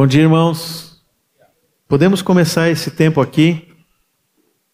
Bom 0.00 0.06
dia, 0.06 0.22
irmãos. 0.22 0.98
Podemos 1.86 2.22
começar 2.22 2.70
esse 2.70 2.90
tempo 2.90 3.20
aqui 3.20 3.68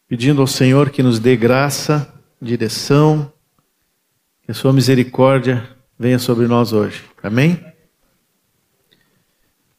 pedindo 0.07 0.41
ao 0.41 0.47
Senhor 0.47 0.89
que 0.89 1.03
nos 1.03 1.19
dê 1.19 1.35
graça, 1.35 2.15
direção, 2.41 3.33
que 4.45 4.53
a 4.53 4.55
sua 4.55 4.73
misericórdia 4.73 5.69
venha 5.99 6.21
sobre 6.21 6.47
nós 6.47 6.73
hoje. 6.73 7.03
Amém? 7.21 7.61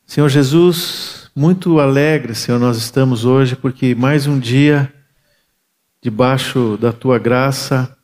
Senhor 0.05 0.27
Jesus, 0.27 1.31
muito 1.33 1.79
alegre, 1.79 2.35
Senhor, 2.35 2.59
nós 2.59 2.75
estamos 2.75 3.23
hoje 3.23 3.55
porque 3.55 3.95
mais 3.95 4.27
um 4.27 4.37
dia 4.37 4.93
debaixo 6.01 6.77
da 6.77 6.91
tua 6.91 7.17
graça 7.17 7.97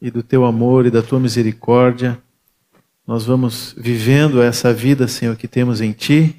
e 0.00 0.10
do 0.10 0.22
teu 0.22 0.46
amor 0.46 0.86
e 0.86 0.90
da 0.90 1.02
tua 1.02 1.20
misericórdia, 1.20 2.18
nós 3.06 3.26
vamos 3.26 3.74
vivendo 3.76 4.40
essa 4.40 4.72
vida, 4.72 5.06
Senhor, 5.06 5.36
que 5.36 5.46
temos 5.46 5.82
em 5.82 5.92
ti 5.92 6.37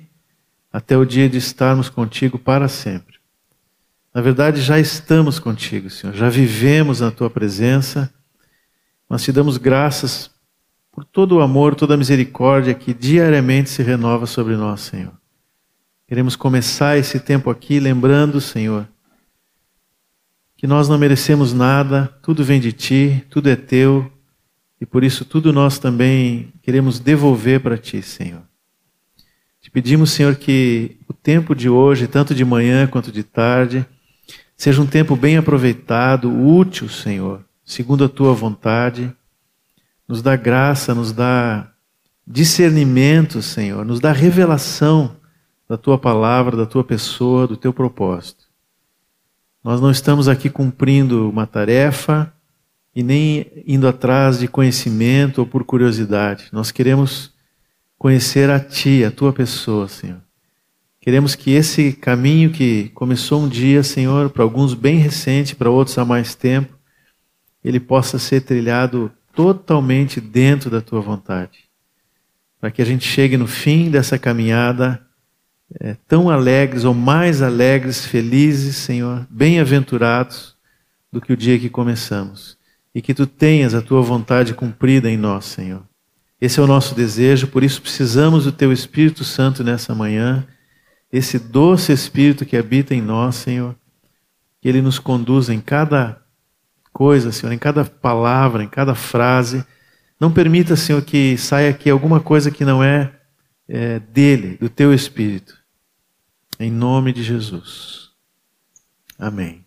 até 0.71 0.97
o 0.97 1.05
dia 1.05 1.29
de 1.29 1.37
estarmos 1.37 1.89
contigo 1.89 2.37
para 2.37 2.67
sempre. 2.67 3.17
Na 4.13 4.21
verdade, 4.21 4.61
já 4.61 4.79
estamos 4.79 5.39
contigo, 5.39 5.89
Senhor, 5.89 6.15
já 6.15 6.29
vivemos 6.29 6.99
na 6.99 7.11
tua 7.11 7.29
presença. 7.29 8.13
Nós 9.09 9.23
te 9.23 9.31
damos 9.31 9.57
graças 9.57 10.31
por 10.91 11.05
todo 11.05 11.37
o 11.37 11.41
amor, 11.41 11.75
toda 11.75 11.93
a 11.93 11.97
misericórdia 11.97 12.73
que 12.73 12.93
diariamente 12.93 13.69
se 13.69 13.83
renova 13.83 14.25
sobre 14.25 14.55
nós, 14.55 14.81
Senhor. 14.81 15.13
Queremos 16.07 16.35
começar 16.35 16.97
esse 16.97 17.19
tempo 17.19 17.49
aqui 17.49 17.79
lembrando, 17.79 18.41
Senhor, 18.41 18.87
que 20.57 20.65
nós 20.65 20.89
não 20.89 20.97
merecemos 20.97 21.53
nada, 21.53 22.07
tudo 22.21 22.43
vem 22.43 22.59
de 22.59 22.73
ti, 22.73 23.23
tudo 23.29 23.47
é 23.47 23.55
teu, 23.55 24.11
e 24.81 24.85
por 24.85 25.03
isso 25.03 25.23
tudo 25.23 25.53
nós 25.53 25.77
também 25.77 26.51
queremos 26.63 26.99
devolver 26.99 27.61
para 27.61 27.77
ti, 27.77 28.01
Senhor. 28.01 28.48
Te 29.69 29.71
pedimos, 29.71 30.09
Senhor, 30.09 30.35
que 30.35 30.97
o 31.07 31.13
tempo 31.13 31.53
de 31.53 31.69
hoje, 31.69 32.07
tanto 32.07 32.33
de 32.33 32.43
manhã 32.43 32.87
quanto 32.87 33.11
de 33.11 33.21
tarde, 33.21 33.85
seja 34.57 34.81
um 34.81 34.87
tempo 34.87 35.15
bem 35.15 35.37
aproveitado, 35.37 36.27
útil, 36.27 36.89
Senhor, 36.89 37.45
segundo 37.63 38.03
a 38.03 38.09
tua 38.09 38.33
vontade. 38.33 39.15
Nos 40.07 40.23
dá 40.23 40.35
graça, 40.35 40.95
nos 40.95 41.11
dá 41.11 41.71
discernimento, 42.25 43.43
Senhor, 43.43 43.85
nos 43.85 43.99
dá 43.99 44.11
revelação 44.11 45.17
da 45.69 45.77
tua 45.77 45.99
palavra, 45.99 46.57
da 46.57 46.65
tua 46.65 46.83
pessoa, 46.83 47.45
do 47.45 47.55
teu 47.55 47.71
propósito. 47.71 48.45
Nós 49.63 49.79
não 49.79 49.91
estamos 49.91 50.27
aqui 50.27 50.49
cumprindo 50.49 51.29
uma 51.29 51.45
tarefa 51.45 52.33
e 52.95 53.03
nem 53.03 53.45
indo 53.67 53.87
atrás 53.87 54.39
de 54.39 54.47
conhecimento 54.47 55.37
ou 55.37 55.45
por 55.45 55.63
curiosidade. 55.63 56.47
Nós 56.51 56.71
queremos 56.71 57.37
conhecer 57.99 58.49
a 58.49 58.61
Ti, 58.61 59.03
a 59.03 59.11
Tua 59.11 59.33
pessoa, 59.33 59.89
Senhor. 59.89 60.21
Queremos 61.01 61.35
que 61.35 61.51
esse 61.51 61.91
caminho 61.91 62.49
que 62.49 62.89
começou 62.95 63.41
um 63.41 63.49
dia, 63.49 63.83
Senhor, 63.83 64.29
para 64.29 64.41
alguns 64.41 64.73
bem 64.73 64.97
recente, 64.97 65.55
para 65.55 65.69
outros 65.69 65.97
há 65.97 66.05
mais 66.05 66.33
tempo, 66.33 66.77
ele 67.63 67.79
possa 67.79 68.17
ser 68.17 68.41
trilhado 68.41 69.11
totalmente 69.35 70.21
dentro 70.21 70.69
da 70.69 70.81
Tua 70.81 71.01
vontade. 71.01 71.69
Para 72.59 72.71
que 72.71 72.81
a 72.81 72.85
gente 72.85 73.05
chegue 73.05 73.35
no 73.35 73.47
fim 73.47 73.91
dessa 73.91 74.17
caminhada 74.17 75.05
é, 75.79 75.95
tão 76.07 76.29
alegres 76.29 76.85
ou 76.85 76.93
mais 76.93 77.41
alegres, 77.41 78.05
felizes, 78.05 78.77
Senhor, 78.77 79.27
bem-aventurados 79.29 80.55
do 81.11 81.19
que 81.19 81.33
o 81.33 81.37
dia 81.37 81.59
que 81.59 81.69
começamos. 81.69 82.57
E 82.95 83.01
que 83.01 83.13
Tu 83.13 83.27
tenhas 83.27 83.75
a 83.75 83.81
Tua 83.81 84.01
vontade 84.01 84.53
cumprida 84.53 85.09
em 85.09 85.17
nós, 85.17 85.45
Senhor. 85.45 85.88
Esse 86.41 86.59
é 86.59 86.63
o 86.63 86.67
nosso 86.67 86.95
desejo, 86.95 87.47
por 87.47 87.63
isso 87.63 87.81
precisamos 87.81 88.45
do 88.45 88.51
Teu 88.51 88.71
Espírito 88.71 89.25
Santo 89.25 89.63
nessa 89.63 89.93
manhã, 89.93 90.47
esse 91.11 91.37
doce 91.37 91.91
Espírito 91.91 92.45
que 92.45 92.55
habita 92.55 92.95
em 92.95 93.01
nós, 93.01 93.35
Senhor, 93.35 93.75
que 94.61 94.69
Ele 94.69 94.81
nos 94.81 94.99
conduza 94.99 95.53
em 95.53 95.59
cada 95.59 96.21
coisa, 96.93 97.31
Senhor, 97.31 97.51
em 97.51 97.57
cada 97.57 97.83
palavra, 97.83 98.63
em 98.63 98.69
cada 98.69 98.95
frase. 98.95 99.65
Não 100.19 100.31
permita, 100.31 100.75
Senhor, 100.75 101.01
que 101.01 101.37
saia 101.37 101.69
aqui 101.69 101.89
alguma 101.89 102.19
coisa 102.19 102.51
que 102.51 102.63
não 102.63 102.83
é, 102.83 103.13
é 103.67 103.99
dele, 103.99 104.57
do 104.57 104.69
Teu 104.69 104.93
Espírito. 104.93 105.57
Em 106.59 106.71
nome 106.71 107.11
de 107.11 107.23
Jesus. 107.23 108.09
Amém. 109.17 109.65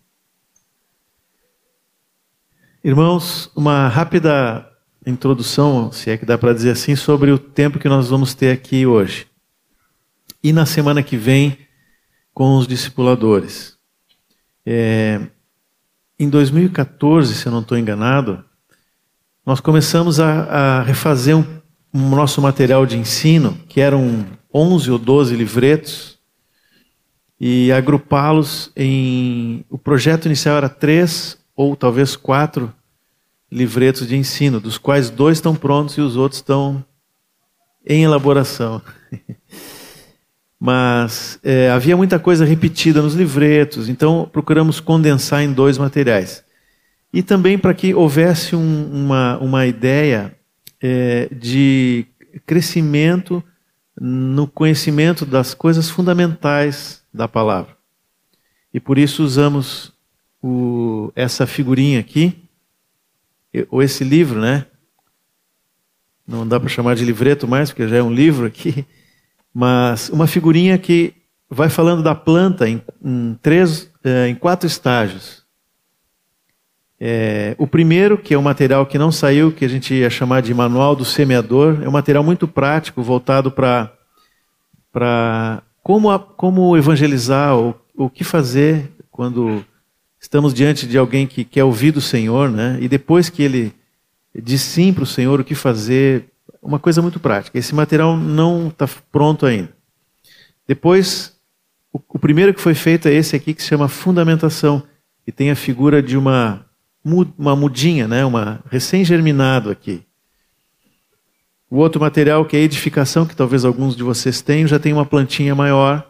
Irmãos, 2.83 3.51
uma 3.55 3.87
rápida 3.87 4.72
introdução, 5.05 5.91
se 5.91 6.09
é 6.09 6.17
que 6.17 6.25
dá 6.25 6.37
para 6.37 6.53
dizer 6.53 6.71
assim, 6.71 6.95
sobre 6.95 7.31
o 7.31 7.37
tempo 7.37 7.79
que 7.79 7.89
nós 7.89 8.09
vamos 8.09 8.33
ter 8.33 8.51
aqui 8.51 8.85
hoje. 8.85 9.27
E 10.43 10.51
na 10.53 10.65
semana 10.65 11.03
que 11.03 11.17
vem, 11.17 11.57
com 12.33 12.57
os 12.57 12.67
discipuladores. 12.67 13.77
É, 14.65 15.21
em 16.17 16.29
2014, 16.29 17.35
se 17.35 17.45
eu 17.45 17.51
não 17.51 17.61
estou 17.61 17.77
enganado, 17.77 18.43
nós 19.45 19.59
começamos 19.59 20.19
a, 20.19 20.43
a 20.43 20.83
refazer 20.83 21.35
um, 21.35 21.45
um, 21.93 22.09
nosso 22.09 22.41
material 22.41 22.85
de 22.85 22.97
ensino, 22.97 23.57
que 23.67 23.81
eram 23.81 24.25
11 24.53 24.91
ou 24.91 24.97
12 24.97 25.35
livretos, 25.35 26.17
e 27.39 27.71
agrupá-los 27.71 28.71
em. 28.75 29.65
O 29.69 29.77
projeto 29.77 30.25
inicial 30.25 30.55
era 30.55 30.69
três 30.69 31.37
ou 31.55 31.75
talvez 31.75 32.15
quatro 32.15 32.73
livretos 33.53 34.07
de 34.07 34.15
ensino, 34.15 34.59
dos 34.59 34.79
quais 34.79 35.11
dois 35.11 35.37
estão 35.37 35.55
prontos 35.55 35.95
e 35.95 36.01
os 36.01 36.17
outros 36.17 36.39
estão 36.39 36.83
em 37.85 38.03
elaboração. 38.03 38.81
Mas 40.59 41.39
é, 41.43 41.69
havia 41.69 41.95
muita 41.95 42.17
coisa 42.17 42.45
repetida 42.45 43.01
nos 43.01 43.13
livretos, 43.13 43.89
então 43.89 44.27
procuramos 44.31 44.79
condensar 44.79 45.43
em 45.43 45.51
dois 45.51 45.77
materiais. 45.77 46.43
E 47.13 47.21
também 47.21 47.57
para 47.57 47.73
que 47.73 47.93
houvesse 47.93 48.55
um, 48.55 48.89
uma, 48.91 49.37
uma 49.37 49.67
ideia 49.67 50.35
é, 50.81 51.29
de 51.31 52.07
crescimento 52.45 53.43
no 53.99 54.47
conhecimento 54.47 55.25
das 55.25 55.53
coisas 55.53 55.89
fundamentais 55.89 57.03
da 57.13 57.27
palavra. 57.27 57.77
E 58.73 58.79
por 58.79 58.97
isso 58.97 59.23
usamos 59.23 59.93
o, 60.41 61.11
essa 61.15 61.45
figurinha 61.45 61.99
aqui, 61.99 62.42
ou 63.69 63.81
esse 63.81 64.03
livro, 64.03 64.39
né? 64.39 64.65
Não 66.27 66.47
dá 66.47 66.59
para 66.59 66.69
chamar 66.69 66.95
de 66.95 67.05
livreto 67.05 67.47
mais, 67.47 67.69
porque 67.69 67.87
já 67.87 67.97
é 67.97 68.03
um 68.03 68.13
livro 68.13 68.45
aqui, 68.45 68.85
mas 69.53 70.09
uma 70.09 70.27
figurinha 70.27 70.77
que 70.77 71.13
vai 71.49 71.69
falando 71.69 72.01
da 72.01 72.15
planta 72.15 72.67
em, 72.67 72.81
em 73.03 73.37
três, 73.41 73.91
é, 74.03 74.27
em 74.27 74.35
quatro 74.35 74.65
estágios. 74.65 75.43
É, 76.99 77.53
o 77.57 77.67
primeiro, 77.67 78.17
que 78.17 78.33
é 78.33 78.39
um 78.39 78.41
material 78.41 78.85
que 78.85 78.97
não 78.97 79.11
saiu, 79.11 79.51
que 79.51 79.65
a 79.65 79.67
gente 79.67 79.93
ia 79.93 80.09
chamar 80.09 80.41
de 80.41 80.53
manual 80.53 80.95
do 80.95 81.03
semeador, 81.03 81.81
é 81.83 81.89
um 81.89 81.91
material 81.91 82.23
muito 82.23 82.47
prático, 82.47 83.03
voltado 83.03 83.51
para 83.51 83.91
como, 85.81 86.17
como 86.17 86.77
evangelizar, 86.77 87.55
ou 87.55 87.79
o 87.95 88.09
que 88.09 88.23
fazer 88.23 88.89
quando 89.11 89.63
Estamos 90.23 90.53
diante 90.53 90.87
de 90.87 90.97
alguém 90.97 91.27
que 91.27 91.43
quer 91.43 91.65
ouvir 91.65 91.91
do 91.91 91.99
Senhor, 91.99 92.49
né? 92.49 92.77
E 92.79 92.87
depois 92.87 93.29
que 93.29 93.43
ele 93.43 93.73
diz 94.33 94.61
sim 94.61 94.93
para 94.93 95.03
o 95.03 95.05
Senhor 95.05 95.37
o 95.37 95.43
que 95.43 95.53
fazer, 95.53 96.29
uma 96.61 96.79
coisa 96.79 97.01
muito 97.01 97.19
prática. 97.19 97.59
Esse 97.59 97.75
material 97.75 98.15
não 98.15 98.69
está 98.69 98.87
pronto 99.11 99.45
ainda. 99.45 99.75
Depois, 100.65 101.37
o, 101.91 101.99
o, 102.07 102.17
primeiro 102.17 102.53
que 102.53 102.61
foi 102.61 102.73
feito 102.73 103.09
é 103.09 103.13
esse 103.13 103.35
aqui 103.35 103.53
que 103.53 103.61
se 103.61 103.67
chama 103.67 103.89
fundamentação 103.89 104.81
e 105.27 105.31
tem 105.31 105.51
a 105.51 105.57
figura 105.57 106.01
de 106.01 106.17
uma 106.17 106.65
uma 107.37 107.53
mudinha, 107.53 108.07
né? 108.07 108.23
Uma 108.23 108.63
recém-germinado 108.71 109.69
aqui. 109.69 110.03
O 111.69 111.79
outro 111.79 111.99
material 111.99 112.45
que 112.45 112.55
é 112.55 112.61
edificação, 112.61 113.25
que 113.25 113.35
talvez 113.35 113.65
alguns 113.65 113.93
de 113.93 114.03
vocês 114.03 114.41
tenham, 114.41 114.69
já 114.69 114.79
tem 114.79 114.93
uma 114.93 115.05
plantinha 115.05 115.53
maior. 115.53 116.09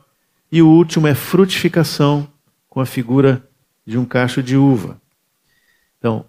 E 0.52 0.62
o 0.62 0.70
último 0.70 1.08
é 1.08 1.16
frutificação, 1.16 2.28
com 2.70 2.80
a 2.80 2.86
figura 2.86 3.44
de 3.86 3.98
um 3.98 4.06
cacho 4.06 4.42
de 4.42 4.58
uva. 4.58 5.02
Então, 5.98 6.26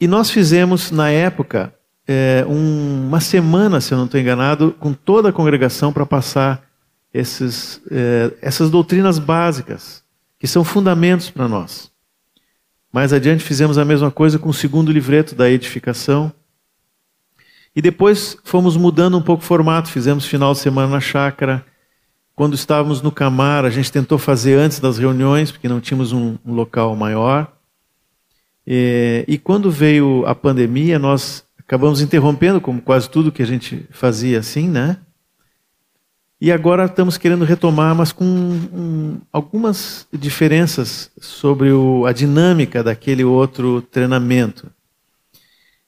e 0.00 0.06
nós 0.06 0.30
fizemos 0.30 0.90
na 0.90 1.10
época 1.10 1.74
é, 2.06 2.44
um, 2.48 3.06
uma 3.06 3.20
semana, 3.20 3.80
se 3.80 3.92
eu 3.92 3.98
não 3.98 4.06
estou 4.06 4.20
enganado, 4.20 4.72
com 4.78 4.92
toda 4.92 5.28
a 5.28 5.32
congregação 5.32 5.92
para 5.92 6.06
passar 6.06 6.64
esses, 7.12 7.82
é, 7.90 8.32
essas 8.40 8.70
doutrinas 8.70 9.18
básicas, 9.18 10.02
que 10.38 10.46
são 10.46 10.64
fundamentos 10.64 11.30
para 11.30 11.48
nós. 11.48 11.90
Mais 12.92 13.12
adiante 13.12 13.44
fizemos 13.44 13.76
a 13.76 13.84
mesma 13.84 14.10
coisa 14.10 14.38
com 14.38 14.48
o 14.48 14.54
segundo 14.54 14.90
livreto 14.90 15.34
da 15.34 15.50
edificação. 15.50 16.32
E 17.76 17.82
depois 17.82 18.38
fomos 18.44 18.76
mudando 18.76 19.18
um 19.18 19.22
pouco 19.22 19.42
o 19.42 19.46
formato, 19.46 19.90
fizemos 19.90 20.24
final 20.24 20.52
de 20.52 20.60
semana 20.60 20.88
na 20.88 21.00
chácara, 21.00 21.64
quando 22.38 22.54
estávamos 22.54 23.02
no 23.02 23.10
Camar, 23.10 23.64
a 23.64 23.68
gente 23.68 23.90
tentou 23.90 24.16
fazer 24.16 24.54
antes 24.54 24.78
das 24.78 24.96
reuniões, 24.96 25.50
porque 25.50 25.68
não 25.68 25.80
tínhamos 25.80 26.12
um, 26.12 26.38
um 26.46 26.54
local 26.54 26.94
maior. 26.94 27.52
E, 28.64 29.24
e, 29.26 29.36
quando 29.38 29.72
veio 29.72 30.24
a 30.24 30.36
pandemia, 30.36 31.00
nós 31.00 31.44
acabamos 31.58 32.00
interrompendo, 32.00 32.60
como 32.60 32.80
quase 32.80 33.10
tudo 33.10 33.32
que 33.32 33.42
a 33.42 33.46
gente 33.46 33.84
fazia 33.90 34.38
assim, 34.38 34.68
né? 34.68 34.98
E 36.40 36.52
agora 36.52 36.84
estamos 36.84 37.18
querendo 37.18 37.44
retomar, 37.44 37.92
mas 37.92 38.12
com 38.12 38.24
um, 38.24 39.20
algumas 39.32 40.06
diferenças 40.12 41.10
sobre 41.20 41.72
o, 41.72 42.06
a 42.06 42.12
dinâmica 42.12 42.84
daquele 42.84 43.24
outro 43.24 43.82
treinamento. 43.82 44.70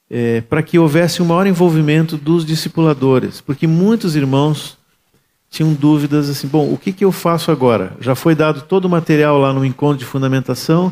É, 0.09 0.41
para 0.41 0.61
que 0.61 0.77
houvesse 0.77 1.21
um 1.21 1.27
maior 1.27 1.47
envolvimento 1.47 2.17
dos 2.17 2.45
discipuladores, 2.45 3.39
porque 3.39 3.65
muitos 3.65 4.17
irmãos 4.17 4.80
tinham 5.51 5.73
dúvidas 5.73 6.29
assim: 6.29 6.47
bom, 6.47 6.73
o 6.73 6.77
que, 6.77 6.91
que 6.91 7.05
eu 7.05 7.11
faço 7.11 7.51
agora? 7.51 7.93
Já 7.99 8.15
foi 8.15 8.33
dado 8.33 8.61
todo 8.61 8.85
o 8.85 8.89
material 8.89 9.37
lá 9.37 9.53
no 9.53 9.63
encontro 9.63 9.97
de 9.97 10.05
fundamentação, 10.05 10.91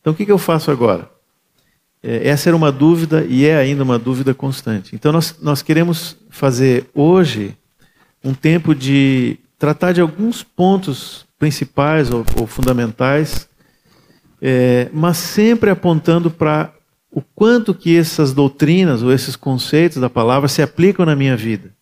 então 0.00 0.12
o 0.12 0.16
que, 0.16 0.26
que 0.26 0.30
eu 0.30 0.38
faço 0.38 0.70
agora? 0.70 1.10
É, 2.02 2.28
essa 2.28 2.50
era 2.50 2.56
uma 2.56 2.70
dúvida 2.70 3.24
e 3.24 3.46
é 3.46 3.56
ainda 3.56 3.82
uma 3.82 3.98
dúvida 3.98 4.34
constante. 4.34 4.94
Então 4.94 5.10
nós, 5.10 5.36
nós 5.40 5.62
queremos 5.62 6.16
fazer 6.28 6.86
hoje 6.94 7.56
um 8.22 8.34
tempo 8.34 8.74
de 8.74 9.38
tratar 9.58 9.92
de 9.92 10.02
alguns 10.02 10.42
pontos 10.42 11.26
principais 11.38 12.10
ou, 12.10 12.24
ou 12.38 12.46
fundamentais, 12.46 13.48
é, 14.40 14.90
mas 14.92 15.16
sempre 15.16 15.70
apontando 15.70 16.30
para 16.30 16.70
o 17.10 17.22
quanto 17.34 17.72
que 17.72 17.96
essas 17.96 18.34
doutrinas 18.34 19.02
ou 19.02 19.10
esses 19.10 19.34
conceitos 19.34 19.98
da 19.98 20.10
palavra 20.10 20.48
se 20.48 20.60
aplicam 20.60 21.06
na 21.06 21.16
minha 21.16 21.36
vida. 21.36 21.73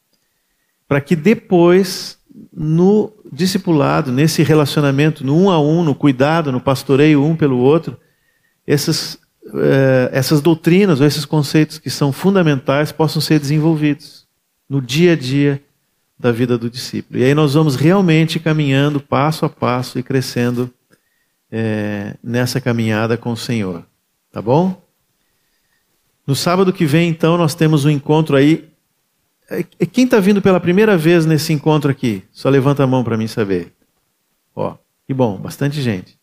Para 0.92 1.00
que 1.00 1.16
depois, 1.16 2.18
no 2.52 3.10
discipulado, 3.32 4.12
nesse 4.12 4.42
relacionamento, 4.42 5.24
no 5.24 5.34
um 5.34 5.50
a 5.50 5.58
um, 5.58 5.82
no 5.82 5.94
cuidado, 5.94 6.52
no 6.52 6.60
pastoreio 6.60 7.24
um 7.24 7.34
pelo 7.34 7.56
outro, 7.56 7.96
essas, 8.66 9.18
é, 9.54 10.10
essas 10.12 10.42
doutrinas 10.42 11.00
ou 11.00 11.06
esses 11.06 11.24
conceitos 11.24 11.78
que 11.78 11.88
são 11.88 12.12
fundamentais 12.12 12.92
possam 12.92 13.22
ser 13.22 13.40
desenvolvidos 13.40 14.26
no 14.68 14.82
dia 14.82 15.14
a 15.14 15.16
dia 15.16 15.62
da 16.18 16.30
vida 16.30 16.58
do 16.58 16.68
discípulo. 16.68 17.18
E 17.18 17.24
aí 17.24 17.32
nós 17.32 17.54
vamos 17.54 17.74
realmente 17.74 18.38
caminhando 18.38 19.00
passo 19.00 19.46
a 19.46 19.48
passo 19.48 19.98
e 19.98 20.02
crescendo 20.02 20.70
é, 21.50 22.16
nessa 22.22 22.60
caminhada 22.60 23.16
com 23.16 23.32
o 23.32 23.36
Senhor. 23.38 23.82
Tá 24.30 24.42
bom? 24.42 24.78
No 26.26 26.36
sábado 26.36 26.70
que 26.70 26.84
vem, 26.84 27.08
então, 27.08 27.38
nós 27.38 27.54
temos 27.54 27.86
um 27.86 27.90
encontro 27.90 28.36
aí. 28.36 28.70
É, 29.52 29.64
é, 29.80 29.86
quem 29.86 30.04
está 30.04 30.18
vindo 30.18 30.40
pela 30.40 30.58
primeira 30.58 30.96
vez 30.96 31.26
nesse 31.26 31.52
encontro 31.52 31.90
aqui? 31.90 32.24
Só 32.32 32.48
levanta 32.48 32.82
a 32.82 32.86
mão 32.86 33.04
para 33.04 33.18
mim 33.18 33.26
saber. 33.26 33.72
Ó, 34.56 34.76
que 35.06 35.12
bom, 35.12 35.36
bastante 35.36 35.80
gente. 35.82 36.18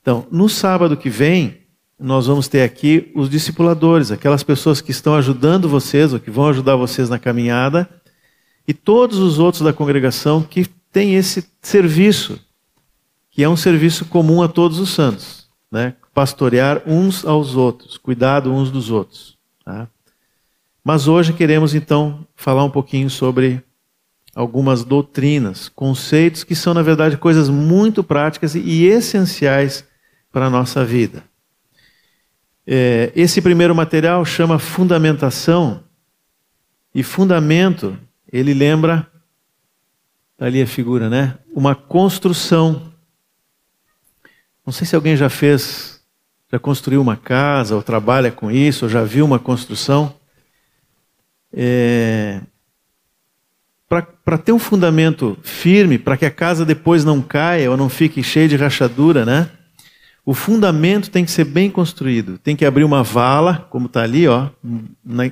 Então, 0.00 0.26
no 0.30 0.48
sábado 0.48 0.96
que 0.96 1.10
vem, 1.10 1.58
nós 1.98 2.26
vamos 2.26 2.46
ter 2.46 2.62
aqui 2.62 3.10
os 3.14 3.28
discipuladores, 3.28 4.10
aquelas 4.10 4.42
pessoas 4.42 4.80
que 4.80 4.92
estão 4.92 5.14
ajudando 5.14 5.68
vocês 5.68 6.12
ou 6.12 6.20
que 6.20 6.30
vão 6.30 6.48
ajudar 6.48 6.76
vocês 6.76 7.08
na 7.08 7.18
caminhada 7.18 7.88
e 8.66 8.72
todos 8.72 9.18
os 9.18 9.38
outros 9.38 9.62
da 9.62 9.72
congregação 9.72 10.42
que 10.42 10.66
têm 10.92 11.16
esse 11.16 11.44
serviço, 11.60 12.38
que 13.30 13.42
é 13.42 13.48
um 13.48 13.56
serviço 13.56 14.04
comum 14.04 14.42
a 14.42 14.48
todos 14.48 14.78
os 14.78 14.90
santos, 14.90 15.48
né? 15.70 15.94
pastorear 16.14 16.82
uns 16.86 17.24
aos 17.24 17.56
outros, 17.56 17.96
cuidado 17.96 18.52
uns 18.52 18.70
dos 18.70 18.90
outros. 18.90 19.36
Tá? 19.64 19.88
Mas 20.84 21.06
hoje 21.06 21.32
queremos 21.32 21.74
então 21.74 22.26
falar 22.34 22.64
um 22.64 22.70
pouquinho 22.70 23.08
sobre 23.08 23.62
algumas 24.34 24.82
doutrinas, 24.82 25.68
conceitos 25.68 26.42
que 26.42 26.54
são, 26.54 26.74
na 26.74 26.82
verdade, 26.82 27.16
coisas 27.16 27.48
muito 27.48 28.02
práticas 28.02 28.54
e 28.54 28.84
essenciais 28.84 29.86
para 30.32 30.46
a 30.46 30.50
nossa 30.50 30.84
vida. 30.84 31.22
É, 32.66 33.12
esse 33.14 33.42
primeiro 33.42 33.74
material 33.74 34.24
chama 34.24 34.58
Fundamentação, 34.58 35.84
e 36.94 37.02
fundamento 37.02 37.98
ele 38.30 38.52
lembra, 38.52 39.06
tá 40.36 40.46
ali 40.46 40.60
a 40.60 40.66
figura, 40.66 41.08
né? 41.08 41.38
Uma 41.54 41.74
construção. 41.74 42.92
Não 44.64 44.72
sei 44.72 44.86
se 44.86 44.94
alguém 44.94 45.16
já 45.16 45.30
fez, 45.30 46.02
já 46.50 46.58
construiu 46.58 47.00
uma 47.00 47.16
casa, 47.16 47.74
ou 47.74 47.82
trabalha 47.82 48.30
com 48.30 48.50
isso, 48.50 48.84
ou 48.84 48.90
já 48.90 49.02
viu 49.04 49.24
uma 49.24 49.38
construção. 49.38 50.14
É... 51.52 52.40
Para 54.24 54.38
ter 54.38 54.52
um 54.52 54.58
fundamento 54.58 55.36
firme, 55.42 55.98
para 55.98 56.16
que 56.16 56.24
a 56.24 56.30
casa 56.30 56.64
depois 56.64 57.04
não 57.04 57.20
caia 57.20 57.70
ou 57.70 57.76
não 57.76 57.90
fique 57.90 58.22
cheia 58.22 58.48
de 58.48 58.56
rachadura, 58.56 59.26
né? 59.26 59.50
O 60.24 60.34
fundamento 60.34 61.10
tem 61.10 61.24
que 61.24 61.30
ser 61.30 61.44
bem 61.44 61.68
construído. 61.68 62.38
Tem 62.38 62.54
que 62.54 62.64
abrir 62.64 62.84
uma 62.84 63.02
vala, 63.02 63.66
como 63.68 63.86
está 63.86 64.02
ali, 64.02 64.26
ó. 64.28 64.48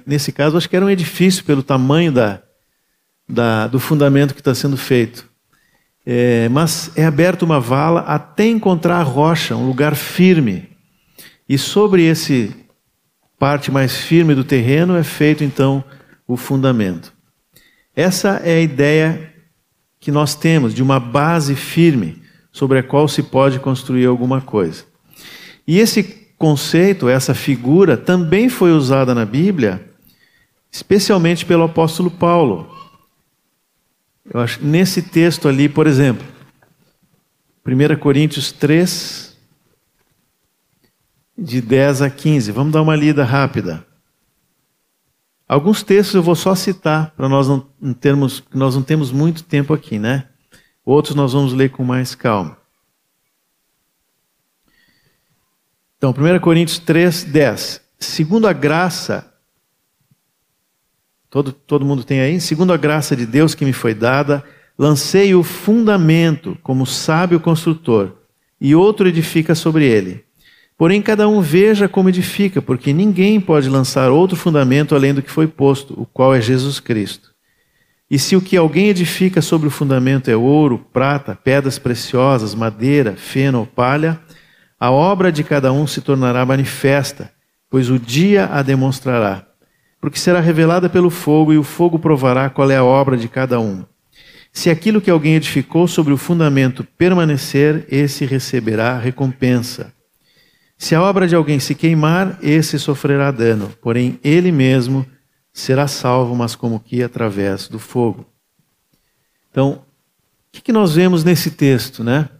Nesse 0.04 0.32
caso, 0.32 0.56
acho 0.56 0.68
que 0.68 0.76
era 0.76 0.84
um 0.84 0.90
edifício 0.90 1.44
pelo 1.44 1.62
tamanho 1.62 2.12
da, 2.12 2.42
da, 3.28 3.66
do 3.68 3.78
fundamento 3.78 4.34
que 4.34 4.40
está 4.40 4.54
sendo 4.54 4.76
feito. 4.76 5.30
É, 6.04 6.48
mas 6.48 6.90
é 6.96 7.04
aberta 7.04 7.44
uma 7.44 7.60
vala 7.60 8.00
até 8.00 8.46
encontrar 8.46 8.96
a 8.96 9.02
rocha, 9.02 9.54
um 9.54 9.66
lugar 9.66 9.94
firme. 9.94 10.68
E 11.48 11.56
sobre 11.56 12.02
esse 12.02 12.54
parte 13.38 13.70
mais 13.70 13.96
firme 13.96 14.34
do 14.34 14.44
terreno 14.44 14.96
é 14.96 15.02
feito 15.02 15.44
então 15.44 15.84
o 16.32 16.36
fundamento. 16.36 17.12
Essa 17.94 18.40
é 18.44 18.56
a 18.56 18.60
ideia 18.60 19.34
que 19.98 20.10
nós 20.10 20.34
temos 20.34 20.72
de 20.72 20.82
uma 20.82 21.00
base 21.00 21.54
firme 21.54 22.22
sobre 22.52 22.78
a 22.78 22.82
qual 22.82 23.08
se 23.08 23.22
pode 23.22 23.58
construir 23.58 24.06
alguma 24.06 24.40
coisa. 24.40 24.84
E 25.66 25.78
esse 25.78 26.02
conceito, 26.38 27.08
essa 27.08 27.34
figura, 27.34 27.96
também 27.96 28.48
foi 28.48 28.72
usada 28.72 29.14
na 29.14 29.26
Bíblia, 29.26 29.84
especialmente 30.70 31.44
pelo 31.44 31.64
apóstolo 31.64 32.10
Paulo. 32.10 32.74
Eu 34.32 34.40
acho 34.40 34.64
nesse 34.64 35.02
texto 35.02 35.48
ali, 35.48 35.68
por 35.68 35.86
exemplo, 35.86 36.26
1 37.66 37.98
Coríntios 37.98 38.52
3, 38.52 39.36
de 41.36 41.60
10 41.60 42.02
a 42.02 42.10
15. 42.10 42.52
Vamos 42.52 42.72
dar 42.72 42.82
uma 42.82 42.96
lida 42.96 43.24
rápida. 43.24 43.89
Alguns 45.50 45.82
textos 45.82 46.14
eu 46.14 46.22
vou 46.22 46.36
só 46.36 46.54
citar 46.54 47.10
para 47.16 47.28
nós 47.28 47.48
não 47.48 47.66
termos, 47.92 48.40
nós 48.54 48.76
não 48.76 48.84
temos 48.84 49.10
muito 49.10 49.42
tempo 49.42 49.74
aqui, 49.74 49.98
né? 49.98 50.28
Outros 50.84 51.16
nós 51.16 51.32
vamos 51.32 51.52
ler 51.52 51.70
com 51.70 51.82
mais 51.82 52.14
calma. 52.14 52.56
Então, 55.98 56.14
1 56.16 56.38
Coríntios 56.38 56.78
3, 56.78 57.24
10. 57.24 57.80
Segundo 57.98 58.46
a 58.46 58.52
graça 58.52 59.26
Todo, 61.28 61.52
todo 61.52 61.84
mundo 61.84 62.04
tem 62.04 62.20
aí? 62.20 62.40
Segundo 62.40 62.72
a 62.72 62.76
graça 62.76 63.16
de 63.16 63.26
Deus 63.26 63.52
que 63.52 63.64
me 63.64 63.72
foi 63.72 63.92
dada, 63.92 64.44
lancei 64.78 65.34
o 65.34 65.42
fundamento 65.42 66.56
como 66.62 66.86
sábio 66.86 67.40
construtor, 67.40 68.16
e 68.60 68.74
outro 68.74 69.08
edifica 69.08 69.54
sobre 69.56 69.84
ele. 69.84 70.24
Porém, 70.80 71.02
cada 71.02 71.28
um 71.28 71.42
veja 71.42 71.86
como 71.86 72.08
edifica, 72.08 72.62
porque 72.62 72.90
ninguém 72.90 73.38
pode 73.38 73.68
lançar 73.68 74.10
outro 74.10 74.34
fundamento 74.34 74.94
além 74.94 75.12
do 75.12 75.20
que 75.20 75.30
foi 75.30 75.46
posto, 75.46 75.92
o 76.00 76.06
qual 76.06 76.34
é 76.34 76.40
Jesus 76.40 76.80
Cristo. 76.80 77.32
E 78.10 78.18
se 78.18 78.34
o 78.34 78.40
que 78.40 78.56
alguém 78.56 78.88
edifica 78.88 79.42
sobre 79.42 79.68
o 79.68 79.70
fundamento 79.70 80.30
é 80.30 80.36
ouro, 80.36 80.78
prata, 80.90 81.34
pedras 81.36 81.78
preciosas, 81.78 82.54
madeira, 82.54 83.14
feno 83.14 83.58
ou 83.58 83.66
palha, 83.66 84.18
a 84.80 84.90
obra 84.90 85.30
de 85.30 85.44
cada 85.44 85.70
um 85.70 85.86
se 85.86 86.00
tornará 86.00 86.46
manifesta, 86.46 87.30
pois 87.68 87.90
o 87.90 87.98
dia 87.98 88.46
a 88.46 88.62
demonstrará 88.62 89.50
porque 90.00 90.18
será 90.18 90.40
revelada 90.40 90.88
pelo 90.88 91.10
fogo, 91.10 91.52
e 91.52 91.58
o 91.58 91.62
fogo 91.62 91.98
provará 91.98 92.48
qual 92.48 92.70
é 92.70 92.76
a 92.78 92.84
obra 92.84 93.18
de 93.18 93.28
cada 93.28 93.60
um. 93.60 93.84
Se 94.50 94.70
aquilo 94.70 94.98
que 94.98 95.10
alguém 95.10 95.34
edificou 95.34 95.86
sobre 95.86 96.12
o 96.12 96.16
fundamento 96.16 96.82
permanecer, 96.96 97.84
esse 97.90 98.24
receberá 98.24 98.98
recompensa. 98.98 99.99
Se 100.80 100.94
a 100.94 101.02
obra 101.02 101.28
de 101.28 101.34
alguém 101.34 101.60
se 101.60 101.74
queimar, 101.74 102.38
esse 102.40 102.78
sofrerá 102.78 103.30
dano, 103.30 103.70
porém 103.82 104.18
ele 104.24 104.50
mesmo 104.50 105.06
será 105.52 105.86
salvo, 105.86 106.34
mas 106.34 106.54
como 106.56 106.80
que 106.80 107.02
através 107.02 107.68
do 107.68 107.78
fogo. 107.78 108.26
Então, 109.50 109.72
o 109.72 109.82
que 110.62 110.72
nós 110.72 110.94
vemos 110.94 111.22
nesse 111.22 111.50
texto, 111.50 112.02
né? 112.02 112.30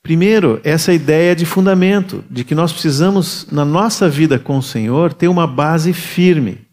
Primeiro, 0.00 0.60
essa 0.62 0.92
ideia 0.92 1.34
de 1.34 1.44
fundamento, 1.44 2.24
de 2.30 2.44
que 2.44 2.54
nós 2.54 2.72
precisamos, 2.72 3.48
na 3.50 3.64
nossa 3.64 4.08
vida 4.08 4.38
com 4.38 4.58
o 4.58 4.62
Senhor, 4.62 5.12
ter 5.12 5.26
uma 5.26 5.46
base 5.46 5.92
firme. 5.92 6.64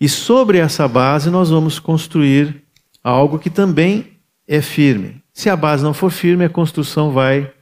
E 0.00 0.08
sobre 0.08 0.56
essa 0.56 0.88
base 0.88 1.28
nós 1.28 1.50
vamos 1.50 1.78
construir 1.78 2.64
algo 3.04 3.38
que 3.38 3.50
também 3.50 4.18
é 4.46 4.62
firme. 4.62 5.22
Se 5.30 5.50
a 5.50 5.56
base 5.56 5.84
não 5.84 5.92
for 5.92 6.10
firme, 6.10 6.46
a 6.46 6.48
construção 6.48 7.10
vai 7.10 7.52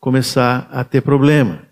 começar 0.00 0.68
a 0.72 0.82
ter 0.82 1.02
problema. 1.02 1.62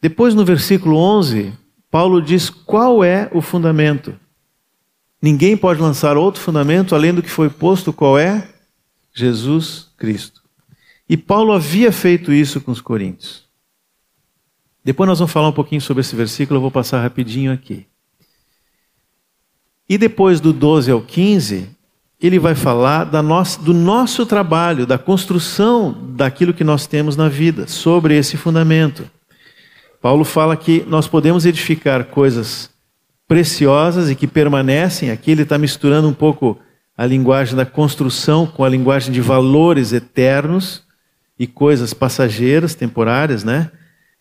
Depois, 0.00 0.34
no 0.34 0.44
versículo 0.44 0.96
11, 0.96 1.52
Paulo 1.90 2.22
diz 2.22 2.48
qual 2.48 3.04
é 3.04 3.28
o 3.32 3.42
fundamento. 3.42 4.18
Ninguém 5.20 5.56
pode 5.56 5.80
lançar 5.80 6.16
outro 6.16 6.40
fundamento 6.40 6.94
além 6.94 7.12
do 7.12 7.22
que 7.22 7.28
foi 7.28 7.50
posto, 7.50 7.92
qual 7.92 8.18
é? 8.18 8.48
Jesus 9.12 9.88
Cristo. 9.98 10.40
E 11.08 11.16
Paulo 11.16 11.52
havia 11.52 11.92
feito 11.92 12.32
isso 12.32 12.60
com 12.60 12.70
os 12.70 12.80
coríntios. 12.80 13.44
Depois 14.82 15.06
nós 15.06 15.18
vamos 15.18 15.32
falar 15.32 15.48
um 15.48 15.52
pouquinho 15.52 15.80
sobre 15.80 16.00
esse 16.00 16.16
versículo, 16.16 16.56
eu 16.56 16.62
vou 16.62 16.70
passar 16.70 17.02
rapidinho 17.02 17.52
aqui. 17.52 17.86
E 19.86 19.98
depois 19.98 20.40
do 20.40 20.52
12 20.52 20.90
ao 20.90 21.02
15, 21.02 21.76
ele 22.20 22.38
vai 22.38 22.54
falar 22.54 23.10
nossa, 23.22 23.60
do 23.60 23.72
nosso 23.72 24.26
trabalho, 24.26 24.86
da 24.86 24.98
construção 24.98 25.96
daquilo 26.14 26.52
que 26.52 26.62
nós 26.62 26.86
temos 26.86 27.16
na 27.16 27.28
vida, 27.28 27.66
sobre 27.66 28.16
esse 28.16 28.36
fundamento. 28.36 29.08
Paulo 30.02 30.24
fala 30.24 30.56
que 30.56 30.84
nós 30.86 31.06
podemos 31.06 31.46
edificar 31.46 32.04
coisas 32.04 32.70
preciosas 33.26 34.10
e 34.10 34.14
que 34.14 34.26
permanecem. 34.26 35.10
Aqui 35.10 35.30
ele 35.30 35.42
está 35.42 35.56
misturando 35.56 36.08
um 36.08 36.12
pouco 36.12 36.58
a 36.96 37.06
linguagem 37.06 37.56
da 37.56 37.64
construção 37.64 38.46
com 38.46 38.64
a 38.64 38.68
linguagem 38.68 39.12
de 39.12 39.20
valores 39.20 39.92
eternos 39.92 40.82
e 41.38 41.46
coisas 41.46 41.94
passageiras, 41.94 42.74
temporárias, 42.74 43.44
né? 43.44 43.70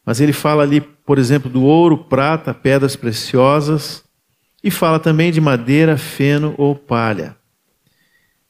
Mas 0.06 0.22
ele 0.22 0.32
fala 0.32 0.64
ali, 0.64 0.80
por 0.80 1.18
exemplo, 1.18 1.50
do 1.50 1.64
ouro, 1.64 1.98
prata, 1.98 2.54
pedras 2.54 2.96
preciosas, 2.96 4.04
e 4.64 4.72
fala 4.72 5.00
também 5.00 5.32
de 5.32 5.42
madeira, 5.42 5.98
feno 5.98 6.56
ou 6.58 6.76
palha. 6.76 7.39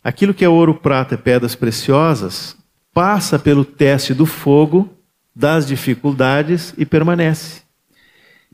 Aquilo 0.03 0.33
que 0.33 0.45
é 0.45 0.49
ouro, 0.49 0.73
prata 0.73 1.15
e 1.15 1.17
pedras 1.17 1.55
preciosas 1.55 2.55
passa 2.93 3.37
pelo 3.37 3.63
teste 3.63 4.13
do 4.13 4.25
fogo, 4.25 4.89
das 5.35 5.65
dificuldades 5.67 6.73
e 6.77 6.85
permanece. 6.85 7.61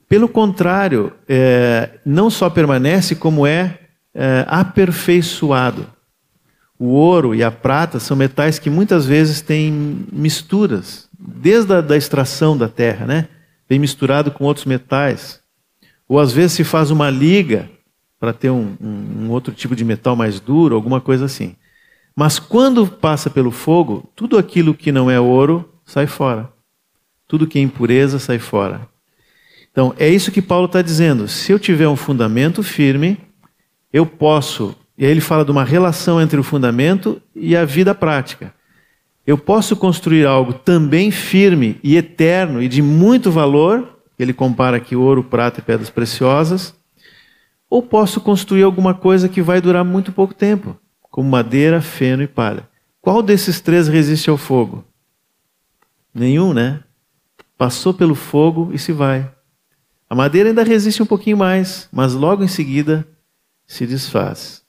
Pelo 0.08 0.28
contrário, 0.30 1.14
é, 1.28 1.90
não 2.06 2.30
só 2.30 2.50
permanece, 2.50 3.16
como 3.16 3.48
é, 3.48 3.80
é 4.14 4.46
aperfeiçoado. 4.48 5.88
O 6.78 6.88
ouro 6.88 7.34
e 7.34 7.44
a 7.44 7.50
prata 7.50 8.00
são 8.00 8.18
metais 8.18 8.60
que 8.60 8.70
muitas 8.70 9.06
vezes 9.06 9.42
têm 9.42 10.06
misturas, 10.12 11.08
desde 11.18 11.74
a 11.74 11.82
da 11.82 11.96
extração 11.96 12.58
da 12.58 12.68
terra, 12.68 13.06
né? 13.06 13.28
Vem 13.68 13.80
misturado 13.80 14.30
com 14.30 14.44
outros 14.44 14.66
metais. 14.66 15.40
Ou 16.08 16.20
às 16.20 16.32
vezes 16.32 16.54
se 16.54 16.64
faz 16.64 16.92
uma 16.92 17.10
liga 17.10 17.70
para 18.26 18.34
ter 18.34 18.50
um, 18.50 18.76
um, 18.82 19.26
um 19.26 19.30
outro 19.30 19.54
tipo 19.54 19.76
de 19.76 19.86
metal 19.86 20.16
mais 20.16 20.40
duro, 20.40 20.74
alguma 20.74 21.00
coisa 21.00 21.26
assim. 21.26 21.56
Mas 22.16 22.40
quando 22.40 22.88
passa 22.88 23.30
pelo 23.30 23.52
fogo, 23.52 24.10
tudo 24.16 24.36
aquilo 24.36 24.74
que 24.74 24.92
não 24.92 25.12
é 25.12 25.20
ouro 25.20 25.70
sai 25.86 26.08
fora. 26.08 26.50
Tudo 27.28 27.46
que 27.46 27.60
é 27.60 27.62
impureza 27.62 28.18
sai 28.18 28.40
fora. 28.40 28.90
Então, 29.72 29.94
é 30.00 30.10
isso 30.10 30.32
que 30.32 30.42
Paulo 30.42 30.66
está 30.66 30.82
dizendo. 30.82 31.28
Se 31.28 31.52
eu 31.52 31.60
tiver 31.60 31.88
um 31.88 31.96
fundamento 31.96 32.64
firme, 32.64 33.20
eu 33.94 34.08
posso. 34.08 34.76
E 34.98 35.06
aí 35.06 35.12
ele 35.12 35.22
fala 35.22 35.46
de 35.46 35.52
uma 35.52 35.64
relação 35.64 36.20
entre 36.20 36.40
o 36.40 36.44
fundamento 36.44 37.22
e 37.36 37.56
a 37.56 37.64
vida 37.64 37.94
prática. 37.94 38.56
Eu 39.28 39.38
posso 39.38 39.76
construir 39.76 40.26
algo 40.26 40.52
também 40.52 41.12
firme 41.12 41.80
e 41.84 41.96
eterno 41.96 42.60
e 42.60 42.68
de 42.68 42.82
muito 42.82 43.30
valor, 43.30 44.00
ele 44.18 44.34
compara 44.34 44.78
aqui 44.78 44.96
ouro, 44.96 45.24
prata 45.24 45.60
e 45.60 45.64
pedras 45.64 45.92
preciosas, 45.92 46.74
ou 47.76 47.84
posso 47.84 48.22
construir 48.22 48.64
alguma 48.64 48.94
coisa 48.94 49.28
que 49.28 49.42
vai 49.42 49.60
durar 49.60 49.84
muito 49.84 50.14
pouco 50.14 50.34
tempo, 50.34 50.80
como 51.12 51.30
madeira, 51.30 51.82
feno 51.82 52.24
e 52.24 52.28
palha. 52.28 52.70
Qual 53.02 53.22
desses 53.22 53.60
três 53.60 53.90
resiste 53.90 54.30
ao 54.30 54.38
fogo? 54.38 54.86
Nenhum, 56.14 56.54
né? 56.54 56.82
Passou 57.58 57.94
pelo 57.94 58.16
fogo 58.16 58.70
e 58.72 58.80
se 58.80 58.94
vai. 58.94 59.30
A 60.10 60.16
madeira 60.16 60.48
ainda 60.48 60.64
resiste 60.64 61.04
um 61.04 61.06
pouquinho 61.06 61.36
mais, 61.36 61.90
mas 61.92 62.14
logo 62.14 62.46
em 62.46 62.48
seguida 62.48 63.06
se 63.68 63.86
desfaz. 63.86 64.64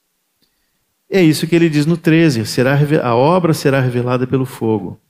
É 1.09 1.23
isso 1.23 1.47
que 1.47 1.55
ele 1.55 1.71
diz 1.71 1.87
no 1.87 1.97
13: 1.97 2.45
será, 2.45 2.77
a 3.05 3.15
obra 3.15 3.55
será 3.55 3.79
revelada 3.79 4.27
pelo 4.27 4.45
fogo. 4.45 5.01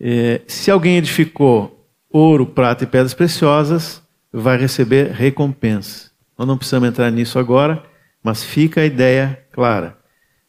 É, 0.00 0.40
se 0.48 0.72
alguém 0.72 0.96
edificou 0.96 1.88
ouro, 2.10 2.46
prata 2.46 2.82
e 2.82 2.86
pedras 2.88 3.14
preciosas, 3.14 4.02
vai 4.32 4.56
receber 4.58 5.10
recompensa. 5.12 6.10
Nós 6.38 6.46
não 6.46 6.56
precisamos 6.56 6.88
entrar 6.88 7.10
nisso 7.10 7.38
agora, 7.38 7.84
mas 8.22 8.42
fica 8.44 8.80
a 8.80 8.86
ideia 8.86 9.46
clara. 9.52 9.98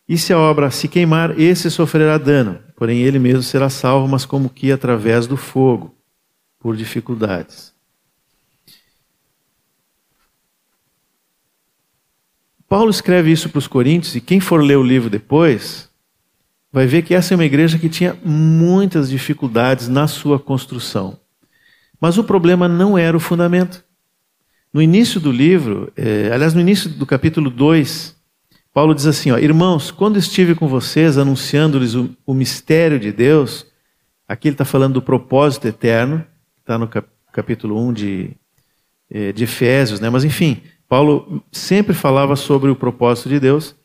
E 0.07 0.17
se 0.17 0.33
a 0.33 0.37
obra 0.37 0.69
se 0.69 0.87
queimar, 0.87 1.39
esse 1.39 1.71
sofrerá 1.71 2.17
dano, 2.17 2.59
porém 2.75 2.99
ele 2.99 3.19
mesmo 3.19 3.43
será 3.43 3.69
salvo, 3.69 4.07
mas 4.07 4.25
como 4.25 4.49
que 4.49 4.71
através 4.71 5.25
do 5.27 5.37
fogo, 5.37 5.95
por 6.59 6.75
dificuldades. 6.75 7.73
Paulo 12.67 12.89
escreve 12.89 13.31
isso 13.31 13.49
para 13.49 13.59
os 13.59 13.67
Coríntios, 13.67 14.15
e 14.15 14.21
quem 14.21 14.39
for 14.39 14.63
ler 14.63 14.77
o 14.77 14.83
livro 14.83 15.09
depois, 15.09 15.89
vai 16.71 16.85
ver 16.85 17.03
que 17.03 17.13
essa 17.13 17.33
é 17.33 17.35
uma 17.35 17.45
igreja 17.45 17.77
que 17.77 17.89
tinha 17.89 18.17
muitas 18.23 19.09
dificuldades 19.09 19.87
na 19.87 20.07
sua 20.07 20.39
construção. 20.39 21.20
Mas 22.01 22.17
o 22.17 22.23
problema 22.23 22.67
não 22.67 22.97
era 22.97 23.15
o 23.15 23.19
fundamento. 23.19 23.85
No 24.73 24.81
início 24.81 25.19
do 25.19 25.31
livro, 25.31 25.93
é, 25.95 26.31
aliás, 26.33 26.55
no 26.55 26.61
início 26.61 26.89
do 26.89 27.05
capítulo 27.05 27.51
2, 27.51 28.15
Paulo 28.73 28.95
diz 28.95 29.05
assim: 29.05 29.29
ó, 29.29 29.37
Irmãos, 29.37 29.91
quando 29.91 30.17
estive 30.17 30.55
com 30.55 30.67
vocês 30.67 31.17
anunciando-lhes 31.17 31.93
o, 31.93 32.09
o, 32.25 32.33
mistério 32.33 32.99
de 32.99 33.11
Deus, 33.11 33.67
aqui 34.27 34.47
ele 34.47 34.55
está 34.55 34.65
falando 34.65 34.95
do 34.95 35.01
propósito 35.01 35.67
eterno, 35.67 36.25
está 36.59 36.77
no 36.77 36.87
cap, 36.87 37.07
capítulo 37.31 37.77
1 37.89 37.93
de, 37.93 38.31
é, 39.09 39.31
de 39.31 39.43
Efésios, 39.43 39.99
né? 39.99 40.09
mas 40.09 40.23
enfim, 40.23 40.61
Paulo 40.89 41.43
sempre 41.51 41.93
falava 41.93 42.35
sobre 42.35 42.71
o 42.71 42.75
propósito 42.75 43.29
de 43.29 43.39
Deus. 43.39 43.75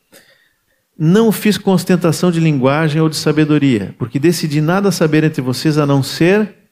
Não 0.98 1.30
fiz 1.30 1.58
com 1.58 1.72
ostentação 1.72 2.30
de 2.30 2.40
linguagem 2.40 3.02
ou 3.02 3.08
de 3.10 3.16
sabedoria, 3.16 3.94
porque 3.98 4.18
decidi 4.18 4.62
nada 4.62 4.90
saber 4.90 5.22
entre 5.24 5.42
vocês 5.42 5.76
a 5.76 5.84
não 5.84 6.02
ser 6.02 6.65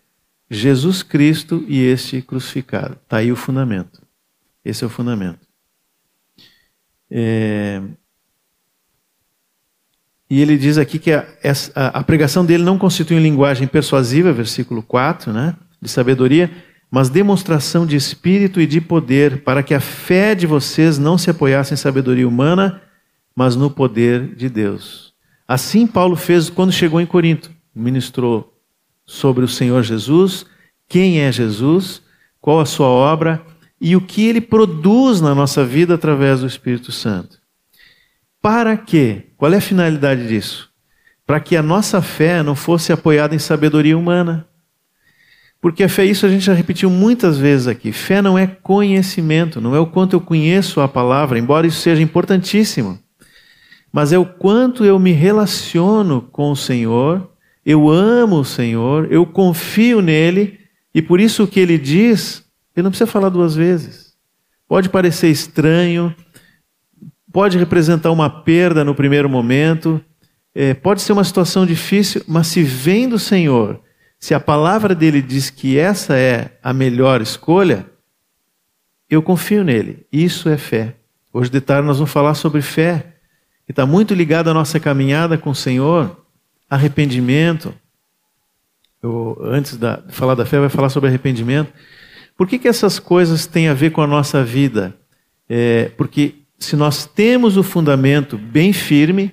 Jesus 0.50 1.02
Cristo 1.02 1.64
e 1.68 1.80
este 1.80 2.20
crucificado. 2.22 2.98
Está 3.02 3.18
aí 3.18 3.32
o 3.32 3.36
fundamento. 3.36 4.02
Esse 4.64 4.84
é 4.84 4.86
o 4.86 4.90
fundamento. 4.90 5.46
É... 7.10 7.82
E 10.28 10.40
ele 10.40 10.56
diz 10.56 10.78
aqui 10.78 10.98
que 10.98 11.12
a, 11.12 11.26
a, 11.74 12.02
pregação 12.02 12.44
dele 12.44 12.64
não 12.64 12.78
constitui 12.78 13.18
linguagem 13.18 13.68
persuasiva, 13.68 14.32
versículo 14.32 14.82
4, 14.82 15.32
né, 15.32 15.54
de 15.80 15.88
sabedoria, 15.88 16.50
mas 16.90 17.10
demonstração 17.10 17.86
de 17.86 17.94
espírito 17.94 18.60
e 18.60 18.66
de 18.66 18.80
poder, 18.80 19.42
para 19.44 19.62
que 19.62 19.74
a 19.74 19.80
fé 19.80 20.34
de 20.34 20.46
vocês 20.46 20.98
não 20.98 21.18
se 21.18 21.30
apoiasse 21.30 21.74
em 21.74 21.76
sabedoria 21.76 22.26
humana, 22.26 22.80
mas 23.36 23.54
no 23.54 23.70
poder 23.70 24.34
de 24.34 24.48
Deus. 24.48 25.12
Assim 25.46 25.86
Paulo 25.86 26.16
fez 26.16 26.48
quando 26.48 26.72
chegou 26.72 27.00
em 27.00 27.06
Corinto. 27.06 27.50
Ministrou 27.74 28.53
sobre 29.06 29.44
o 29.44 29.48
Senhor 29.48 29.82
Jesus, 29.82 30.46
quem 30.88 31.20
é 31.20 31.30
Jesus, 31.30 32.02
qual 32.40 32.60
a 32.60 32.66
sua 32.66 32.86
obra 32.86 33.44
e 33.80 33.96
o 33.96 34.00
que 34.00 34.26
ele 34.26 34.40
produz 34.40 35.20
na 35.20 35.34
nossa 35.34 35.64
vida 35.64 35.94
através 35.94 36.40
do 36.40 36.46
Espírito 36.46 36.92
Santo. 36.92 37.38
Para 38.40 38.76
quê? 38.76 39.26
Qual 39.36 39.52
é 39.52 39.56
a 39.56 39.60
finalidade 39.60 40.28
disso? 40.28 40.70
Para 41.26 41.40
que 41.40 41.56
a 41.56 41.62
nossa 41.62 42.02
fé 42.02 42.42
não 42.42 42.54
fosse 42.54 42.92
apoiada 42.92 43.34
em 43.34 43.38
sabedoria 43.38 43.96
humana. 43.96 44.46
Porque 45.60 45.82
a 45.82 45.88
fé, 45.88 46.04
isso 46.04 46.26
a 46.26 46.28
gente 46.28 46.44
já 46.44 46.52
repetiu 46.52 46.90
muitas 46.90 47.38
vezes 47.38 47.66
aqui. 47.66 47.90
Fé 47.90 48.20
não 48.20 48.38
é 48.38 48.46
conhecimento, 48.46 49.62
não 49.62 49.74
é 49.74 49.80
o 49.80 49.86
quanto 49.86 50.14
eu 50.14 50.20
conheço 50.20 50.82
a 50.82 50.88
palavra, 50.88 51.38
embora 51.38 51.66
isso 51.66 51.80
seja 51.80 52.02
importantíssimo. 52.02 52.98
Mas 53.90 54.12
é 54.12 54.18
o 54.18 54.26
quanto 54.26 54.84
eu 54.84 54.98
me 54.98 55.12
relaciono 55.12 56.20
com 56.20 56.50
o 56.50 56.56
Senhor 56.56 57.30
eu 57.64 57.88
amo 57.88 58.40
o 58.40 58.44
Senhor, 58.44 59.10
eu 59.10 59.24
confio 59.24 60.00
nele, 60.00 60.60
e 60.94 61.00
por 61.00 61.18
isso 61.18 61.44
o 61.44 61.48
que 61.48 61.58
ele 61.58 61.78
diz, 61.78 62.44
ele 62.76 62.84
não 62.84 62.90
precisa 62.90 63.10
falar 63.10 63.30
duas 63.30 63.54
vezes. 63.54 64.14
Pode 64.68 64.88
parecer 64.88 65.28
estranho, 65.30 66.14
pode 67.32 67.56
representar 67.56 68.10
uma 68.10 68.28
perda 68.28 68.84
no 68.84 68.94
primeiro 68.94 69.28
momento, 69.28 70.00
é, 70.54 70.74
pode 70.74 71.00
ser 71.00 71.12
uma 71.12 71.24
situação 71.24 71.64
difícil, 71.64 72.22
mas 72.28 72.48
se 72.48 72.62
vem 72.62 73.08
do 73.08 73.18
Senhor, 73.18 73.80
se 74.20 74.34
a 74.34 74.40
palavra 74.40 74.94
dele 74.94 75.20
diz 75.20 75.50
que 75.50 75.78
essa 75.78 76.16
é 76.16 76.58
a 76.62 76.72
melhor 76.72 77.20
escolha, 77.20 77.86
eu 79.08 79.22
confio 79.22 79.64
nele. 79.64 80.06
Isso 80.12 80.48
é 80.48 80.56
fé. 80.56 80.96
Hoje 81.32 81.50
de 81.50 81.60
tarde 81.60 81.86
nós 81.86 81.98
vamos 81.98 82.12
falar 82.12 82.34
sobre 82.34 82.62
fé, 82.62 83.16
que 83.66 83.72
está 83.72 83.84
muito 83.84 84.14
ligado 84.14 84.48
à 84.48 84.54
nossa 84.54 84.78
caminhada 84.78 85.36
com 85.36 85.50
o 85.50 85.54
Senhor 85.54 86.23
arrependimento. 86.68 87.74
Eu, 89.02 89.38
antes 89.42 89.76
de 89.76 89.86
falar 90.08 90.34
da 90.34 90.46
fé, 90.46 90.58
vai 90.58 90.68
falar 90.68 90.88
sobre 90.88 91.08
arrependimento. 91.08 91.72
Por 92.36 92.48
que, 92.48 92.58
que 92.58 92.68
essas 92.68 92.98
coisas 92.98 93.46
têm 93.46 93.68
a 93.68 93.74
ver 93.74 93.90
com 93.90 94.00
a 94.00 94.06
nossa 94.06 94.42
vida? 94.42 94.94
É, 95.48 95.90
porque 95.96 96.34
se 96.58 96.74
nós 96.74 97.06
temos 97.06 97.56
o 97.56 97.62
fundamento 97.62 98.38
bem 98.38 98.72
firme, 98.72 99.32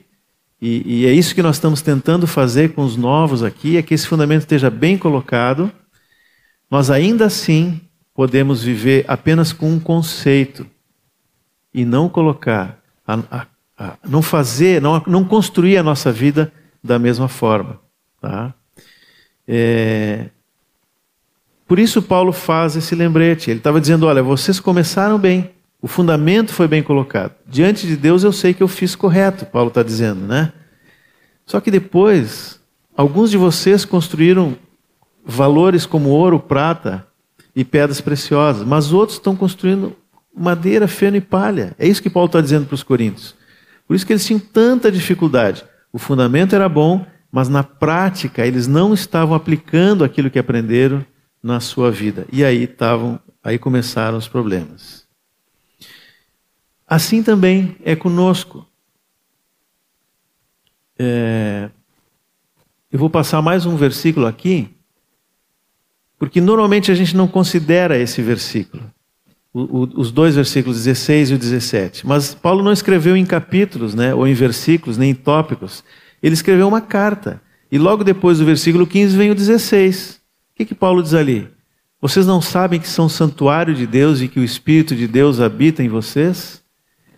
e, 0.61 0.83
e, 0.85 1.05
é 1.07 1.11
isso 1.11 1.33
que 1.33 1.41
nós 1.41 1.55
estamos 1.55 1.81
tentando 1.81 2.27
fazer 2.27 2.73
com 2.73 2.83
os 2.83 2.95
novos 2.95 3.41
aqui, 3.41 3.77
é 3.77 3.81
que 3.81 3.93
esse 3.93 4.07
fundamento 4.07 4.41
esteja 4.41 4.69
bem 4.69 4.97
colocado, 4.97 5.71
nós 6.69 6.91
ainda 6.91 7.25
assim 7.25 7.81
podemos 8.13 8.63
viver 8.63 9.03
apenas 9.07 9.51
com 9.51 9.71
um 9.71 9.79
conceito 9.79 10.67
e 11.73 11.83
não 11.83 12.07
colocar, 12.07 12.79
a, 13.07 13.19
a, 13.31 13.47
a, 13.77 13.97
não 14.07 14.21
fazer, 14.21 14.81
não, 14.81 15.01
não 15.07 15.23
construir 15.23 15.77
a 15.77 15.83
nossa 15.83 16.11
vida 16.11 16.51
da 16.83 16.97
mesma 16.99 17.27
forma. 17.27 17.79
Tá? 18.19 18.53
É... 19.47 20.29
Por 21.67 21.79
isso 21.79 22.01
Paulo 22.01 22.31
faz 22.31 22.75
esse 22.75 22.95
lembrete. 22.95 23.49
Ele 23.49 23.59
estava 23.59 23.79
dizendo: 23.79 24.05
olha, 24.05 24.21
vocês 24.21 24.59
começaram 24.59 25.17
bem, 25.17 25.51
O 25.81 25.87
fundamento 25.87 26.53
foi 26.53 26.67
bem 26.67 26.83
colocado. 26.83 27.33
Diante 27.47 27.87
de 27.87 27.97
Deus 27.97 28.23
eu 28.23 28.31
sei 28.31 28.53
que 28.53 28.61
eu 28.61 28.67
fiz 28.67 28.95
correto, 28.95 29.45
Paulo 29.47 29.69
está 29.69 29.81
dizendo, 29.81 30.21
né? 30.27 30.53
Só 31.43 31.59
que 31.59 31.71
depois, 31.71 32.59
alguns 32.95 33.31
de 33.31 33.37
vocês 33.37 33.83
construíram 33.83 34.55
valores 35.25 35.85
como 35.87 36.09
ouro, 36.09 36.39
prata 36.39 37.07
e 37.55 37.65
pedras 37.65 37.99
preciosas, 37.99 38.65
mas 38.65 38.93
outros 38.93 39.17
estão 39.17 39.35
construindo 39.35 39.95
madeira, 40.35 40.87
feno 40.87 41.17
e 41.17 41.21
palha. 41.21 41.75
É 41.79 41.87
isso 41.87 42.01
que 42.01 42.09
Paulo 42.09 42.27
está 42.27 42.39
dizendo 42.39 42.67
para 42.67 42.75
os 42.75 42.83
coríntios. 42.83 43.35
Por 43.87 43.95
isso 43.95 44.05
que 44.05 44.13
eles 44.13 44.25
tinham 44.25 44.39
tanta 44.39 44.91
dificuldade. 44.91 45.65
O 45.91 45.99
fundamento 45.99 46.55
era 46.55 46.69
bom, 46.69 47.05
mas 47.31 47.49
na 47.49 47.63
prática 47.63 48.45
eles 48.45 48.67
não 48.67 48.93
estavam 48.93 49.35
aplicando 49.35 50.03
aquilo 50.03 50.29
que 50.29 50.39
aprenderam 50.39 51.05
na 51.41 51.59
sua 51.59 51.91
vida. 51.91 52.27
E 52.31 52.43
aí 52.43 52.63
estavam, 52.63 53.19
aí 53.43 53.57
começaram 53.57 54.17
os 54.17 54.27
problemas. 54.27 55.07
Assim 56.87 57.23
também 57.23 57.77
é 57.83 57.95
conosco. 57.95 58.67
É... 60.99 61.69
Eu 62.91 62.99
vou 62.99 63.09
passar 63.09 63.41
mais 63.41 63.65
um 63.65 63.77
versículo 63.77 64.27
aqui, 64.27 64.69
porque 66.19 66.41
normalmente 66.41 66.91
a 66.91 66.95
gente 66.95 67.15
não 67.15 67.27
considera 67.27 67.97
esse 67.97 68.21
versículo, 68.21 68.83
os 69.53 70.11
dois 70.11 70.35
versículos 70.35 70.77
16 70.77 71.31
e 71.31 71.33
o 71.33 71.37
17. 71.37 72.07
Mas 72.07 72.33
Paulo 72.33 72.63
não 72.63 72.71
escreveu 72.71 73.17
em 73.17 73.25
capítulos, 73.25 73.93
né, 73.93 74.13
ou 74.15 74.27
em 74.27 74.33
versículos, 74.33 74.97
nem 74.97 75.11
em 75.11 75.15
tópicos. 75.15 75.83
Ele 76.23 76.33
escreveu 76.33 76.67
uma 76.67 76.81
carta. 76.81 77.41
E 77.71 77.77
logo 77.77 78.03
depois 78.03 78.37
do 78.39 78.45
versículo 78.45 78.87
15 78.87 79.17
vem 79.17 79.31
o 79.31 79.35
16. 79.35 80.21
O 80.53 80.57
que, 80.57 80.65
que 80.65 80.75
Paulo 80.75 81.03
diz 81.03 81.13
ali? 81.13 81.49
Vocês 82.01 82.25
não 82.25 82.41
sabem 82.41 82.79
que 82.79 82.87
são 82.87 83.07
santuário 83.07 83.75
de 83.75 83.85
Deus 83.85 84.21
e 84.21 84.27
que 84.27 84.39
o 84.39 84.43
Espírito 84.43 84.95
de 84.95 85.07
Deus 85.07 85.39
habita 85.39 85.83
em 85.83 85.89
vocês? 85.89 86.61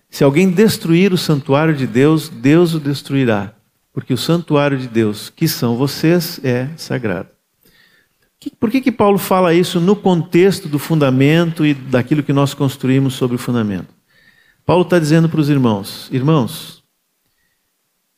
Se 0.10 0.24
alguém 0.24 0.50
destruir 0.50 1.14
o 1.14 1.18
santuário 1.18 1.76
de 1.76 1.88
Deus, 1.88 2.30
Deus 2.30 2.74
o 2.74 2.80
destruirá, 2.80 3.54
porque 3.92 4.14
o 4.14 4.18
santuário 4.18 4.78
de 4.78 4.88
Deus, 4.88 5.32
que 5.36 5.48
são 5.48 5.76
vocês, 5.76 6.40
é 6.44 6.70
sagrado. 6.78 7.33
Por 8.52 8.70
que, 8.70 8.82
que 8.82 8.92
Paulo 8.92 9.18
fala 9.18 9.54
isso 9.54 9.80
no 9.80 9.96
contexto 9.96 10.68
do 10.68 10.80
fundamento 10.80 11.66
e 11.66 11.74
daquilo 11.74 12.24
que 12.24 12.34
nós 12.34 12.54
construímos 12.54 13.14
sobre 13.14 13.36
o 13.36 13.40
fundamento? 13.40 13.94
Paulo 14.66 14.84
está 14.84 15.00
dizendo 15.00 15.30
para 15.30 15.40
os 15.40 15.50
irmãos: 15.50 16.10
irmãos, 16.12 16.84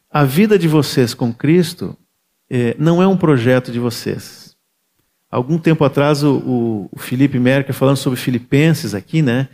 a 0.09 0.23
vida 0.23 0.57
de 0.57 0.67
vocês 0.67 1.13
com 1.13 1.33
Cristo 1.33 1.97
é, 2.49 2.75
não 2.79 3.01
é 3.01 3.07
um 3.07 3.17
projeto 3.17 3.71
de 3.71 3.79
vocês. 3.79 4.55
Algum 5.29 5.57
tempo 5.57 5.83
atrás, 5.83 6.23
o, 6.23 6.87
o 6.91 6.97
Felipe 6.97 7.37
Merkel, 7.39 7.73
falando 7.73 7.97
sobre 7.97 8.19
Filipenses 8.19 8.93
aqui, 8.93 9.21
né? 9.21 9.49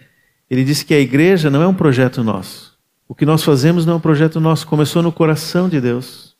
Ele 0.50 0.64
disse 0.64 0.86
que 0.86 0.94
a 0.94 1.00
igreja 1.00 1.50
não 1.50 1.62
é 1.62 1.68
um 1.68 1.74
projeto 1.74 2.24
nosso. 2.24 2.78
O 3.08 3.16
que 3.16 3.26
nós 3.26 3.44
fazemos 3.44 3.86
não 3.86 3.94
é 3.94 3.96
um 3.96 4.02
projeto 4.02 4.40
nosso, 4.40 4.68
começou 4.68 5.02
no 5.02 5.12
coração 5.12 5.68
de 5.68 5.82
Deus. 5.82 6.31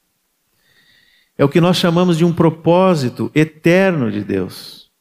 É 1.42 1.44
o 1.44 1.50
que 1.50 1.60
nós 1.60 1.78
chamamos 1.78 2.20
de 2.20 2.24
um 2.24 2.32
propósito 2.32 3.32
eterno 3.34 4.12
de 4.12 4.24
Deus. 4.24 4.92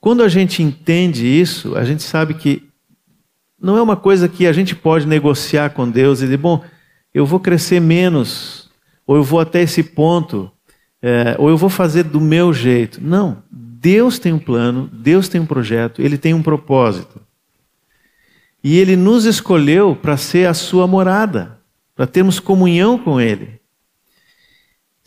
Quando 0.00 0.22
a 0.22 0.28
gente 0.28 0.62
entende 0.62 1.26
isso, 1.26 1.76
a 1.76 1.84
gente 1.84 2.02
sabe 2.02 2.32
que 2.32 2.66
não 3.60 3.76
é 3.76 3.82
uma 3.82 3.94
coisa 3.94 4.30
que 4.30 4.46
a 4.46 4.52
gente 4.54 4.74
pode 4.74 5.06
negociar 5.06 5.68
com 5.74 5.86
Deus 5.86 6.20
e 6.20 6.24
dizer, 6.24 6.38
bom, 6.38 6.64
eu 7.12 7.26
vou 7.26 7.38
crescer 7.38 7.82
menos, 7.82 8.70
ou 9.06 9.16
eu 9.16 9.22
vou 9.22 9.40
até 9.40 9.60
esse 9.60 9.82
ponto, 9.82 10.50
é, 11.02 11.36
ou 11.38 11.50
eu 11.50 11.56
vou 11.58 11.68
fazer 11.68 12.04
do 12.04 12.18
meu 12.18 12.50
jeito. 12.50 12.98
Não. 13.02 13.42
Deus 13.50 14.18
tem 14.18 14.32
um 14.32 14.38
plano, 14.38 14.88
Deus 14.90 15.28
tem 15.28 15.38
um 15.38 15.46
projeto, 15.46 16.00
Ele 16.00 16.16
tem 16.16 16.32
um 16.32 16.42
propósito. 16.42 17.20
E 18.64 18.78
Ele 18.78 18.96
nos 18.96 19.26
escolheu 19.26 19.94
para 19.94 20.16
ser 20.16 20.48
a 20.48 20.54
sua 20.54 20.86
morada, 20.86 21.58
para 21.94 22.06
termos 22.06 22.40
comunhão 22.40 22.96
com 22.96 23.20
Ele. 23.20 23.57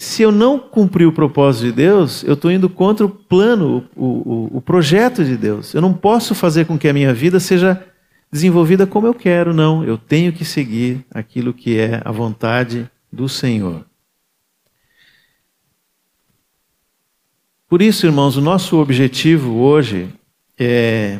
Se 0.01 0.23
eu 0.23 0.31
não 0.31 0.57
cumprir 0.57 1.05
o 1.05 1.13
propósito 1.13 1.65
de 1.65 1.73
Deus, 1.73 2.23
eu 2.23 2.33
estou 2.33 2.51
indo 2.51 2.67
contra 2.67 3.05
o 3.05 3.09
plano, 3.09 3.87
o, 3.95 4.05
o, 4.05 4.57
o, 4.57 4.59
projeto 4.61 5.23
de 5.23 5.37
Deus. 5.37 5.75
Eu 5.75 5.81
não 5.81 5.93
posso 5.93 6.33
fazer 6.33 6.65
com 6.65 6.75
que 6.75 6.87
a 6.87 6.93
minha 6.93 7.13
vida 7.13 7.39
seja 7.39 7.85
desenvolvida 8.31 8.87
como 8.87 9.05
eu 9.05 9.13
quero, 9.13 9.53
não. 9.53 9.83
Eu 9.83 9.99
tenho 9.99 10.33
que 10.33 10.43
seguir 10.43 11.05
aquilo 11.13 11.53
que 11.53 11.77
é 11.77 12.01
a 12.03 12.11
vontade 12.11 12.89
do 13.13 13.29
Senhor. 13.29 13.85
Por 17.69 17.79
isso, 17.79 18.07
irmãos, 18.07 18.35
o 18.35 18.41
nosso 18.41 18.77
objetivo 18.77 19.59
hoje 19.59 20.09
é 20.57 21.19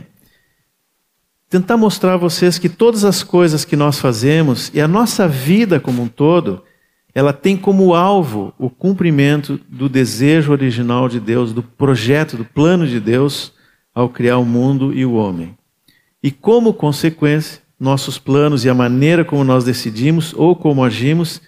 tentar 1.48 1.78
mostrar 1.78 2.15
a 2.15 2.17
vocês 2.17 2.58
que 2.58 2.67
todas 2.67 3.06
as 3.06 3.22
coisas 3.22 3.63
que 3.63 3.76
nós 3.76 4.00
fazemos 4.00 4.72
e 4.74 4.82
a 4.82 4.88
nossa 4.88 5.28
vida 5.28 5.80
como 5.80 6.02
um 6.02 6.08
todo, 6.08 6.63
ela 7.13 7.34
tem 7.34 7.58
como 7.58 7.93
alvo 7.93 8.54
o 8.58 8.69
cumprimento 8.69 9.60
do 9.67 9.89
desejo 9.89 10.52
original 10.52 11.10
de 11.10 11.19
Deus, 11.19 11.54
do 11.54 11.62
projeto, 11.62 12.38
do 12.38 12.45
plano 12.45 12.88
de 12.88 13.00
Deus 13.00 13.54
ao 13.93 14.08
criar 14.08 14.38
o 14.38 14.45
mundo 14.45 14.93
e 14.93 15.06
o 15.06 15.13
homem. 15.13 15.58
E 16.24 16.32
como 16.32 16.74
consequência, 16.74 17.62
nossos 17.80 18.17
planos 18.17 18.63
e 18.63 18.69
a 18.69 18.74
maneira 18.74 19.26
como 19.26 19.43
nós 19.43 19.63
decidimos 19.63 20.34
ou 20.34 20.56
como 20.56 20.84
agimos 20.84 21.41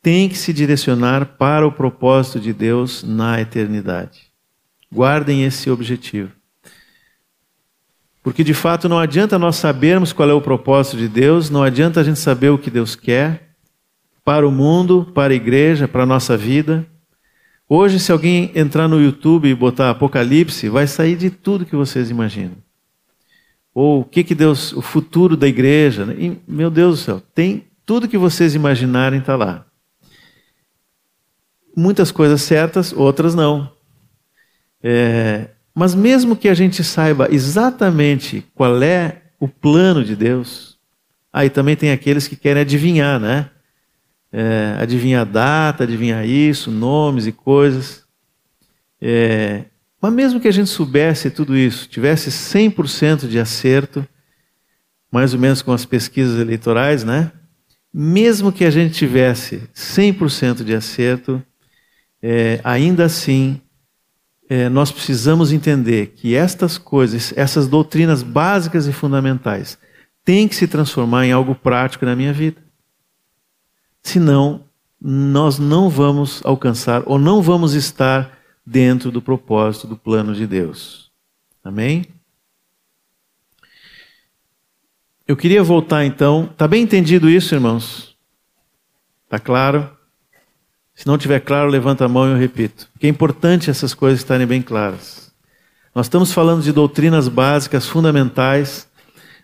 tem 0.00 0.28
que 0.28 0.36
se 0.36 0.52
direcionar 0.52 1.36
para 1.38 1.66
o 1.66 1.72
propósito 1.72 2.38
de 2.38 2.52
Deus 2.52 3.02
na 3.02 3.40
eternidade. 3.40 4.30
Guardem 4.92 5.44
esse 5.44 5.70
objetivo. 5.70 6.30
Porque 8.22 8.44
de 8.44 8.54
fato 8.54 8.88
não 8.88 8.98
adianta 8.98 9.38
nós 9.38 9.56
sabermos 9.56 10.12
qual 10.12 10.30
é 10.30 10.34
o 10.34 10.40
propósito 10.40 10.96
de 10.96 11.08
Deus, 11.08 11.50
não 11.50 11.62
adianta 11.62 12.00
a 12.00 12.04
gente 12.04 12.20
saber 12.20 12.50
o 12.50 12.58
que 12.58 12.70
Deus 12.70 12.94
quer 12.94 13.51
para 14.24 14.46
o 14.46 14.52
mundo, 14.52 15.10
para 15.14 15.32
a 15.32 15.36
igreja, 15.36 15.88
para 15.88 16.04
a 16.04 16.06
nossa 16.06 16.36
vida. 16.36 16.86
Hoje, 17.68 17.98
se 17.98 18.12
alguém 18.12 18.50
entrar 18.54 18.86
no 18.86 19.00
YouTube 19.00 19.48
e 19.48 19.54
botar 19.54 19.90
Apocalipse, 19.90 20.68
vai 20.68 20.86
sair 20.86 21.16
de 21.16 21.30
tudo 21.30 21.66
que 21.66 21.74
vocês 21.74 22.10
imaginam. 22.10 22.56
Ou 23.74 24.00
o 24.00 24.04
que, 24.04 24.22
que 24.22 24.34
Deus, 24.34 24.72
o 24.72 24.82
futuro 24.82 25.36
da 25.36 25.48
igreja. 25.48 26.04
Né? 26.04 26.14
E, 26.18 26.40
meu 26.46 26.70
Deus 26.70 26.98
do 26.98 27.04
céu, 27.04 27.22
tem 27.34 27.64
tudo 27.86 28.08
que 28.08 28.18
vocês 28.18 28.54
imaginarem 28.54 29.20
está 29.20 29.36
lá. 29.36 29.64
Muitas 31.74 32.12
coisas 32.12 32.42
certas, 32.42 32.92
outras 32.92 33.34
não. 33.34 33.72
É, 34.82 35.48
mas 35.74 35.94
mesmo 35.94 36.36
que 36.36 36.48
a 36.48 36.54
gente 36.54 36.84
saiba 36.84 37.28
exatamente 37.30 38.44
qual 38.54 38.82
é 38.82 39.22
o 39.40 39.48
plano 39.48 40.04
de 40.04 40.14
Deus, 40.14 40.78
aí 41.32 41.48
também 41.48 41.74
tem 41.74 41.90
aqueles 41.90 42.28
que 42.28 42.36
querem 42.36 42.60
adivinhar, 42.60 43.18
né? 43.18 43.50
É, 44.32 44.76
adivinhar 44.78 45.26
data, 45.26 45.84
adivinhar 45.84 46.26
isso, 46.26 46.70
nomes 46.70 47.26
e 47.26 47.32
coisas. 47.32 48.04
É, 49.00 49.64
mas 50.00 50.12
mesmo 50.12 50.40
que 50.40 50.48
a 50.48 50.52
gente 50.52 50.70
soubesse 50.70 51.30
tudo 51.30 51.56
isso, 51.56 51.88
tivesse 51.88 52.30
100% 52.30 53.28
de 53.28 53.38
acerto, 53.38 54.06
mais 55.10 55.34
ou 55.34 55.40
menos 55.40 55.60
com 55.60 55.72
as 55.72 55.84
pesquisas 55.84 56.40
eleitorais, 56.40 57.04
né? 57.04 57.30
Mesmo 57.92 58.50
que 58.50 58.64
a 58.64 58.70
gente 58.70 58.94
tivesse 58.94 59.68
100% 59.74 60.64
de 60.64 60.74
acerto, 60.74 61.42
é, 62.22 62.60
ainda 62.64 63.04
assim 63.04 63.60
é, 64.48 64.68
nós 64.68 64.92
precisamos 64.92 65.52
entender 65.52 66.14
que 66.14 66.34
estas 66.34 66.78
coisas, 66.78 67.32
essas 67.36 67.66
doutrinas 67.66 68.22
básicas 68.22 68.86
e 68.86 68.92
fundamentais, 68.92 69.78
têm 70.24 70.46
que 70.46 70.54
se 70.54 70.66
transformar 70.66 71.26
em 71.26 71.32
algo 71.32 71.54
prático 71.54 72.04
na 72.04 72.14
minha 72.14 72.32
vida. 72.32 72.61
Senão, 74.02 74.64
nós 75.00 75.58
não 75.58 75.88
vamos 75.88 76.40
alcançar 76.44 77.02
ou 77.06 77.18
não 77.18 77.42
vamos 77.42 77.74
estar 77.74 78.38
dentro 78.64 79.10
do 79.10 79.20
propósito 79.20 79.86
do 79.86 79.96
plano 79.96 80.34
de 80.34 80.46
Deus. 80.46 81.10
Amém? 81.64 82.06
Eu 85.26 85.36
queria 85.36 85.62
voltar 85.62 86.04
então. 86.04 86.48
Está 86.52 86.66
bem 86.68 86.82
entendido 86.82 87.28
isso, 87.28 87.54
irmãos? 87.54 88.16
Está 89.24 89.38
claro? 89.38 89.90
Se 90.94 91.06
não 91.06 91.16
tiver 91.16 91.40
claro, 91.40 91.70
levanta 91.70 92.04
a 92.04 92.08
mão 92.08 92.28
e 92.28 92.32
eu 92.32 92.36
repito. 92.36 92.88
Porque 92.92 93.06
é 93.06 93.10
importante 93.10 93.70
essas 93.70 93.94
coisas 93.94 94.20
estarem 94.20 94.46
bem 94.46 94.60
claras. 94.60 95.32
Nós 95.94 96.06
estamos 96.06 96.32
falando 96.32 96.62
de 96.62 96.72
doutrinas 96.72 97.28
básicas, 97.28 97.86
fundamentais, 97.86 98.88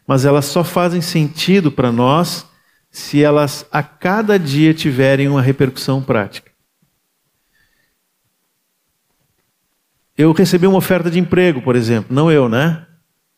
mas 0.07 0.25
elas 0.25 0.47
só 0.47 0.63
fazem 0.63 1.01
sentido 1.01 1.71
para 1.71 1.91
nós 1.91 2.47
se 2.91 3.23
elas 3.23 3.67
a 3.71 3.83
cada 3.83 4.39
dia 4.39 4.73
tiverem 4.75 5.29
uma 5.29 5.43
repercussão 5.43 6.03
prática. 6.03 6.51
Eu 10.17 10.33
recebi 10.33 10.67
uma 10.67 10.79
oferta 10.79 11.11
de 11.11 11.19
emprego, 11.19 11.63
por 11.63 11.77
exemplo, 11.77 12.15
não 12.15 12.31
eu, 12.31 12.49
né? 12.49 12.85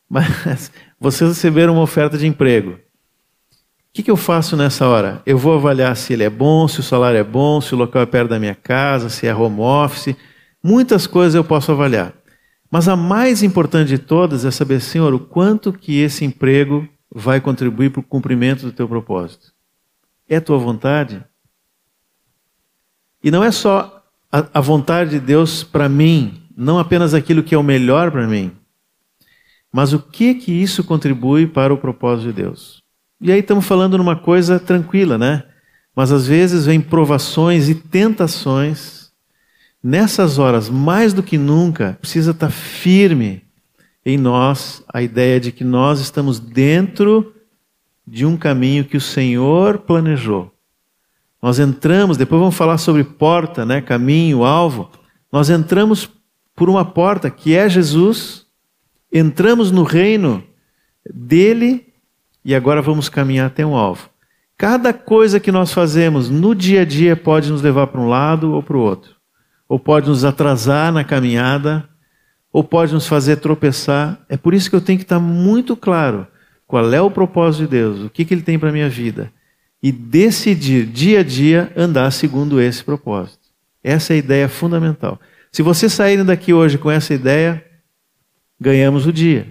Mas 0.08 0.72
vocês 0.98 1.30
receberam 1.30 1.74
uma 1.74 1.82
oferta 1.82 2.16
de 2.16 2.26
emprego. 2.26 2.72
O 2.72 3.92
que, 3.92 4.02
que 4.04 4.10
eu 4.10 4.16
faço 4.16 4.56
nessa 4.56 4.86
hora? 4.86 5.20
Eu 5.26 5.36
vou 5.36 5.56
avaliar 5.56 5.96
se 5.96 6.12
ele 6.12 6.22
é 6.22 6.30
bom, 6.30 6.66
se 6.68 6.80
o 6.80 6.82
salário 6.82 7.18
é 7.18 7.24
bom, 7.24 7.60
se 7.60 7.74
o 7.74 7.78
local 7.78 8.02
é 8.02 8.06
perto 8.06 8.30
da 8.30 8.38
minha 8.38 8.54
casa, 8.54 9.08
se 9.08 9.26
é 9.26 9.34
home 9.34 9.60
office. 9.60 10.14
Muitas 10.62 11.06
coisas 11.06 11.34
eu 11.34 11.42
posso 11.42 11.72
avaliar. 11.72 12.14
Mas 12.70 12.88
a 12.88 12.94
mais 12.94 13.42
importante 13.42 13.88
de 13.88 13.98
todas 13.98 14.44
é 14.44 14.50
saber, 14.50 14.80
Senhor, 14.80 15.12
o 15.12 15.18
quanto 15.18 15.72
que 15.72 15.98
esse 15.98 16.24
emprego 16.24 16.88
vai 17.12 17.40
contribuir 17.40 17.90
para 17.90 18.00
o 18.00 18.04
cumprimento 18.04 18.62
do 18.62 18.72
teu 18.72 18.88
propósito? 18.88 19.52
É 20.28 20.38
tua 20.38 20.58
vontade? 20.58 21.24
E 23.22 23.30
não 23.30 23.42
é 23.42 23.50
só 23.50 24.04
a, 24.30 24.46
a 24.54 24.60
vontade 24.60 25.10
de 25.10 25.20
Deus 25.20 25.64
para 25.64 25.88
mim, 25.88 26.42
não 26.56 26.78
apenas 26.78 27.14
aquilo 27.14 27.42
que 27.42 27.54
é 27.54 27.58
o 27.58 27.62
melhor 27.62 28.10
para 28.10 28.26
mim, 28.26 28.52
mas 29.72 29.92
o 29.92 29.98
que 29.98 30.34
que 30.34 30.52
isso 30.52 30.82
contribui 30.82 31.46
para 31.46 31.72
o 31.72 31.78
propósito 31.78 32.28
de 32.28 32.32
Deus? 32.32 32.82
E 33.20 33.30
aí 33.30 33.40
estamos 33.40 33.66
falando 33.66 33.98
numa 33.98 34.16
coisa 34.16 34.58
tranquila, 34.58 35.18
né? 35.18 35.44
Mas 35.94 36.10
às 36.10 36.26
vezes 36.26 36.66
vem 36.66 36.80
provações 36.80 37.68
e 37.68 37.74
tentações. 37.74 39.10
Nessas 39.82 40.38
horas, 40.38 40.68
mais 40.68 41.12
do 41.12 41.22
que 41.22 41.38
nunca, 41.38 41.98
precisa 42.00 42.32
estar 42.32 42.50
firme 42.50 43.42
em 44.04 44.16
nós 44.16 44.82
a 44.92 45.02
ideia 45.02 45.38
de 45.38 45.52
que 45.52 45.64
nós 45.64 46.00
estamos 46.00 46.38
dentro 46.38 47.34
de 48.06 48.24
um 48.26 48.36
caminho 48.36 48.84
que 48.84 48.96
o 48.96 49.00
Senhor 49.00 49.78
planejou. 49.78 50.52
Nós 51.42 51.58
entramos, 51.58 52.16
depois 52.16 52.40
vamos 52.40 52.56
falar 52.56 52.78
sobre 52.78 53.04
porta, 53.04 53.64
né, 53.64 53.80
caminho, 53.80 54.44
alvo. 54.44 54.90
Nós 55.32 55.48
entramos 55.48 56.10
por 56.54 56.68
uma 56.68 56.84
porta 56.84 57.30
que 57.30 57.54
é 57.54 57.68
Jesus, 57.68 58.46
entramos 59.12 59.70
no 59.70 59.82
reino 59.82 60.44
dele 61.12 61.92
e 62.44 62.54
agora 62.54 62.82
vamos 62.82 63.08
caminhar 63.08 63.46
até 63.46 63.64
um 63.64 63.74
alvo. 63.74 64.10
Cada 64.56 64.92
coisa 64.92 65.40
que 65.40 65.50
nós 65.50 65.72
fazemos 65.72 66.28
no 66.28 66.54
dia 66.54 66.82
a 66.82 66.84
dia 66.84 67.16
pode 67.16 67.50
nos 67.50 67.62
levar 67.62 67.86
para 67.86 68.00
um 68.00 68.08
lado 68.08 68.52
ou 68.52 68.62
para 68.62 68.76
o 68.76 68.80
outro, 68.80 69.16
ou 69.66 69.78
pode 69.78 70.08
nos 70.08 70.22
atrasar 70.22 70.92
na 70.92 71.02
caminhada, 71.02 71.88
ou 72.52 72.64
pode 72.64 72.92
nos 72.92 73.06
fazer 73.06 73.36
tropeçar. 73.36 74.20
É 74.28 74.36
por 74.36 74.54
isso 74.54 74.68
que 74.68 74.76
eu 74.76 74.80
tenho 74.80 74.98
que 74.98 75.04
estar 75.04 75.20
muito 75.20 75.76
claro 75.76 76.26
qual 76.66 76.92
é 76.92 77.00
o 77.00 77.10
propósito 77.10 77.62
de 77.62 77.68
Deus, 77.68 78.00
o 78.00 78.10
que, 78.10 78.24
que 78.24 78.32
Ele 78.34 78.42
tem 78.42 78.58
para 78.58 78.68
a 78.68 78.72
minha 78.72 78.88
vida, 78.88 79.32
e 79.82 79.90
decidir 79.90 80.86
dia 80.86 81.20
a 81.20 81.22
dia 81.22 81.72
andar 81.76 82.10
segundo 82.10 82.60
esse 82.60 82.84
propósito. 82.84 83.40
Essa 83.82 84.12
é 84.12 84.16
a 84.16 84.18
ideia 84.18 84.48
fundamental. 84.48 85.18
Se 85.50 85.62
vocês 85.62 85.92
saírem 85.92 86.24
daqui 86.24 86.52
hoje 86.52 86.78
com 86.78 86.90
essa 86.90 87.12
ideia, 87.12 87.64
ganhamos 88.60 89.06
o 89.06 89.12
dia. 89.12 89.48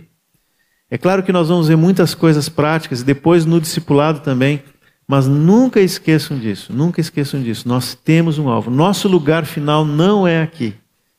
É 0.90 0.98
claro 0.98 1.22
que 1.22 1.32
nós 1.32 1.50
vamos 1.50 1.68
ver 1.68 1.76
muitas 1.76 2.16
coisas 2.16 2.48
práticas, 2.48 3.04
depois 3.04 3.46
no 3.46 3.60
discipulado 3.60 4.22
também, 4.22 4.64
mas 5.08 5.28
nunca 5.28 5.82
esqueçam 5.82 6.38
disso, 6.38 6.72
nunca 6.72 7.02
esqueçam 7.02 7.42
disso. 7.42 7.68
Nós 7.68 7.96
temos 7.96 8.38
um 8.38 8.48
alvo. 8.48 8.72
Nosso 8.72 9.08
lugar 9.08 9.46
final 9.46 9.84
não 9.84 10.28
é 10.28 10.42
aqui. 10.42 10.74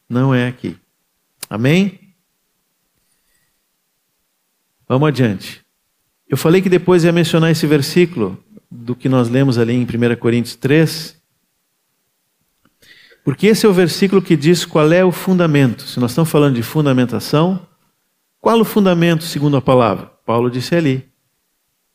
Não 0.09 0.35
é 0.35 0.49
aqui. 0.49 0.77
Amém? 1.51 2.15
Vamos 4.89 5.09
adiante. 5.09 5.61
Eu 6.29 6.37
falei 6.37 6.63
que 6.63 6.69
depois 6.69 7.03
ia 7.03 7.11
mencionar 7.11 7.51
esse 7.51 7.67
versículo 7.67 8.43
do 8.71 8.95
que 8.95 9.09
nós 9.09 9.29
lemos 9.29 9.59
ali 9.59 9.73
em 9.73 9.83
1 9.83 10.17
Coríntios 10.21 10.55
3. 10.55 11.21
Porque 13.25 13.49
esse 13.49 13.67
é 13.67 13.69
o 13.69 13.73
versículo 13.73 14.23
que 14.23 14.37
diz 14.37 14.65
qual 14.65 14.93
é 14.93 15.05
o 15.05 15.11
fundamento. 15.11 15.83
Se 15.83 15.99
nós 15.99 16.13
estamos 16.13 16.31
falando 16.31 16.55
de 16.55 16.63
fundamentação, 16.63 17.67
qual 18.41 18.61
o 18.61 18.65
fundamento 18.65 19.25
segundo 19.25 19.57
a 19.57 19.63
palavra? 19.63 20.07
Paulo 20.25 20.49
disse 20.49 20.77
ali. 20.77 21.09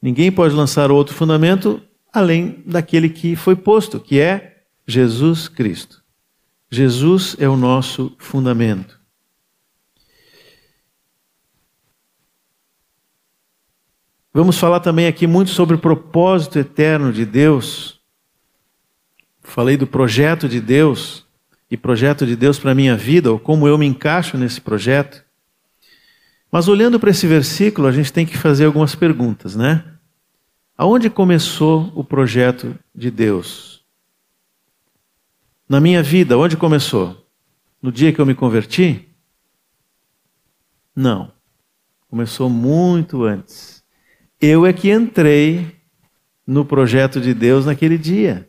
Ninguém 0.02 0.32
pode 0.32 0.54
lançar 0.54 0.91
outro 0.91 1.15
fundamento 1.15 1.82
além 2.12 2.62
daquele 2.65 3.08
que 3.10 3.38
foi 3.38 3.56
posto, 3.56 4.02
que 4.02 4.20
é 4.20 4.63
Jesus 4.86 5.48
Cristo. 5.48 6.04
Jesus 6.70 7.38
é 7.39 7.48
o 7.48 7.56
nosso 7.56 8.13
fundamento. 8.18 9.05
Vamos 14.36 14.60
falar 14.60 14.82
também 14.82 15.08
aqui 15.08 15.26
muito 15.26 15.50
sobre 15.52 15.78
o 15.78 15.80
propósito 15.80 16.60
eterno 16.60 17.13
de 17.13 17.26
Deus. 17.26 18.02
Falei 19.41 19.78
do 19.78 19.88
projeto 19.88 20.50
de 20.50 20.60
Deus 20.60 21.26
e 21.71 21.78
projeto 21.78 22.26
de 22.26 22.36
Deus 22.36 22.60
para 22.60 22.71
a 22.71 22.76
minha 22.76 22.98
vida, 22.98 23.32
ou 23.32 23.39
como 23.39 23.65
eu 23.65 23.78
me 23.78 23.86
encaixo 23.86 24.38
nesse 24.38 24.60
projeto. 24.60 25.24
Mas 26.52 26.67
olhando 26.67 27.00
para 27.00 27.12
esse 27.12 27.26
versículo, 27.26 27.88
a 27.88 27.93
gente 27.93 28.12
tem 28.12 28.26
que 28.26 28.38
fazer 28.38 28.65
algumas 28.65 28.93
perguntas, 28.93 29.56
né? 29.56 29.86
Aonde 30.78 31.10
começou 31.10 31.89
o 31.95 32.04
projeto 32.04 32.78
de 32.93 33.10
Deus? 33.10 33.86
Na 35.69 35.80
minha 35.80 36.04
vida, 36.04 36.38
onde 36.38 36.58
começou? 36.58 37.26
No 37.82 37.89
dia 37.89 38.12
que 38.12 38.19
eu 38.19 38.26
me 38.26 38.36
converti? 38.36 39.08
Não. 40.93 41.32
Começou 42.10 42.50
muito 42.50 43.24
antes. 43.24 43.75
Eu 44.39 44.65
é 44.65 44.74
que 44.74 44.91
entrei 44.91 45.76
no 46.45 46.65
projeto 46.65 47.19
de 47.19 47.34
Deus 47.34 47.65
naquele 47.65 47.98
dia. 47.98 48.48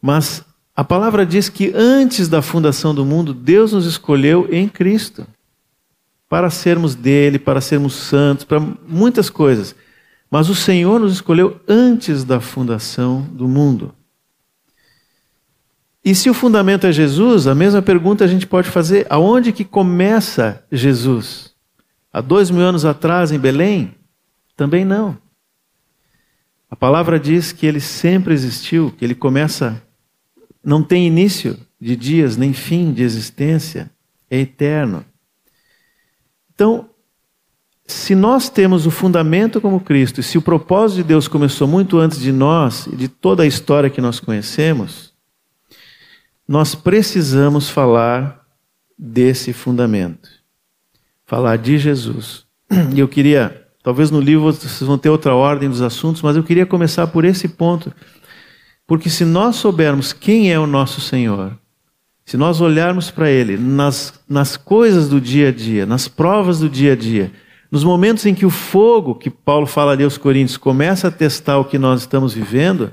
Mas 0.00 0.44
a 0.74 0.84
palavra 0.84 1.26
diz 1.26 1.48
que 1.48 1.72
antes 1.74 2.28
da 2.28 2.40
fundação 2.40 2.94
do 2.94 3.04
mundo, 3.04 3.34
Deus 3.34 3.72
nos 3.72 3.84
escolheu 3.84 4.48
em 4.50 4.68
Cristo 4.68 5.26
para 6.28 6.48
sermos 6.48 6.94
dele, 6.94 7.38
para 7.38 7.60
sermos 7.60 7.94
santos, 7.94 8.44
para 8.44 8.60
muitas 8.60 9.28
coisas. 9.28 9.74
Mas 10.30 10.48
o 10.48 10.54
Senhor 10.54 11.00
nos 11.00 11.12
escolheu 11.12 11.60
antes 11.68 12.22
da 12.24 12.40
fundação 12.40 13.22
do 13.32 13.48
mundo. 13.48 13.92
E 16.04 16.14
se 16.14 16.30
o 16.30 16.34
fundamento 16.34 16.86
é 16.86 16.92
Jesus, 16.92 17.46
a 17.46 17.54
mesma 17.54 17.82
pergunta 17.82 18.24
a 18.24 18.28
gente 18.28 18.46
pode 18.46 18.70
fazer: 18.70 19.06
aonde 19.10 19.52
que 19.52 19.64
começa 19.64 20.64
Jesus? 20.70 21.52
Há 22.12 22.20
dois 22.20 22.50
mil 22.50 22.62
anos 22.62 22.84
atrás, 22.84 23.32
em 23.32 23.38
Belém? 23.38 23.94
Também 24.60 24.84
não. 24.84 25.16
A 26.70 26.76
palavra 26.76 27.18
diz 27.18 27.50
que 27.50 27.64
ele 27.64 27.80
sempre 27.80 28.34
existiu, 28.34 28.92
que 28.92 29.02
ele 29.02 29.14
começa, 29.14 29.82
não 30.62 30.82
tem 30.82 31.06
início 31.06 31.58
de 31.80 31.96
dias 31.96 32.36
nem 32.36 32.52
fim 32.52 32.92
de 32.92 33.02
existência, 33.02 33.90
é 34.28 34.38
eterno. 34.38 35.02
Então, 36.52 36.90
se 37.86 38.14
nós 38.14 38.50
temos 38.50 38.84
o 38.84 38.90
fundamento 38.90 39.62
como 39.62 39.80
Cristo, 39.80 40.20
e 40.20 40.22
se 40.22 40.36
o 40.36 40.42
propósito 40.42 40.98
de 40.98 41.04
Deus 41.04 41.26
começou 41.26 41.66
muito 41.66 41.98
antes 41.98 42.20
de 42.20 42.30
nós 42.30 42.86
e 42.86 42.94
de 42.94 43.08
toda 43.08 43.44
a 43.44 43.46
história 43.46 43.88
que 43.88 44.02
nós 44.02 44.20
conhecemos, 44.20 45.14
nós 46.46 46.74
precisamos 46.74 47.70
falar 47.70 48.46
desse 48.98 49.54
fundamento, 49.54 50.28
falar 51.24 51.56
de 51.56 51.78
Jesus. 51.78 52.44
E 52.94 53.00
eu 53.00 53.08
queria 53.08 53.59
Talvez 53.82 54.10
no 54.10 54.20
livro 54.20 54.44
vocês 54.44 54.80
vão 54.80 54.98
ter 54.98 55.08
outra 55.08 55.34
ordem 55.34 55.68
dos 55.68 55.80
assuntos, 55.80 56.20
mas 56.20 56.36
eu 56.36 56.44
queria 56.44 56.66
começar 56.66 57.06
por 57.06 57.24
esse 57.24 57.48
ponto. 57.48 57.92
Porque 58.86 59.08
se 59.08 59.24
nós 59.24 59.56
soubermos 59.56 60.12
quem 60.12 60.52
é 60.52 60.58
o 60.58 60.66
nosso 60.66 61.00
Senhor, 61.00 61.56
se 62.26 62.36
nós 62.36 62.60
olharmos 62.60 63.10
para 63.10 63.30
Ele 63.30 63.56
nas, 63.56 64.20
nas 64.28 64.56
coisas 64.56 65.08
do 65.08 65.20
dia 65.20 65.48
a 65.48 65.52
dia, 65.52 65.86
nas 65.86 66.08
provas 66.08 66.60
do 66.60 66.68
dia 66.68 66.92
a 66.92 66.96
dia, 66.96 67.32
nos 67.70 67.84
momentos 67.84 68.26
em 68.26 68.34
que 68.34 68.44
o 68.44 68.50
fogo, 68.50 69.14
que 69.14 69.30
Paulo 69.30 69.66
fala 69.66 69.92
ali 69.92 70.04
aos 70.04 70.18
Coríntios, 70.18 70.56
começa 70.56 71.08
a 71.08 71.10
testar 71.10 71.58
o 71.58 71.64
que 71.64 71.78
nós 71.78 72.00
estamos 72.00 72.34
vivendo, 72.34 72.92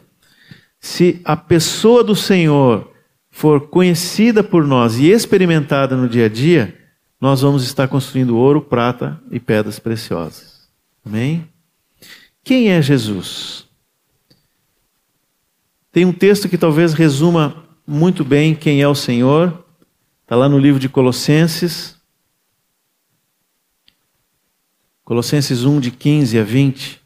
se 0.80 1.20
a 1.26 1.36
pessoa 1.36 2.04
do 2.04 2.16
Senhor 2.16 2.92
for 3.30 3.68
conhecida 3.68 4.44
por 4.44 4.66
nós 4.66 4.98
e 4.98 5.10
experimentada 5.10 5.96
no 5.98 6.08
dia 6.08 6.26
a 6.26 6.30
dia, 6.30 6.76
nós 7.20 7.42
vamos 7.42 7.64
estar 7.64 7.88
construindo 7.88 8.38
ouro, 8.38 8.62
prata 8.62 9.20
e 9.32 9.40
pedras 9.40 9.80
preciosas. 9.80 10.57
Amém? 11.08 11.50
Quem 12.44 12.70
é 12.70 12.82
Jesus? 12.82 13.66
Tem 15.90 16.04
um 16.04 16.12
texto 16.12 16.50
que 16.50 16.58
talvez 16.58 16.94
resuma 16.94 17.66
muito 17.88 18.26
bem 18.26 18.54
quem 18.54 18.82
é 18.82 18.88
o 18.90 18.94
Senhor. 18.94 19.66
Está 20.24 20.36
lá 20.36 20.50
no 20.50 20.60
livro 20.60 20.82
de 20.82 20.90
Colossenses. 20.90 21.96
Colossenses 25.06 25.64
1, 25.64 25.80
de 25.80 25.92
15 25.92 26.40
a 26.40 26.44
20. 26.44 27.02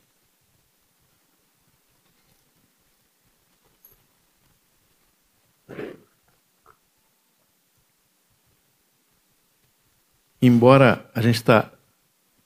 Embora 10.41 11.07
a 11.13 11.21
gente 11.21 11.35
está 11.35 11.71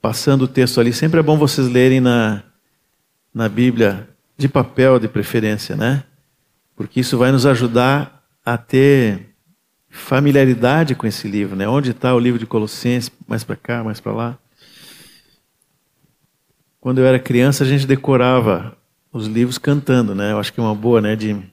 passando 0.05 0.43
o 0.43 0.47
texto 0.47 0.79
ali, 0.79 0.93
sempre 0.93 1.19
é 1.19 1.23
bom 1.23 1.35
vocês 1.35 1.67
lerem 1.67 1.99
na, 1.99 2.43
na 3.33 3.49
Bíblia, 3.49 4.07
de 4.37 4.47
papel 4.47 4.99
de 4.99 5.07
preferência, 5.07 5.75
né? 5.75 6.03
Porque 6.75 6.99
isso 6.99 7.17
vai 7.17 7.31
nos 7.31 7.43
ajudar 7.43 8.23
a 8.45 8.55
ter 8.55 9.35
familiaridade 9.89 10.93
com 10.93 11.07
esse 11.07 11.27
livro, 11.27 11.55
né? 11.55 11.67
Onde 11.67 11.89
está 11.89 12.13
o 12.13 12.19
livro 12.19 12.37
de 12.37 12.45
Colossenses? 12.45 13.11
Mais 13.27 13.43
para 13.43 13.55
cá, 13.55 13.83
mais 13.83 13.99
para 13.99 14.11
lá. 14.11 14.37
Quando 16.79 16.99
eu 16.99 17.05
era 17.07 17.17
criança, 17.17 17.63
a 17.63 17.67
gente 17.67 17.87
decorava 17.87 18.77
os 19.11 19.25
livros 19.25 19.57
cantando, 19.57 20.13
né? 20.13 20.33
Eu 20.33 20.39
acho 20.39 20.53
que 20.53 20.59
é 20.59 20.63
uma 20.63 20.75
boa, 20.75 21.01
né, 21.01 21.17
Jimmy? 21.19 21.51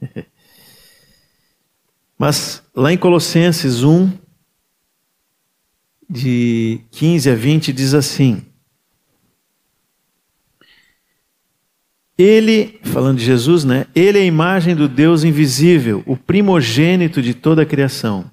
Mas 2.16 2.62
lá 2.72 2.92
em 2.92 2.96
Colossenses 2.96 3.82
1, 3.82 4.08
de 6.08 6.80
15 6.90 7.30
a 7.30 7.34
20 7.34 7.72
diz 7.72 7.94
assim: 7.94 8.42
Ele, 12.18 12.78
falando 12.82 13.18
de 13.18 13.24
Jesus, 13.24 13.64
né? 13.64 13.86
Ele 13.94 14.18
é 14.18 14.22
a 14.22 14.24
imagem 14.24 14.74
do 14.74 14.88
Deus 14.88 15.22
invisível, 15.22 16.02
o 16.06 16.16
primogênito 16.16 17.20
de 17.20 17.34
toda 17.34 17.62
a 17.62 17.66
criação. 17.66 18.30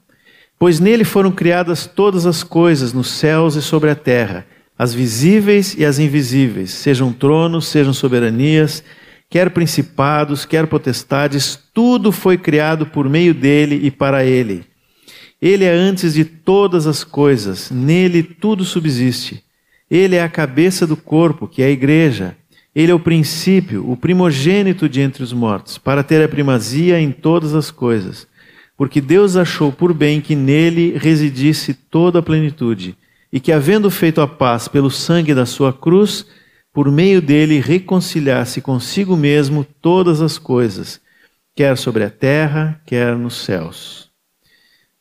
Pois 0.57 0.79
nele 0.79 1.03
foram 1.03 1.31
criadas 1.31 1.85
todas 1.85 2.25
as 2.25 2.43
coisas 2.43 2.93
nos 2.93 3.09
céus 3.09 3.55
e 3.55 3.61
sobre 3.61 3.89
a 3.89 3.95
terra, 3.95 4.45
as 4.77 4.93
visíveis 4.93 5.75
e 5.77 5.83
as 5.83 5.99
invisíveis, 5.99 6.71
sejam 6.71 7.11
tronos, 7.11 7.67
sejam 7.67 7.91
soberanias, 7.91 8.81
quer 9.29 9.49
principados, 9.49 10.45
quer 10.45 10.67
potestades, 10.67 11.59
tudo 11.73 12.11
foi 12.11 12.37
criado 12.37 12.85
por 12.85 13.09
meio 13.09 13.33
dele 13.33 13.81
e 13.83 13.91
para 13.91 14.23
ele. 14.23 14.63
Ele 15.45 15.65
é 15.65 15.73
antes 15.73 16.13
de 16.13 16.23
todas 16.23 16.87
as 16.87 17.03
coisas, 17.03 17.69
nele 17.69 18.23
tudo 18.23 18.63
subsiste. 18.63 19.43
Ele 19.91 20.15
é 20.15 20.23
a 20.23 20.29
cabeça 20.29 20.87
do 20.87 20.95
corpo, 20.95 21.49
que 21.49 21.61
é 21.61 21.65
a 21.65 21.69
igreja. 21.69 22.37
Ele 22.73 22.93
é 22.93 22.95
o 22.95 22.99
princípio, 22.99 23.91
o 23.91 23.97
primogênito 23.97 24.87
de 24.87 25.01
entre 25.01 25.21
os 25.21 25.33
mortos, 25.33 25.77
para 25.77 26.01
ter 26.01 26.23
a 26.23 26.29
primazia 26.29 26.97
em 26.97 27.11
todas 27.11 27.53
as 27.53 27.69
coisas. 27.69 28.25
Porque 28.77 29.01
Deus 29.01 29.35
achou 29.35 29.69
por 29.69 29.93
bem 29.93 30.21
que 30.21 30.33
nele 30.33 30.97
residisse 30.97 31.73
toda 31.73 32.19
a 32.19 32.23
plenitude, 32.23 32.95
e 33.29 33.37
que, 33.37 33.51
havendo 33.51 33.91
feito 33.91 34.21
a 34.21 34.27
paz 34.27 34.69
pelo 34.69 34.89
sangue 34.89 35.33
da 35.33 35.45
sua 35.45 35.73
cruz, 35.73 36.25
por 36.71 36.89
meio 36.89 37.21
dele 37.21 37.59
reconciliasse 37.59 38.61
consigo 38.61 39.17
mesmo 39.17 39.67
todas 39.81 40.21
as 40.21 40.37
coisas, 40.37 41.01
quer 41.53 41.77
sobre 41.77 42.05
a 42.05 42.09
terra, 42.09 42.81
quer 42.85 43.17
nos 43.17 43.43
céus. 43.43 44.12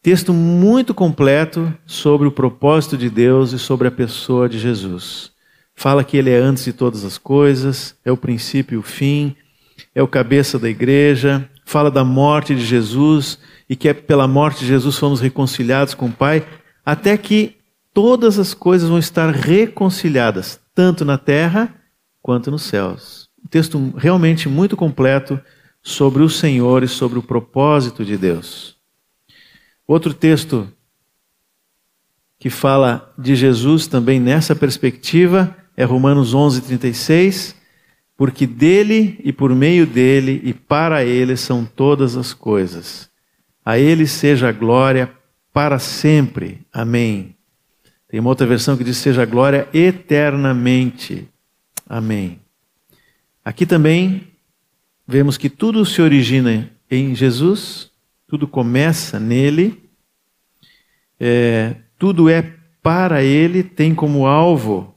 Texto 0.02 0.34
muito 0.34 0.92
completo 0.92 1.72
sobre 1.86 2.26
o 2.26 2.32
propósito 2.32 2.98
de 2.98 3.08
Deus 3.08 3.52
e 3.52 3.58
sobre 3.58 3.86
a 3.86 3.90
pessoa 3.90 4.48
de 4.48 4.58
Jesus. 4.58 5.30
Fala 5.76 6.02
que 6.02 6.16
ele 6.16 6.28
é 6.28 6.38
antes 6.38 6.64
de 6.64 6.72
todas 6.72 7.04
as 7.04 7.16
coisas, 7.16 7.94
é 8.04 8.10
o 8.10 8.16
princípio 8.16 8.74
e 8.74 8.78
o 8.78 8.82
fim, 8.82 9.36
é 9.94 10.02
o 10.02 10.08
cabeça 10.08 10.58
da 10.58 10.68
igreja, 10.68 11.48
fala 11.64 11.88
da 11.88 12.02
morte 12.02 12.52
de 12.52 12.64
Jesus 12.64 13.38
e 13.70 13.76
que 13.76 13.88
é 13.88 13.94
pela 13.94 14.26
morte 14.26 14.60
de 14.60 14.66
Jesus 14.66 14.98
fomos 14.98 15.20
reconciliados 15.20 15.94
com 15.94 16.06
o 16.06 16.12
Pai, 16.12 16.44
até 16.84 17.16
que 17.16 17.54
todas 17.94 18.40
as 18.40 18.54
coisas 18.54 18.88
vão 18.88 18.98
estar 18.98 19.32
reconciliadas, 19.32 20.58
tanto 20.74 21.04
na 21.04 21.16
terra 21.16 21.72
quanto 22.20 22.50
nos 22.50 22.62
céus. 22.62 23.28
Um 23.40 23.46
texto 23.46 23.94
realmente 23.96 24.48
muito 24.48 24.76
completo 24.76 25.40
sobre 25.80 26.24
o 26.24 26.28
Senhor 26.28 26.82
e 26.82 26.88
sobre 26.88 27.20
o 27.20 27.22
propósito 27.22 28.04
de 28.04 28.16
Deus. 28.16 28.81
Outro 29.86 30.14
texto 30.14 30.70
que 32.38 32.50
fala 32.50 33.14
de 33.16 33.36
Jesus 33.36 33.86
também 33.86 34.18
nessa 34.18 34.56
perspectiva 34.56 35.56
é 35.76 35.84
Romanos 35.84 36.34
11:36, 36.34 37.54
porque 38.16 38.46
dele 38.46 39.20
e 39.22 39.32
por 39.32 39.54
meio 39.54 39.86
dele 39.86 40.40
e 40.42 40.52
para 40.52 41.04
ele 41.04 41.36
são 41.36 41.64
todas 41.64 42.16
as 42.16 42.34
coisas. 42.34 43.08
A 43.64 43.78
ele 43.78 44.08
seja 44.08 44.48
a 44.48 44.52
glória 44.52 45.12
para 45.52 45.78
sempre. 45.78 46.60
Amém. 46.72 47.36
Tem 48.08 48.18
uma 48.18 48.30
outra 48.30 48.46
versão 48.46 48.76
que 48.76 48.82
diz 48.82 48.96
seja 48.96 49.22
a 49.22 49.26
glória 49.26 49.68
eternamente. 49.72 51.28
Amém. 51.88 52.40
Aqui 53.44 53.64
também 53.64 54.26
vemos 55.06 55.38
que 55.38 55.48
tudo 55.48 55.86
se 55.86 56.02
origina 56.02 56.70
em 56.90 57.14
Jesus, 57.14 57.91
tudo 58.32 58.48
começa 58.48 59.20
nele, 59.20 59.90
é, 61.20 61.76
tudo 61.98 62.30
é 62.30 62.56
para 62.82 63.22
ele, 63.22 63.62
tem 63.62 63.94
como 63.94 64.26
alvo 64.26 64.94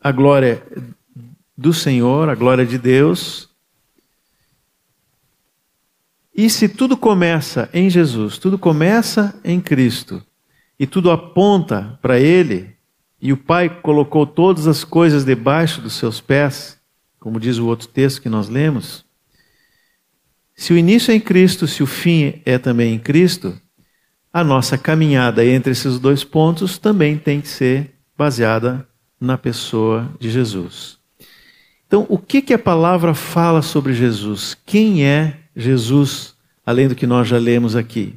a 0.00 0.10
glória 0.10 0.66
do 1.56 1.72
Senhor, 1.72 2.28
a 2.28 2.34
glória 2.34 2.66
de 2.66 2.76
Deus. 2.76 3.48
E 6.34 6.50
se 6.50 6.68
tudo 6.68 6.96
começa 6.96 7.70
em 7.72 7.88
Jesus, 7.88 8.36
tudo 8.36 8.58
começa 8.58 9.40
em 9.44 9.60
Cristo, 9.60 10.20
e 10.76 10.88
tudo 10.88 11.12
aponta 11.12 11.96
para 12.02 12.18
Ele, 12.18 12.74
e 13.22 13.32
o 13.32 13.36
Pai 13.36 13.68
colocou 13.80 14.26
todas 14.26 14.66
as 14.66 14.82
coisas 14.82 15.24
debaixo 15.24 15.80
dos 15.80 15.92
seus 15.92 16.20
pés, 16.20 16.80
como 17.20 17.38
diz 17.38 17.58
o 17.58 17.66
outro 17.66 17.86
texto 17.86 18.20
que 18.20 18.28
nós 18.28 18.48
lemos, 18.48 19.05
se 20.56 20.72
o 20.72 20.78
início 20.78 21.12
é 21.12 21.14
em 21.14 21.20
Cristo, 21.20 21.66
se 21.66 21.82
o 21.82 21.86
fim 21.86 22.40
é 22.46 22.56
também 22.56 22.94
em 22.94 22.98
Cristo, 22.98 23.54
a 24.32 24.42
nossa 24.42 24.78
caminhada 24.78 25.44
entre 25.44 25.72
esses 25.72 25.98
dois 25.98 26.24
pontos 26.24 26.78
também 26.78 27.18
tem 27.18 27.42
que 27.42 27.48
ser 27.48 27.94
baseada 28.16 28.86
na 29.20 29.36
pessoa 29.36 30.10
de 30.18 30.30
Jesus. 30.30 30.98
Então, 31.86 32.06
o 32.08 32.18
que, 32.18 32.42
que 32.42 32.54
a 32.54 32.58
palavra 32.58 33.14
fala 33.14 33.62
sobre 33.62 33.92
Jesus? 33.92 34.56
Quem 34.66 35.04
é 35.04 35.38
Jesus, 35.54 36.34
além 36.64 36.88
do 36.88 36.94
que 36.94 37.06
nós 37.06 37.28
já 37.28 37.38
lemos 37.38 37.76
aqui? 37.76 38.14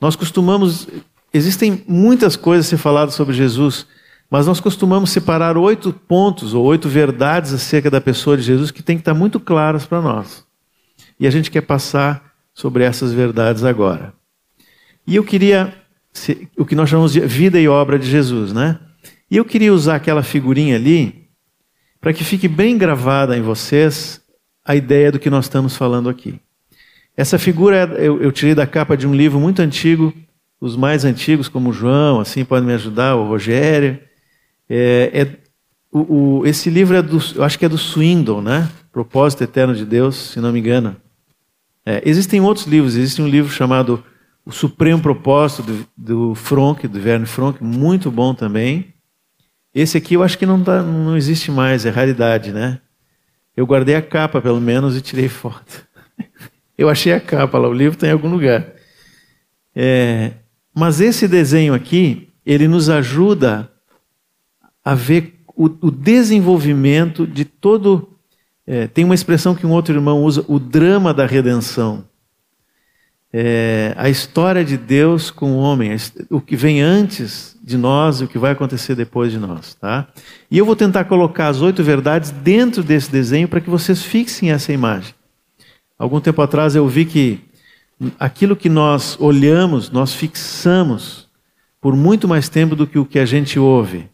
Nós 0.00 0.14
costumamos. 0.14 0.88
Existem 1.32 1.84
muitas 1.86 2.36
coisas 2.36 2.66
a 2.66 2.70
ser 2.70 2.76
faladas 2.78 3.14
sobre 3.14 3.34
Jesus, 3.34 3.86
mas 4.30 4.46
nós 4.46 4.60
costumamos 4.60 5.10
separar 5.10 5.56
oito 5.56 5.92
pontos 5.92 6.52
ou 6.52 6.64
oito 6.64 6.88
verdades 6.88 7.52
acerca 7.52 7.90
da 7.90 8.00
pessoa 8.00 8.36
de 8.36 8.42
Jesus 8.42 8.70
que 8.70 8.82
tem 8.82 8.96
que 8.96 9.02
estar 9.02 9.14
muito 9.14 9.38
claras 9.38 9.86
para 9.86 10.00
nós. 10.00 10.47
E 11.18 11.26
a 11.26 11.30
gente 11.30 11.50
quer 11.50 11.62
passar 11.62 12.32
sobre 12.54 12.84
essas 12.84 13.12
verdades 13.12 13.64
agora. 13.64 14.12
E 15.06 15.16
eu 15.16 15.24
queria 15.24 15.74
o 16.56 16.64
que 16.64 16.74
nós 16.74 16.88
chamamos 16.88 17.12
de 17.12 17.20
vida 17.20 17.58
e 17.60 17.68
obra 17.68 17.98
de 17.98 18.10
Jesus, 18.10 18.52
né? 18.52 18.78
E 19.30 19.36
eu 19.36 19.44
queria 19.44 19.72
usar 19.72 19.96
aquela 19.96 20.22
figurinha 20.22 20.76
ali 20.76 21.28
para 22.00 22.12
que 22.12 22.24
fique 22.24 22.48
bem 22.48 22.78
gravada 22.78 23.36
em 23.36 23.42
vocês 23.42 24.20
a 24.64 24.74
ideia 24.74 25.12
do 25.12 25.18
que 25.18 25.30
nós 25.30 25.44
estamos 25.46 25.76
falando 25.76 26.08
aqui. 26.08 26.38
Essa 27.16 27.38
figura 27.38 27.76
eu, 27.98 28.22
eu 28.22 28.30
tirei 28.30 28.54
da 28.54 28.66
capa 28.66 28.96
de 28.96 29.06
um 29.06 29.14
livro 29.14 29.40
muito 29.40 29.60
antigo, 29.60 30.14
os 30.60 30.76
mais 30.76 31.04
antigos, 31.04 31.48
como 31.48 31.70
o 31.70 31.72
João, 31.72 32.20
assim, 32.20 32.44
podem 32.44 32.66
me 32.66 32.74
ajudar, 32.74 33.16
o 33.16 33.28
Rogério. 33.28 33.98
É, 34.68 35.10
é 35.12 35.48
o, 35.90 36.40
o, 36.40 36.46
esse 36.46 36.68
livro 36.68 36.96
é 36.96 37.02
do, 37.02 37.18
eu 37.34 37.42
acho 37.42 37.58
que 37.58 37.64
é 37.64 37.68
do 37.68 37.78
Swindon, 37.78 38.42
né? 38.42 38.68
Propósito 38.92 39.44
Eterno 39.44 39.74
de 39.74 39.84
Deus, 39.84 40.16
se 40.16 40.40
não 40.40 40.52
me 40.52 40.60
engano. 40.60 40.96
É, 41.90 42.02
existem 42.04 42.38
outros 42.38 42.66
livros, 42.66 42.96
existe 42.96 43.22
um 43.22 43.26
livro 43.26 43.50
chamado 43.50 44.04
O 44.44 44.52
Supremo 44.52 45.00
Propósito, 45.00 45.62
do, 45.62 45.86
do 45.96 46.34
Fronk, 46.34 46.86
do 46.86 47.00
Verne 47.00 47.24
Fronk, 47.24 47.64
muito 47.64 48.10
bom 48.10 48.34
também. 48.34 48.92
Esse 49.74 49.96
aqui 49.96 50.12
eu 50.12 50.22
acho 50.22 50.36
que 50.36 50.44
não, 50.44 50.62
tá, 50.62 50.82
não 50.82 51.16
existe 51.16 51.50
mais, 51.50 51.86
é 51.86 51.88
raridade, 51.88 52.52
né? 52.52 52.78
Eu 53.56 53.64
guardei 53.64 53.94
a 53.94 54.02
capa, 54.02 54.38
pelo 54.38 54.60
menos, 54.60 54.98
e 54.98 55.00
tirei 55.00 55.30
foto. 55.30 55.82
eu 56.76 56.90
achei 56.90 57.14
a 57.14 57.20
capa 57.20 57.56
lá, 57.56 57.66
o 57.66 57.72
livro 57.72 57.94
está 57.94 58.06
em 58.06 58.12
algum 58.12 58.28
lugar. 58.28 58.66
É, 59.74 60.32
mas 60.74 61.00
esse 61.00 61.26
desenho 61.26 61.72
aqui, 61.72 62.28
ele 62.44 62.68
nos 62.68 62.90
ajuda 62.90 63.72
a 64.84 64.94
ver 64.94 65.40
o, 65.56 65.64
o 65.80 65.90
desenvolvimento 65.90 67.26
de 67.26 67.46
todo. 67.46 68.17
É, 68.70 68.86
tem 68.86 69.04
uma 69.04 69.14
expressão 69.14 69.54
que 69.54 69.66
um 69.66 69.72
outro 69.72 69.94
irmão 69.94 70.22
usa, 70.22 70.44
o 70.46 70.58
drama 70.58 71.14
da 71.14 71.24
redenção 71.24 72.04
é, 73.32 73.92
a 73.96 74.08
história 74.08 74.64
de 74.64 74.76
Deus 74.76 75.30
com 75.30 75.52
o 75.52 75.58
homem, 75.58 75.94
o 76.30 76.40
que 76.40 76.56
vem 76.56 76.80
antes 76.80 77.56
de 77.62 77.76
nós 77.76 78.20
e 78.20 78.24
o 78.24 78.28
que 78.28 78.38
vai 78.38 78.52
acontecer 78.52 78.94
depois 78.94 79.30
de 79.30 79.38
nós. 79.38 79.74
Tá? 79.74 80.08
E 80.50 80.56
eu 80.56 80.64
vou 80.64 80.74
tentar 80.74 81.04
colocar 81.04 81.48
as 81.48 81.60
oito 81.60 81.82
verdades 81.82 82.30
dentro 82.30 82.82
desse 82.82 83.10
desenho 83.10 83.48
para 83.48 83.60
que 83.60 83.68
vocês 83.68 84.02
fixem 84.02 84.50
essa 84.50 84.72
imagem. 84.72 85.14
Algum 85.98 86.20
tempo 86.20 86.40
atrás 86.40 86.74
eu 86.74 86.86
vi 86.88 87.04
que 87.04 87.40
aquilo 88.18 88.56
que 88.56 88.68
nós 88.68 89.16
olhamos, 89.20 89.90
nós 89.90 90.14
fixamos 90.14 91.28
por 91.80 91.94
muito 91.94 92.26
mais 92.26 92.48
tempo 92.48 92.74
do 92.74 92.86
que 92.86 92.98
o 92.98 93.04
que 93.04 93.18
a 93.18 93.26
gente 93.26 93.58
ouve. 93.58 94.08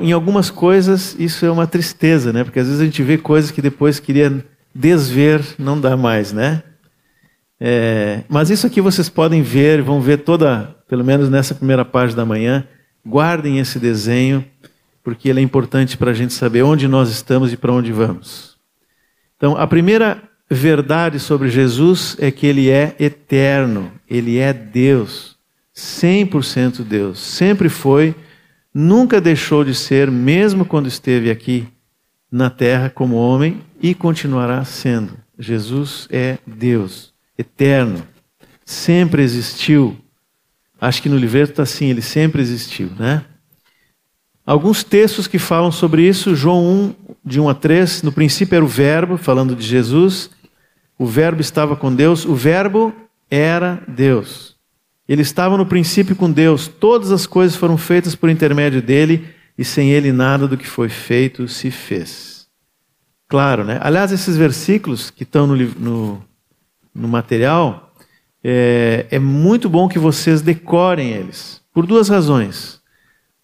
Em 0.00 0.12
algumas 0.12 0.48
coisas 0.48 1.16
isso 1.18 1.44
é 1.44 1.50
uma 1.50 1.66
tristeza, 1.66 2.32
né? 2.32 2.44
Porque 2.44 2.60
às 2.60 2.66
vezes 2.66 2.80
a 2.80 2.84
gente 2.84 3.02
vê 3.02 3.18
coisas 3.18 3.50
que 3.50 3.60
depois 3.60 3.98
queria 3.98 4.44
desver, 4.74 5.42
não 5.58 5.80
dá 5.80 5.96
mais, 5.96 6.32
né? 6.32 6.62
É, 7.60 8.22
mas 8.28 8.50
isso 8.50 8.66
aqui 8.66 8.80
vocês 8.80 9.08
podem 9.08 9.42
ver, 9.42 9.82
vão 9.82 10.00
ver 10.00 10.18
toda, 10.18 10.76
pelo 10.88 11.04
menos 11.04 11.28
nessa 11.28 11.54
primeira 11.54 11.84
parte 11.84 12.14
da 12.14 12.24
manhã. 12.24 12.66
Guardem 13.06 13.58
esse 13.58 13.78
desenho, 13.78 14.44
porque 15.02 15.28
ele 15.28 15.40
é 15.40 15.42
importante 15.42 15.96
para 15.96 16.10
a 16.10 16.14
gente 16.14 16.32
saber 16.32 16.62
onde 16.62 16.86
nós 16.86 17.10
estamos 17.10 17.52
e 17.52 17.56
para 17.56 17.72
onde 17.72 17.92
vamos. 17.92 18.56
Então, 19.36 19.56
a 19.56 19.66
primeira 19.66 20.22
verdade 20.48 21.18
sobre 21.18 21.48
Jesus 21.48 22.16
é 22.20 22.30
que 22.30 22.46
ele 22.46 22.70
é 22.70 22.94
eterno, 23.00 23.90
ele 24.08 24.38
é 24.38 24.52
Deus, 24.52 25.36
100% 25.74 26.82
Deus, 26.82 27.18
sempre 27.18 27.68
foi, 27.68 28.14
nunca 28.74 29.20
deixou 29.20 29.64
de 29.64 29.74
ser, 29.74 30.10
mesmo 30.10 30.64
quando 30.64 30.86
esteve 30.86 31.30
aqui 31.30 31.68
na 32.30 32.48
terra 32.48 32.90
como 32.90 33.16
homem, 33.16 33.60
e 33.80 33.94
continuará 33.94 34.64
sendo. 34.64 35.18
Jesus 35.38 36.06
é 36.10 36.38
Deus 36.46 37.12
eterno, 37.36 38.06
sempre 38.64 39.22
existiu. 39.22 39.96
Acho 40.80 41.02
que 41.02 41.08
no 41.08 41.16
livreto 41.16 41.52
está 41.52 41.62
assim, 41.62 41.86
ele 41.86 42.02
sempre 42.02 42.40
existiu, 42.40 42.90
né? 42.98 43.24
Alguns 44.44 44.82
textos 44.82 45.28
que 45.28 45.38
falam 45.38 45.70
sobre 45.70 46.06
isso, 46.06 46.34
João 46.34 46.64
1, 46.64 46.94
de 47.24 47.40
1 47.40 47.48
a 47.48 47.54
3, 47.54 48.02
no 48.02 48.10
princípio 48.10 48.56
era 48.56 48.64
o 48.64 48.68
Verbo, 48.68 49.16
falando 49.16 49.54
de 49.54 49.64
Jesus, 49.64 50.30
o 50.98 51.06
Verbo 51.06 51.40
estava 51.40 51.76
com 51.76 51.94
Deus, 51.94 52.24
o 52.24 52.34
Verbo 52.34 52.92
era 53.30 53.82
Deus. 53.86 54.51
Ele 55.08 55.22
estava 55.22 55.56
no 55.56 55.66
princípio 55.66 56.14
com 56.14 56.30
Deus, 56.30 56.68
todas 56.68 57.10
as 57.10 57.26
coisas 57.26 57.56
foram 57.56 57.76
feitas 57.76 58.14
por 58.14 58.30
intermédio 58.30 58.80
dele, 58.80 59.28
e 59.58 59.64
sem 59.64 59.90
ele 59.90 60.12
nada 60.12 60.48
do 60.48 60.56
que 60.56 60.66
foi 60.66 60.88
feito 60.88 61.46
se 61.48 61.70
fez. 61.70 62.46
Claro, 63.28 63.64
né? 63.64 63.78
Aliás, 63.82 64.12
esses 64.12 64.36
versículos 64.36 65.10
que 65.10 65.22
estão 65.22 65.46
no, 65.46 65.56
no, 65.56 66.24
no 66.94 67.08
material, 67.08 67.94
é, 68.44 69.06
é 69.10 69.18
muito 69.18 69.68
bom 69.68 69.88
que 69.88 69.98
vocês 69.98 70.42
decorem 70.42 71.10
eles, 71.10 71.62
por 71.72 71.86
duas 71.86 72.08
razões. 72.08 72.80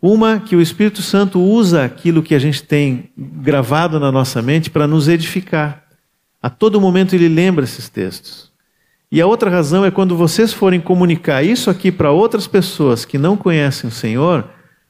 Uma, 0.01 0.39
que 0.39 0.55
o 0.55 0.61
Espírito 0.61 1.03
Santo 1.03 1.41
usa 1.41 1.85
aquilo 1.85 2.23
que 2.23 2.35
a 2.35 2.39
gente 2.39 2.63
tem 2.63 3.11
gravado 3.17 3.99
na 3.99 4.13
nossa 4.13 4.41
mente 4.41 4.71
para 4.71 4.87
nos 4.87 5.09
edificar. 5.09 5.85
A 6.41 6.49
todo 6.49 6.81
momento 6.81 7.15
ele 7.15 7.29
lembra 7.29 7.65
esses 7.65 7.89
textos. 7.89 8.53
E 9.11 9.21
a 9.21 9.27
outra 9.27 9.51
razão 9.51 9.85
é 9.85 9.91
quando 9.91 10.17
vocês 10.17 10.53
forem 10.53 10.81
comunicar 10.81 11.43
isso 11.43 11.71
aqui 11.71 11.91
para 11.91 12.11
outras 12.11 12.47
pessoas 12.47 13.05
que 13.05 13.17
não 13.17 13.37
conhecem 13.37 13.89
o 13.89 13.93
Senhor, 13.93 14.45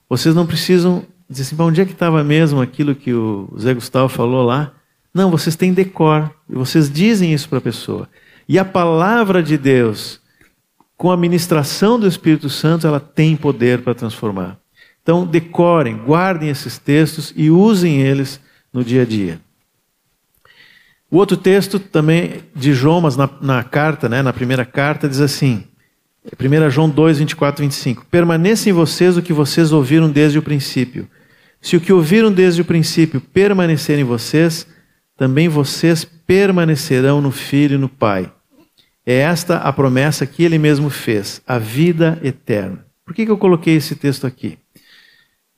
vocês 0.09 0.35
não 0.35 0.47
precisam 0.47 1.05
dizer 1.31 1.43
assim, 1.43 1.63
onde 1.63 1.81
é 1.81 1.85
que 1.85 1.93
estava 1.93 2.25
mesmo 2.25 2.61
aquilo 2.61 2.95
que 2.95 3.13
o 3.13 3.49
Zé 3.59 3.75
Gustavo 3.75 4.09
falou 4.09 4.45
lá? 4.45 4.73
Não, 5.15 5.31
vocês 5.31 5.55
têm 5.55 5.73
decor, 5.73 6.33
e 6.49 6.55
vocês 6.55 6.91
dizem 6.91 7.33
isso 7.33 7.49
para 7.49 7.59
a 7.59 7.63
pessoa. 7.63 8.09
E 8.49 8.59
a 8.59 8.65
palavra 8.65 9.43
de 9.43 9.57
Deus, 9.57 10.21
com 10.97 11.11
a 11.11 11.17
ministração 11.17 11.99
do 11.99 12.07
Espírito 12.07 12.49
Santo, 12.49 12.87
ela 12.87 12.99
tem 12.99 13.37
poder 13.37 13.83
para 13.83 13.95
transformar. 13.95 14.59
Então, 15.03 15.27
decorem, 15.27 15.97
guardem 15.97 16.49
esses 16.49 16.77
textos 16.77 17.33
e 17.37 17.51
usem 17.51 18.01
eles 18.01 18.41
no 18.73 18.83
dia 18.83 19.03
a 19.03 19.05
dia. 19.05 19.41
O 21.11 21.17
outro 21.17 21.37
texto 21.37 21.79
também 21.79 22.43
de 22.55 22.73
João, 22.75 23.01
mas 23.01 23.17
na, 23.17 23.29
na 23.41 23.65
carta, 23.65 24.09
né, 24.09 24.21
na 24.21 24.33
primeira 24.33 24.65
carta, 24.65 25.09
diz 25.09 25.21
assim: 25.21 25.65
1 26.39 26.71
João 26.71 26.91
2, 26.91 27.19
24 27.19 27.65
25: 27.65 28.07
Permaneça 28.11 28.69
em 28.69 28.73
vocês 28.73 29.17
o 29.17 29.23
que 29.23 29.33
vocês 29.33 29.73
ouviram 29.73 30.11
desde 30.11 30.39
o 30.39 30.43
princípio. 30.43 31.09
Se 31.61 31.77
o 31.77 31.81
que 31.81 31.93
ouviram 31.93 32.31
desde 32.31 32.61
o 32.61 32.65
princípio 32.65 33.21
permanecer 33.21 33.99
em 33.99 34.05
vocês, 34.05 34.67
também 35.17 35.49
vocês 35.49 36.05
permanecerão 36.05 37.21
no 37.21 37.31
Filho 37.31 37.75
e 37.75 37.79
no 37.79 37.89
Pai. 37.89 38.31
É 39.05 39.15
esta 39.15 39.57
a 39.57 39.73
promessa 39.73 40.27
que 40.27 40.45
ele 40.45 40.59
mesmo 40.59 40.91
fez, 40.91 41.41
a 41.47 41.59
vida 41.59 42.19
eterna. 42.23 42.85
Por 43.05 43.15
que, 43.15 43.25
que 43.25 43.33
eu 43.33 43.39
coloquei 43.39 43.75
esse 43.75 43.97
texto 43.97 44.27
aqui? 44.27 44.59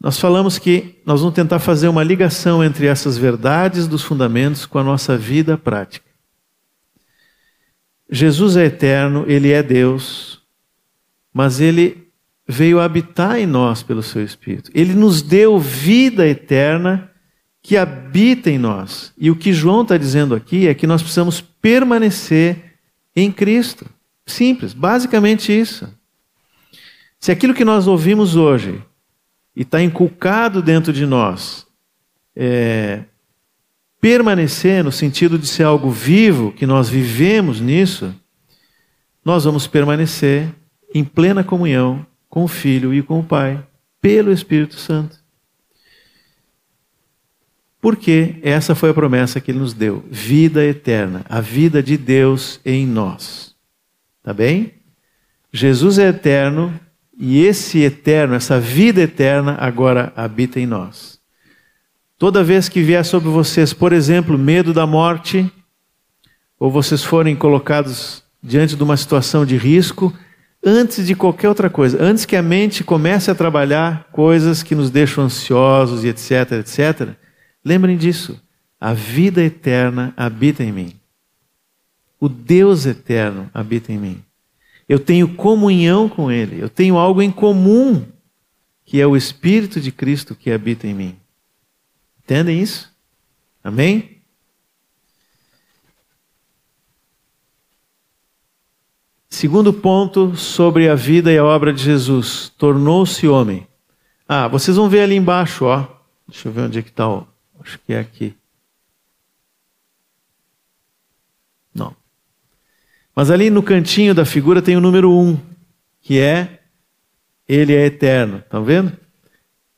Nós 0.01 0.19
falamos 0.19 0.59
que 0.59 0.99
nós 1.05 1.21
vamos 1.21 1.35
tentar 1.35 1.59
fazer 1.59 1.87
uma 1.87 2.03
ligação 2.03 2.65
entre 2.65 2.87
essas 2.87 3.19
verdades 3.19 3.87
dos 3.87 4.03
fundamentos 4.03 4.65
com 4.65 4.79
a 4.79 4.85
nossa 4.85 5.17
vida 5.17 5.59
prática. 5.59 6.09
Jesus 8.11 8.57
é 8.57 8.65
eterno, 8.65 9.25
ele 9.29 9.53
é 9.53 9.63
Deus, 9.63 10.41
mas 11.33 11.61
ele 11.61 12.09
veio 12.49 12.81
habitar 12.81 13.39
em 13.39 13.47
nós 13.47 13.83
pelo 13.83 14.03
seu 14.03 14.25
Espírito. 14.25 14.71
Ele 14.75 14.95
nos 14.95 15.21
deu 15.21 15.59
vida 15.59 16.27
eterna 16.27 17.11
que 17.63 17.77
habita 17.77 18.51
em 18.51 18.59
nós. 18.59 19.13
E 19.19 19.31
o 19.31 19.37
que 19.37 19.53
João 19.53 19.83
está 19.83 19.99
dizendo 19.99 20.35
aqui 20.35 20.67
é 20.67 20.75
que 20.75 20.87
nós 20.87 21.03
precisamos 21.03 21.41
permanecer 21.41 22.79
em 23.15 23.31
Cristo. 23.31 23.87
Simples, 24.27 24.73
basicamente 24.73 25.53
isso. 25.53 25.87
Se 27.21 27.31
aquilo 27.31 27.55
que 27.55 27.65
nós 27.65 27.87
ouvimos 27.87 28.35
hoje 28.35 28.83
e 29.61 29.63
está 29.63 29.83
inculcado 29.83 30.63
dentro 30.63 30.91
de 30.91 31.05
nós, 31.05 31.67
é, 32.35 33.05
permanecer 34.01 34.83
no 34.83 34.91
sentido 34.91 35.39
de 35.39 35.47
ser 35.47 35.65
algo 35.65 35.91
vivo, 35.91 36.51
que 36.51 36.65
nós 36.65 36.89
vivemos 36.89 37.61
nisso, 37.61 38.15
nós 39.23 39.45
vamos 39.45 39.67
permanecer 39.67 40.49
em 40.95 41.05
plena 41.05 41.45
comunhão 41.45 42.07
com 42.27 42.45
o 42.45 42.49
Filho 42.49 42.95
e 42.95 43.03
com 43.03 43.21
o 43.21 43.23
Pai, 43.23 43.63
pelo 44.01 44.33
Espírito 44.33 44.77
Santo. 44.77 45.19
Porque 47.83 48.37
essa 48.43 48.75
foi 48.75 48.89
a 48.89 48.95
promessa 48.95 49.43
que 49.43 49.51
ele 49.51 49.59
nos 49.59 49.75
deu: 49.75 50.03
vida 50.11 50.65
eterna, 50.65 51.23
a 51.29 51.43
vida 51.43 51.83
de 51.83 51.99
Deus 51.99 52.61
em 52.65 52.87
nós. 52.87 53.55
Tá 54.23 54.33
bem? 54.33 54.73
Jesus 55.53 55.99
é 55.99 56.09
eterno, 56.09 56.81
e 57.23 57.45
esse 57.45 57.81
eterno, 57.81 58.35
essa 58.35 58.59
vida 58.59 59.03
eterna, 59.03 59.55
agora 59.61 60.11
habita 60.17 60.59
em 60.59 60.65
nós. 60.65 61.21
Toda 62.17 62.43
vez 62.43 62.67
que 62.67 62.83
vier 62.83 63.05
sobre 63.05 63.29
vocês, 63.29 63.75
por 63.75 63.93
exemplo, 63.93 64.39
medo 64.39 64.73
da 64.73 64.87
morte, 64.87 65.53
ou 66.59 66.71
vocês 66.71 67.05
forem 67.05 67.37
colocados 67.37 68.25
diante 68.43 68.75
de 68.75 68.83
uma 68.83 68.97
situação 68.97 69.45
de 69.45 69.59
risco, 69.59 70.17
antes 70.65 71.07
de 71.07 71.15
qualquer 71.15 71.51
outra 71.51 71.69
coisa, 71.69 72.03
antes 72.03 72.25
que 72.25 72.37
a 72.37 72.43
mente 72.43 72.83
comece 72.83 73.31
a 73.31 73.35
trabalhar 73.35 74.09
coisas 74.13 74.63
que 74.63 74.75
nos 74.75 74.91
deixam 74.91 75.25
ansiosos 75.25 76.05
e 76.05 76.09
etc, 76.09 76.53
etc, 76.53 77.15
lembrem 77.63 77.99
disso. 77.99 78.41
A 78.81 78.95
vida 78.95 79.43
eterna 79.43 80.15
habita 80.17 80.65
em 80.65 80.73
mim. 80.73 80.95
O 82.19 82.31
Deus 82.31 82.87
eterno 82.87 83.51
habita 83.53 83.93
em 83.93 83.99
mim. 83.99 84.23
Eu 84.91 84.99
tenho 84.99 85.37
comunhão 85.37 86.09
com 86.09 86.33
Ele, 86.33 86.61
eu 86.61 86.69
tenho 86.69 86.99
algo 86.99 87.23
em 87.23 87.31
comum, 87.31 88.05
que 88.85 89.01
é 89.01 89.07
o 89.07 89.17
Espírito 89.17 89.81
de 89.81 89.93
Cristo 89.93 90.35
que 90.35 90.51
habita 90.51 90.85
em 90.85 90.93
mim. 90.93 91.17
Entendem 92.19 92.61
isso? 92.61 92.93
Amém? 93.63 94.21
Segundo 99.29 99.73
ponto 99.73 100.35
sobre 100.35 100.89
a 100.89 100.97
vida 100.97 101.31
e 101.31 101.39
a 101.39 101.45
obra 101.45 101.73
de 101.73 101.85
Jesus, 101.85 102.49
tornou-se 102.59 103.29
homem. 103.29 103.69
Ah, 104.27 104.49
vocês 104.49 104.77
vão 104.77 104.89
ver 104.89 105.03
ali 105.03 105.15
embaixo, 105.15 105.67
ó. 105.67 105.87
Deixa 106.27 106.49
eu 106.49 106.53
ver 106.53 106.63
onde 106.63 106.81
é 106.81 106.83
que 106.83 106.91
está. 106.91 107.07
Acho 107.61 107.79
que 107.79 107.93
é 107.93 108.01
aqui. 108.01 108.35
Não. 111.73 111.95
Mas 113.15 113.31
ali 113.31 113.51
no 113.51 113.63
cantinho 113.63 114.15
da 114.15 114.25
figura 114.25 114.63
tem 114.63 114.77
o 114.77 114.81
número 114.81 115.13
um, 115.13 115.39
que 116.01 116.19
é 116.19 116.61
Ele 117.49 117.75
é 117.75 117.87
eterno. 117.87 118.39
Estão 118.39 118.65
vendo? 118.65 118.93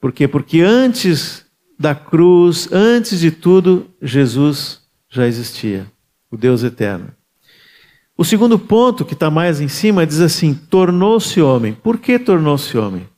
Por 0.00 0.12
quê? 0.12 0.26
Porque 0.26 0.60
antes 0.60 1.46
da 1.78 1.94
cruz, 1.94 2.68
antes 2.72 3.20
de 3.20 3.30
tudo, 3.30 3.90
Jesus 4.00 4.80
já 5.08 5.26
existia, 5.26 5.86
o 6.30 6.36
Deus 6.36 6.62
eterno. 6.62 7.08
O 8.16 8.24
segundo 8.24 8.58
ponto, 8.58 9.04
que 9.04 9.14
está 9.14 9.30
mais 9.30 9.60
em 9.60 9.68
cima, 9.68 10.06
diz 10.06 10.20
assim: 10.20 10.54
tornou-se 10.54 11.40
homem. 11.40 11.72
Por 11.72 11.98
que 11.98 12.18
tornou-se 12.18 12.76
homem? 12.76 13.08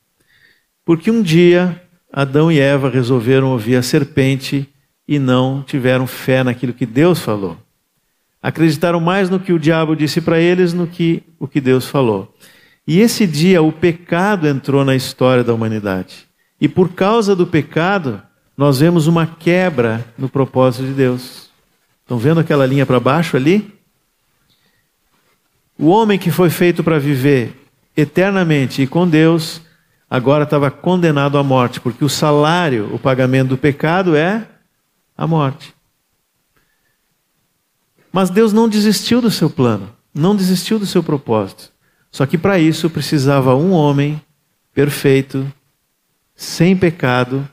Porque 0.85 1.11
um 1.11 1.23
dia 1.23 1.81
Adão 2.13 2.51
e 2.51 2.61
Eva 2.61 2.89
resolveram 2.89 3.51
ouvir 3.51 3.75
a 3.75 3.83
serpente 3.83 4.69
e 5.07 5.19
não 5.19 5.63
tiveram 5.63 6.07
fé 6.07 6.45
naquilo 6.45 6.73
que 6.73 6.87
Deus 6.87 7.19
falou. 7.19 7.59
Acreditaram 8.45 9.01
mais 9.01 9.31
no 9.31 9.41
que 9.41 9.55
o 9.55 9.59
diabo 9.59 9.97
disse 9.97 10.21
para 10.21 10.39
eles 10.39 10.75
no 10.75 10.87
que 10.87 11.23
o 11.41 11.49
que 11.49 11.63
Deus 11.63 11.87
falou. 11.87 12.31
E 12.87 13.01
esse 13.01 13.27
dia 13.27 13.63
o 13.63 13.73
pecado 13.73 14.47
entrou 14.47 14.85
na 14.85 14.95
história 14.95 15.43
da 15.43 15.55
humanidade. 15.55 16.27
E 16.61 16.69
por 16.69 16.91
causa 16.91 17.35
do 17.35 17.47
pecado, 17.47 18.21
nós 18.55 18.81
vemos 18.81 19.07
uma 19.07 19.27
quebra 19.27 20.05
no 20.19 20.29
propósito 20.29 20.85
de 20.85 20.93
Deus. 20.93 21.49
Estão 22.03 22.19
vendo 22.19 22.39
aquela 22.39 22.67
linha 22.67 22.85
para 22.85 23.01
baixo 23.01 23.35
ali? 23.35 23.73
O 25.79 25.87
homem 25.87 26.19
que 26.19 26.31
foi 26.31 26.51
feito 26.51 26.85
para 26.85 26.99
viver 26.99 27.59
eternamente 27.97 28.83
e 28.83 28.87
com 28.87 29.09
Deus, 29.09 29.63
agora 30.11 30.45
estava 30.45 30.71
condenado 30.71 31.39
à 31.39 31.43
morte, 31.43 31.81
porque 31.81 32.05
o 32.05 32.11
salário, 32.11 32.95
o 32.95 32.99
pagamento 32.99 33.49
do 33.49 33.57
pecado 33.57 34.15
é 34.15 34.47
a 35.17 35.27
morte. 35.27 35.75
Mas 38.15 38.31
Deus 38.31 38.53
não 38.53 38.69
desistiu 38.69 39.21
do 39.21 39.29
seu 39.29 39.51
plano, 39.51 39.93
não 40.15 40.37
desistiu 40.37 40.79
do 40.79 40.87
seu 40.87 41.03
propósito. 41.03 41.73
Só 42.13 42.25
que 42.25 42.39
para 42.39 42.61
isso 42.61 42.89
precisava 42.89 43.57
um 43.57 43.73
homem 43.73 44.23
perfeito, 44.73 45.53
sem 46.37 46.77
pecado, 46.77 47.49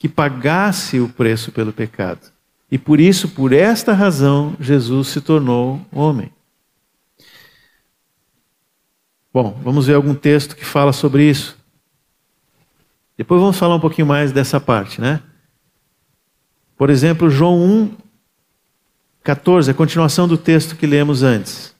que 0.00 0.08
pagasse 0.08 0.98
o 0.98 1.08
preço 1.08 1.52
pelo 1.52 1.72
pecado. 1.72 2.32
E 2.72 2.76
por 2.76 2.98
isso, 2.98 3.28
por 3.28 3.52
esta 3.52 3.92
razão, 3.92 4.56
Jesus 4.58 5.06
se 5.06 5.20
tornou 5.20 5.80
homem. 5.92 6.32
Bom, 9.32 9.60
vamos 9.62 9.86
ver 9.86 9.94
algum 9.94 10.12
texto 10.16 10.56
que 10.56 10.64
fala 10.64 10.92
sobre 10.92 11.30
isso. 11.30 11.56
Depois 13.16 13.40
vamos 13.40 13.56
falar 13.56 13.76
um 13.76 13.80
pouquinho 13.80 14.08
mais 14.08 14.32
dessa 14.32 14.58
parte, 14.58 15.00
né? 15.00 15.22
Por 16.76 16.90
exemplo, 16.90 17.30
João 17.30 17.62
1, 17.62 18.01
14, 19.22 19.70
a 19.70 19.74
continuação 19.74 20.26
do 20.26 20.36
texto 20.36 20.76
que 20.76 20.86
lemos 20.86 21.22
antes. 21.22 21.74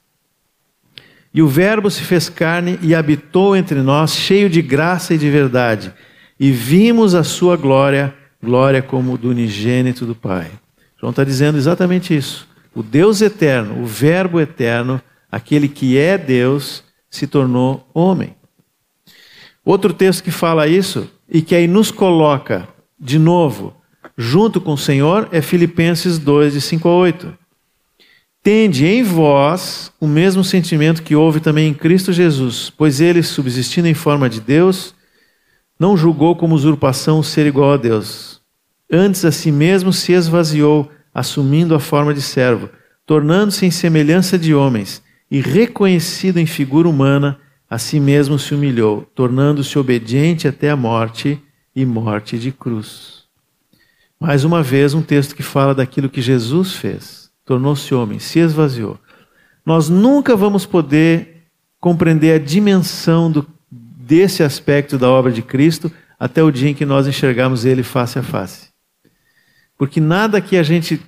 E 1.33 1.41
o 1.41 1.47
Verbo 1.47 1.89
se 1.89 2.03
fez 2.03 2.29
carne 2.29 2.77
e 2.81 2.93
habitou 2.93 3.55
entre 3.55 3.81
nós, 3.81 4.13
cheio 4.13 4.49
de 4.49 4.61
graça 4.61 5.13
e 5.13 5.17
de 5.17 5.29
verdade. 5.29 5.93
e 6.39 6.51
vimos 6.51 7.15
a 7.15 7.23
sua 7.23 7.55
glória, 7.55 8.13
glória 8.41 8.81
como 8.81 9.17
do 9.17 9.29
unigênito 9.29 10.05
do 10.05 10.15
Pai. 10.15 10.51
João 10.99 11.11
está 11.11 11.23
dizendo 11.23 11.57
exatamente 11.57 12.15
isso. 12.15 12.47
O 12.75 12.81
Deus 12.81 13.21
eterno, 13.21 13.81
o 13.81 13.85
Verbo 13.85 14.41
eterno, 14.41 15.01
aquele 15.31 15.69
que 15.69 15.97
é 15.97 16.17
Deus, 16.17 16.83
se 17.09 17.27
tornou 17.27 17.87
homem. 17.93 18.35
Outro 19.63 19.93
texto 19.93 20.23
que 20.23 20.31
fala 20.31 20.67
isso 20.67 21.09
e 21.29 21.41
que 21.41 21.55
aí 21.55 21.67
nos 21.67 21.91
coloca 21.91 22.67
de 22.99 23.19
novo 23.19 23.75
junto 24.17 24.61
com 24.61 24.73
o 24.73 24.77
Senhor 24.77 25.27
é 25.31 25.41
Filipenses 25.41 26.17
2, 26.17 26.53
de 26.53 26.61
5 26.61 26.87
a 26.87 26.95
8. 26.95 27.37
Tende 28.43 28.85
em 28.85 29.03
vós 29.03 29.91
o 30.01 30.05
mesmo 30.05 30.43
sentimento 30.43 31.01
que 31.01 31.15
houve 31.15 31.39
também 31.39 31.69
em 31.69 31.73
Cristo 31.73 32.11
Jesus, 32.11 32.69
pois 32.69 32.99
ele, 32.99 33.23
subsistindo 33.23 33.87
em 33.87 33.93
forma 33.93 34.29
de 34.29 34.41
Deus, 34.41 34.93
não 35.79 35.95
julgou 35.95 36.35
como 36.35 36.53
usurpação 36.53 37.19
o 37.19 37.23
ser 37.23 37.45
igual 37.45 37.73
a 37.73 37.77
Deus. 37.77 38.41
Antes 38.91 39.23
a 39.23 39.31
si 39.31 39.51
mesmo 39.51 39.93
se 39.93 40.11
esvaziou, 40.11 40.91
assumindo 41.13 41.73
a 41.73 41.79
forma 41.79 42.13
de 42.13 42.21
servo, 42.21 42.69
tornando-se 43.05 43.65
em 43.65 43.71
semelhança 43.71 44.37
de 44.37 44.53
homens, 44.53 45.01
e 45.31 45.39
reconhecido 45.39 46.37
em 46.37 46.45
figura 46.45 46.87
humana, 46.87 47.39
a 47.69 47.77
si 47.77 47.99
mesmo 47.99 48.37
se 48.37 48.53
humilhou, 48.53 49.09
tornando-se 49.15 49.79
obediente 49.79 50.47
até 50.47 50.69
a 50.69 50.75
morte 50.75 51.41
e 51.75 51.85
morte 51.85 52.37
de 52.37 52.51
cruz. 52.51 53.22
Mais 54.23 54.45
uma 54.45 54.63
vez, 54.63 54.93
um 54.93 55.01
texto 55.01 55.35
que 55.35 55.43
fala 55.43 55.75
daquilo 55.75 56.07
que 56.07 56.21
Jesus 56.21 56.77
fez 56.77 57.29
tornou-se 57.43 57.93
homem, 57.93 58.19
se 58.19 58.39
esvaziou. 58.39 58.97
Nós 59.65 59.89
nunca 59.89 60.33
vamos 60.33 60.65
poder 60.65 61.43
compreender 61.77 62.33
a 62.33 62.39
dimensão 62.39 63.29
do, 63.29 63.45
desse 63.69 64.41
aspecto 64.41 64.97
da 64.97 65.09
obra 65.09 65.29
de 65.29 65.41
Cristo 65.41 65.91
até 66.17 66.41
o 66.41 66.51
dia 66.51 66.69
em 66.69 66.73
que 66.73 66.85
nós 66.85 67.05
enxergarmos 67.05 67.65
Ele 67.65 67.83
face 67.83 68.17
a 68.17 68.23
face. 68.23 68.69
Porque 69.77 69.99
nada 69.99 70.39
que 70.39 70.55
a 70.55 70.63
gente 70.63 71.01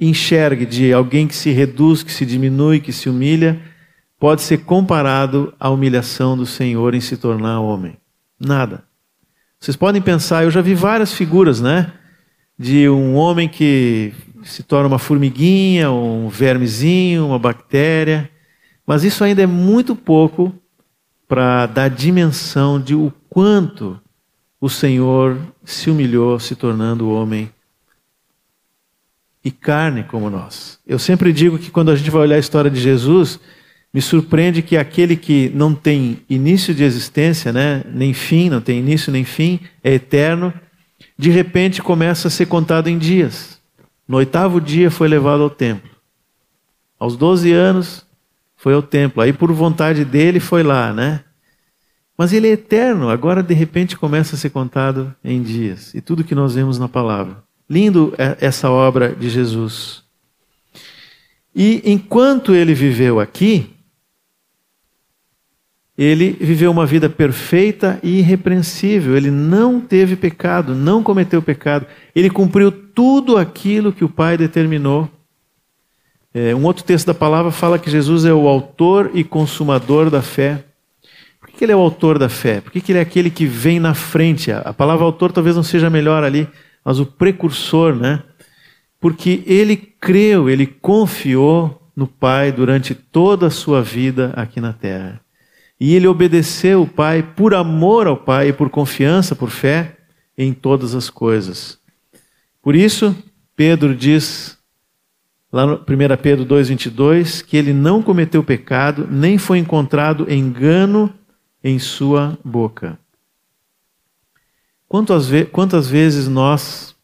enxergue 0.00 0.66
de 0.66 0.92
alguém 0.92 1.28
que 1.28 1.36
se 1.36 1.52
reduz, 1.52 2.02
que 2.02 2.10
se 2.10 2.26
diminui, 2.26 2.80
que 2.80 2.92
se 2.92 3.08
humilha, 3.08 3.62
pode 4.18 4.42
ser 4.42 4.64
comparado 4.64 5.54
à 5.60 5.70
humilhação 5.70 6.36
do 6.36 6.46
Senhor 6.46 6.96
em 6.96 7.00
se 7.00 7.16
tornar 7.16 7.60
homem. 7.60 7.96
Nada. 8.40 8.82
Vocês 9.60 9.76
podem 9.76 10.02
pensar, 10.02 10.42
eu 10.42 10.50
já 10.50 10.60
vi 10.60 10.74
várias 10.74 11.12
figuras, 11.12 11.60
né? 11.60 11.92
De 12.58 12.88
um 12.88 13.14
homem 13.14 13.48
que 13.48 14.12
se 14.44 14.62
torna 14.62 14.88
uma 14.88 14.98
formiguinha, 14.98 15.90
um 15.90 16.28
vermezinho, 16.28 17.26
uma 17.26 17.38
bactéria. 17.38 18.30
Mas 18.86 19.02
isso 19.02 19.24
ainda 19.24 19.42
é 19.42 19.46
muito 19.46 19.96
pouco 19.96 20.54
para 21.26 21.66
dar 21.66 21.88
dimensão 21.88 22.80
de 22.80 22.94
o 22.94 23.12
quanto 23.28 23.98
o 24.60 24.68
Senhor 24.68 25.38
se 25.64 25.90
humilhou, 25.90 26.38
se 26.38 26.54
tornando 26.54 27.10
homem 27.10 27.50
e 29.44 29.50
carne 29.50 30.04
como 30.04 30.30
nós. 30.30 30.78
Eu 30.86 30.98
sempre 30.98 31.32
digo 31.32 31.58
que 31.58 31.70
quando 31.70 31.90
a 31.90 31.96
gente 31.96 32.10
vai 32.10 32.22
olhar 32.22 32.36
a 32.36 32.40
história 32.40 32.70
de 32.70 32.80
Jesus, 32.80 33.38
me 33.92 34.00
surpreende 34.00 34.62
que 34.62 34.76
aquele 34.76 35.16
que 35.16 35.50
não 35.54 35.74
tem 35.74 36.18
início 36.28 36.74
de 36.74 36.82
existência, 36.82 37.52
né, 37.52 37.84
nem 37.92 38.14
fim, 38.14 38.48
não 38.48 38.60
tem 38.60 38.78
início 38.78 39.12
nem 39.12 39.24
fim, 39.24 39.60
é 39.82 39.94
eterno, 39.94 40.52
de 41.16 41.30
repente 41.30 41.82
começa 41.82 42.28
a 42.28 42.30
ser 42.30 42.46
contado 42.46 42.88
em 42.88 42.98
dias. 42.98 43.60
No 44.06 44.18
oitavo 44.18 44.60
dia 44.60 44.90
foi 44.90 45.08
levado 45.08 45.42
ao 45.42 45.50
templo. 45.50 45.90
Aos 46.98 47.16
12 47.16 47.52
anos 47.52 48.06
foi 48.56 48.74
ao 48.74 48.82
templo. 48.82 49.22
Aí 49.22 49.32
por 49.32 49.52
vontade 49.52 50.04
dele 50.04 50.40
foi 50.40 50.62
lá, 50.62 50.92
né? 50.92 51.24
Mas 52.16 52.32
ele 52.32 52.48
é 52.48 52.52
eterno, 52.52 53.08
agora 53.08 53.42
de 53.42 53.54
repente 53.54 53.96
começa 53.96 54.36
a 54.36 54.38
ser 54.38 54.50
contado 54.50 55.14
em 55.24 55.42
dias. 55.42 55.92
E 55.94 56.00
tudo 56.00 56.22
que 56.22 56.34
nós 56.34 56.54
vemos 56.54 56.78
na 56.78 56.88
palavra. 56.88 57.42
Lindo 57.68 58.14
é 58.16 58.36
essa 58.40 58.70
obra 58.70 59.14
de 59.14 59.28
Jesus. 59.28 60.04
E 61.54 61.82
enquanto 61.84 62.54
ele 62.54 62.74
viveu 62.74 63.18
aqui, 63.18 63.73
ele 65.96 66.36
viveu 66.40 66.72
uma 66.72 66.84
vida 66.84 67.08
perfeita 67.08 68.00
e 68.02 68.18
irrepreensível. 68.18 69.16
Ele 69.16 69.30
não 69.30 69.80
teve 69.80 70.16
pecado, 70.16 70.74
não 70.74 71.02
cometeu 71.02 71.40
pecado. 71.40 71.86
Ele 72.14 72.28
cumpriu 72.28 72.72
tudo 72.72 73.36
aquilo 73.36 73.92
que 73.92 74.04
o 74.04 74.08
Pai 74.08 74.36
determinou. 74.36 75.08
É, 76.32 76.52
um 76.52 76.64
outro 76.64 76.82
texto 76.82 77.06
da 77.06 77.14
palavra 77.14 77.52
fala 77.52 77.78
que 77.78 77.88
Jesus 77.88 78.24
é 78.24 78.34
o 78.34 78.48
autor 78.48 79.12
e 79.14 79.22
consumador 79.22 80.10
da 80.10 80.20
fé. 80.20 80.64
Por 81.40 81.50
que 81.50 81.64
ele 81.64 81.70
é 81.70 81.76
o 81.76 81.80
autor 81.80 82.18
da 82.18 82.28
fé? 82.28 82.60
Por 82.60 82.72
que 82.72 82.90
ele 82.90 82.98
é 82.98 83.02
aquele 83.02 83.30
que 83.30 83.46
vem 83.46 83.78
na 83.78 83.94
frente? 83.94 84.50
A 84.50 84.72
palavra 84.72 85.04
autor 85.04 85.30
talvez 85.30 85.54
não 85.54 85.62
seja 85.62 85.88
melhor 85.88 86.24
ali, 86.24 86.48
mas 86.84 86.98
o 86.98 87.06
precursor, 87.06 87.94
né? 87.94 88.24
Porque 89.00 89.44
ele 89.46 89.76
creu, 89.76 90.50
ele 90.50 90.66
confiou 90.66 91.80
no 91.94 92.08
Pai 92.08 92.50
durante 92.50 92.96
toda 92.96 93.46
a 93.46 93.50
sua 93.50 93.80
vida 93.80 94.32
aqui 94.34 94.60
na 94.60 94.72
terra. 94.72 95.23
E 95.78 95.94
ele 95.94 96.06
obedeceu 96.06 96.82
o 96.82 96.86
Pai 96.86 97.22
por 97.22 97.54
amor 97.54 98.06
ao 98.06 98.16
Pai 98.16 98.48
e 98.48 98.52
por 98.52 98.70
confiança, 98.70 99.34
por 99.34 99.50
fé 99.50 99.96
em 100.36 100.52
todas 100.52 100.94
as 100.94 101.10
coisas. 101.10 101.78
Por 102.62 102.74
isso, 102.74 103.14
Pedro 103.56 103.94
diz, 103.94 104.58
lá 105.52 105.66
no 105.66 105.74
1 105.74 105.82
Pedro 106.22 106.46
2,22, 106.46 107.44
que 107.44 107.56
ele 107.56 107.72
não 107.72 108.02
cometeu 108.02 108.42
pecado, 108.42 109.06
nem 109.10 109.36
foi 109.38 109.58
encontrado 109.58 110.30
engano 110.32 111.12
em 111.62 111.78
sua 111.78 112.38
boca. 112.44 112.98
Quantas, 114.88 115.26
ve 115.26 115.44
quantas 115.44 115.88
vezes 115.88 116.28
nós 116.28 116.94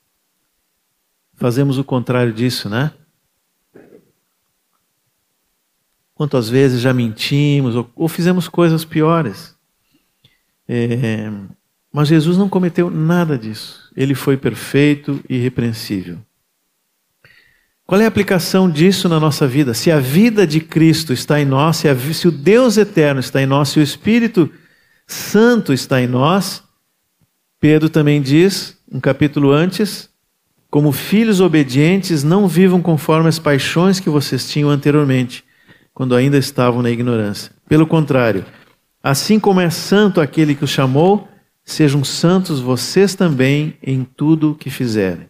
fazemos 1.34 1.78
o 1.78 1.84
contrário 1.84 2.32
disso, 2.32 2.68
né? 2.68 2.92
Quantas 6.20 6.50
vezes 6.50 6.82
já 6.82 6.92
mentimos 6.92 7.74
ou, 7.74 7.90
ou 7.96 8.06
fizemos 8.06 8.46
coisas 8.46 8.84
piores. 8.84 9.56
É, 10.68 11.30
mas 11.90 12.08
Jesus 12.08 12.36
não 12.36 12.46
cometeu 12.46 12.90
nada 12.90 13.38
disso. 13.38 13.90
Ele 13.96 14.14
foi 14.14 14.36
perfeito 14.36 15.18
e 15.26 15.36
irrepreensível. 15.36 16.18
Qual 17.86 17.98
é 17.98 18.04
a 18.04 18.08
aplicação 18.08 18.68
disso 18.68 19.08
na 19.08 19.18
nossa 19.18 19.48
vida? 19.48 19.72
Se 19.72 19.90
a 19.90 19.98
vida 19.98 20.46
de 20.46 20.60
Cristo 20.60 21.14
está 21.14 21.40
em 21.40 21.46
nós, 21.46 21.78
se, 21.78 21.88
a, 21.88 21.96
se 21.96 22.28
o 22.28 22.30
Deus 22.30 22.76
eterno 22.76 23.20
está 23.20 23.40
em 23.40 23.46
nós, 23.46 23.70
se 23.70 23.80
o 23.80 23.82
Espírito 23.82 24.52
Santo 25.06 25.72
está 25.72 26.02
em 26.02 26.06
nós, 26.06 26.62
Pedro 27.58 27.88
também 27.88 28.20
diz, 28.20 28.76
um 28.92 29.00
capítulo 29.00 29.52
antes, 29.52 30.10
como 30.70 30.92
filhos 30.92 31.40
obedientes, 31.40 32.22
não 32.22 32.46
vivam 32.46 32.82
conforme 32.82 33.30
as 33.30 33.38
paixões 33.38 33.98
que 33.98 34.10
vocês 34.10 34.46
tinham 34.50 34.68
anteriormente 34.68 35.48
quando 35.94 36.14
ainda 36.14 36.38
estavam 36.38 36.82
na 36.82 36.90
ignorância. 36.90 37.52
Pelo 37.68 37.86
contrário, 37.86 38.44
assim 39.02 39.38
como 39.38 39.60
é 39.60 39.70
santo 39.70 40.20
aquele 40.20 40.54
que 40.54 40.64
os 40.64 40.70
chamou, 40.70 41.28
sejam 41.64 42.04
santos 42.04 42.60
vocês 42.60 43.14
também 43.14 43.76
em 43.82 44.04
tudo 44.04 44.54
que 44.54 44.70
fizerem. 44.70 45.28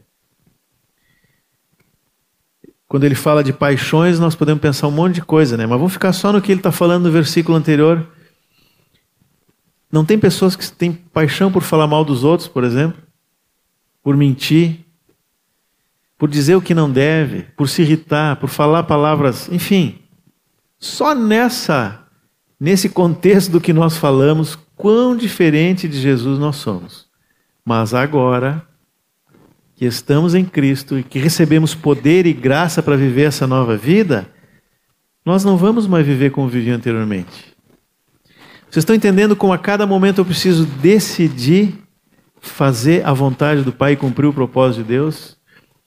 Quando 2.90 3.04
ele 3.04 3.14
fala 3.14 3.44
de 3.44 3.52
paixões, 3.52 4.18
nós 4.18 4.34
podemos 4.34 4.61
pensar 4.61 4.88
um 4.88 4.90
monte 4.90 5.14
de 5.14 5.22
coisa, 5.22 5.56
né? 5.56 5.64
Mas 5.64 5.78
vamos 5.78 5.92
ficar 5.92 6.12
só 6.12 6.32
no 6.32 6.42
que 6.42 6.50
ele 6.50 6.58
está 6.58 6.72
falando 6.72 7.04
no 7.04 7.12
versículo 7.12 7.56
anterior. 7.56 8.04
Não 9.92 10.04
tem 10.04 10.18
pessoas 10.18 10.56
que 10.56 10.68
têm 10.72 10.92
paixão 10.92 11.52
por 11.52 11.62
falar 11.62 11.86
mal 11.86 12.04
dos 12.04 12.24
outros, 12.24 12.48
por 12.48 12.64
exemplo? 12.64 13.00
Por 14.02 14.16
mentir? 14.16 14.80
Por 16.18 16.28
dizer 16.28 16.56
o 16.56 16.62
que 16.62 16.74
não 16.74 16.90
deve? 16.90 17.42
Por 17.56 17.68
se 17.68 17.82
irritar? 17.82 18.36
Por 18.36 18.48
falar 18.48 18.82
palavras. 18.82 19.48
Enfim. 19.52 19.98
Só 20.81 21.14
nessa, 21.14 22.07
nesse 22.59 22.89
contexto 22.89 23.53
do 23.53 23.61
que 23.61 23.70
nós 23.70 23.99
falamos, 23.99 24.59
quão 24.74 25.14
diferente 25.14 25.87
de 25.87 26.01
Jesus 26.01 26.39
nós 26.39 26.57
somos. 26.57 27.07
Mas 27.62 27.93
agora 27.93 28.66
que 29.76 29.85
estamos 29.85 30.35
em 30.35 30.45
Cristo 30.45 30.99
e 30.99 31.03
que 31.03 31.18
recebemos 31.18 31.74
poder 31.74 32.26
e 32.26 32.33
graça 32.33 32.83
para 32.83 32.97
viver 32.97 33.24
essa 33.24 33.47
nova 33.47 33.76
vida, 33.76 34.26
nós 35.24 35.45
não 35.45 35.59
vamos 35.59 35.87
mais 35.87 36.07
viver 36.07 36.31
como 36.31 36.49
vivia 36.49 36.74
anteriormente. 36.74 37.55
Vocês 38.70 38.83
estão 38.83 38.97
entendendo 38.97 39.37
como 39.37 39.53
a 39.53 39.59
cada 39.59 39.87
momento 39.87 40.18
eu 40.18 40.24
preciso 40.24 40.64
decidir 40.64 41.74
fazer 42.41 43.05
a 43.05 43.12
vontade 43.12 43.62
do 43.62 43.72
Pai 43.72 43.93
e 43.93 43.97
cumprir 43.97 44.26
o 44.26 44.33
propósito 44.33 44.83
de 44.83 44.89
Deus? 44.89 45.37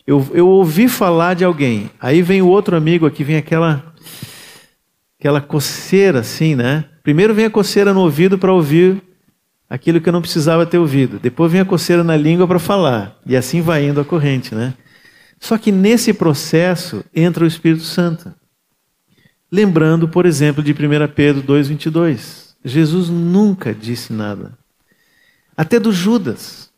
Eu, 0.05 0.27
eu 0.33 0.47
ouvi 0.47 0.87
falar 0.87 1.33
de 1.33 1.45
alguém, 1.45 1.89
aí 1.99 2.21
vem 2.21 2.41
o 2.41 2.47
outro 2.47 2.75
amigo 2.75 3.05
aqui, 3.05 3.23
vem 3.23 3.37
aquela 3.37 3.92
aquela 5.23 5.39
coceira 5.39 6.19
assim, 6.19 6.53
né? 6.53 6.83
Primeiro 7.01 7.33
vem 7.33 7.45
a 7.45 7.49
coceira 7.49 7.93
no 7.93 8.01
ouvido 8.01 8.37
para 8.37 8.51
ouvir 8.51 9.01
aquilo 9.69 10.01
que 10.01 10.09
eu 10.09 10.11
não 10.11 10.19
precisava 10.21 10.65
ter 10.65 10.77
ouvido. 10.77 11.17
Depois 11.17 11.49
vem 11.49 11.61
a 11.61 11.65
coceira 11.65 12.03
na 12.03 12.17
língua 12.17 12.45
para 12.45 12.59
falar. 12.59 13.17
E 13.25 13.33
assim 13.33 13.61
vai 13.61 13.85
indo 13.85 14.01
a 14.01 14.05
corrente, 14.05 14.53
né? 14.53 14.73
Só 15.39 15.57
que 15.57 15.71
nesse 15.71 16.13
processo 16.13 17.05
entra 17.15 17.45
o 17.45 17.47
Espírito 17.47 17.83
Santo. 17.83 18.33
Lembrando, 19.49 20.09
por 20.09 20.25
exemplo, 20.25 20.61
de 20.61 20.73
1 20.73 20.75
Pedro 21.15 21.41
2,22. 21.41 22.55
Jesus 22.65 23.07
nunca 23.07 23.73
disse 23.73 24.11
nada. 24.11 24.57
até 25.55 25.79
do 25.79 25.93
Judas. 25.93 26.69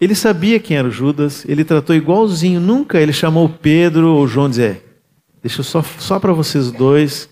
Ele 0.00 0.14
sabia 0.14 0.60
quem 0.60 0.76
era 0.76 0.86
o 0.86 0.90
Judas, 0.90 1.44
ele 1.48 1.64
tratou 1.64 1.96
igualzinho, 1.96 2.60
nunca 2.60 3.00
ele 3.00 3.12
chamou 3.12 3.48
Pedro 3.48 4.14
ou 4.14 4.28
João 4.28 4.48
dizer, 4.48 5.00
deixa 5.42 5.60
eu 5.60 5.64
só, 5.64 5.82
só 5.82 6.20
para 6.20 6.34
vocês 6.34 6.70
dois, 6.70 7.28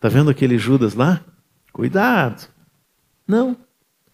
tá 0.00 0.08
vendo 0.08 0.30
aquele 0.30 0.58
Judas 0.58 0.94
lá? 0.94 1.20
Cuidado. 1.72 2.48
Não. 3.28 3.56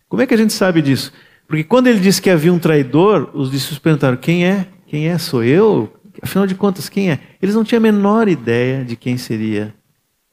Como 0.09 0.21
é 0.21 0.27
que 0.27 0.35
a 0.35 0.37
gente 0.37 0.53
sabe 0.53 0.83
disso? 0.83 1.13
Porque 1.47 1.65
quando 1.65 1.87
ele 1.87 2.01
disse 2.01 2.21
que 2.21 2.29
havia 2.29 2.53
um 2.53 2.59
traidor, 2.59 3.31
os 3.33 3.51
discípulos 3.51 3.79
perguntaram: 3.79 4.17
quem 4.17 4.47
é? 4.47 4.67
Quem 4.87 5.09
é? 5.09 5.17
Sou 5.17 5.43
eu? 5.43 5.93
Afinal 6.21 6.47
de 6.47 6.55
contas, 6.55 6.89
quem 6.89 7.11
é? 7.11 7.21
Eles 7.41 7.55
não 7.55 7.65
tinham 7.65 7.79
a 7.79 7.83
menor 7.83 8.29
ideia 8.29 8.85
de 8.85 8.97
quem 8.97 9.17
seria 9.17 9.75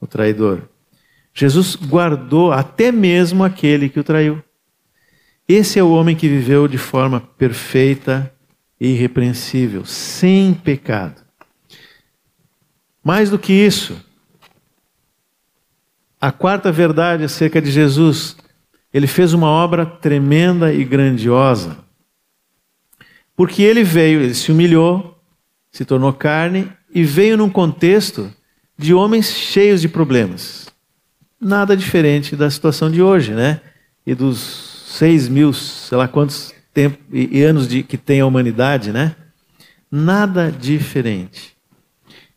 o 0.00 0.06
traidor. 0.06 0.62
Jesus 1.32 1.74
guardou 1.74 2.52
até 2.52 2.92
mesmo 2.92 3.42
aquele 3.42 3.88
que 3.88 4.00
o 4.00 4.04
traiu. 4.04 4.42
Esse 5.48 5.78
é 5.78 5.82
o 5.82 5.90
homem 5.90 6.16
que 6.16 6.28
viveu 6.28 6.66
de 6.66 6.78
forma 6.78 7.20
perfeita 7.20 8.32
e 8.80 8.88
irrepreensível, 8.88 9.84
sem 9.84 10.54
pecado. 10.54 11.22
Mais 13.02 13.28
do 13.28 13.38
que 13.38 13.52
isso, 13.52 14.02
a 16.24 16.32
quarta 16.32 16.72
verdade 16.72 17.22
acerca 17.22 17.60
de 17.60 17.70
Jesus, 17.70 18.34
ele 18.94 19.06
fez 19.06 19.34
uma 19.34 19.46
obra 19.46 19.84
tremenda 19.84 20.72
e 20.72 20.82
grandiosa. 20.82 21.76
Porque 23.36 23.62
ele 23.62 23.84
veio, 23.84 24.22
ele 24.22 24.34
se 24.34 24.50
humilhou, 24.50 25.20
se 25.70 25.84
tornou 25.84 26.14
carne 26.14 26.72
e 26.94 27.04
veio 27.04 27.36
num 27.36 27.50
contexto 27.50 28.32
de 28.78 28.94
homens 28.94 29.32
cheios 29.32 29.82
de 29.82 29.88
problemas. 29.88 30.70
Nada 31.38 31.76
diferente 31.76 32.34
da 32.34 32.48
situação 32.48 32.90
de 32.90 33.02
hoje, 33.02 33.34
né? 33.34 33.60
E 34.06 34.14
dos 34.14 34.86
seis 34.86 35.28
mil, 35.28 35.52
sei 35.52 35.98
lá 35.98 36.08
quantos 36.08 36.54
e, 37.12 37.42
anos 37.42 37.68
de, 37.68 37.82
que 37.82 37.98
tem 37.98 38.22
a 38.22 38.26
humanidade, 38.26 38.92
né? 38.92 39.14
Nada 39.92 40.50
diferente. 40.50 41.54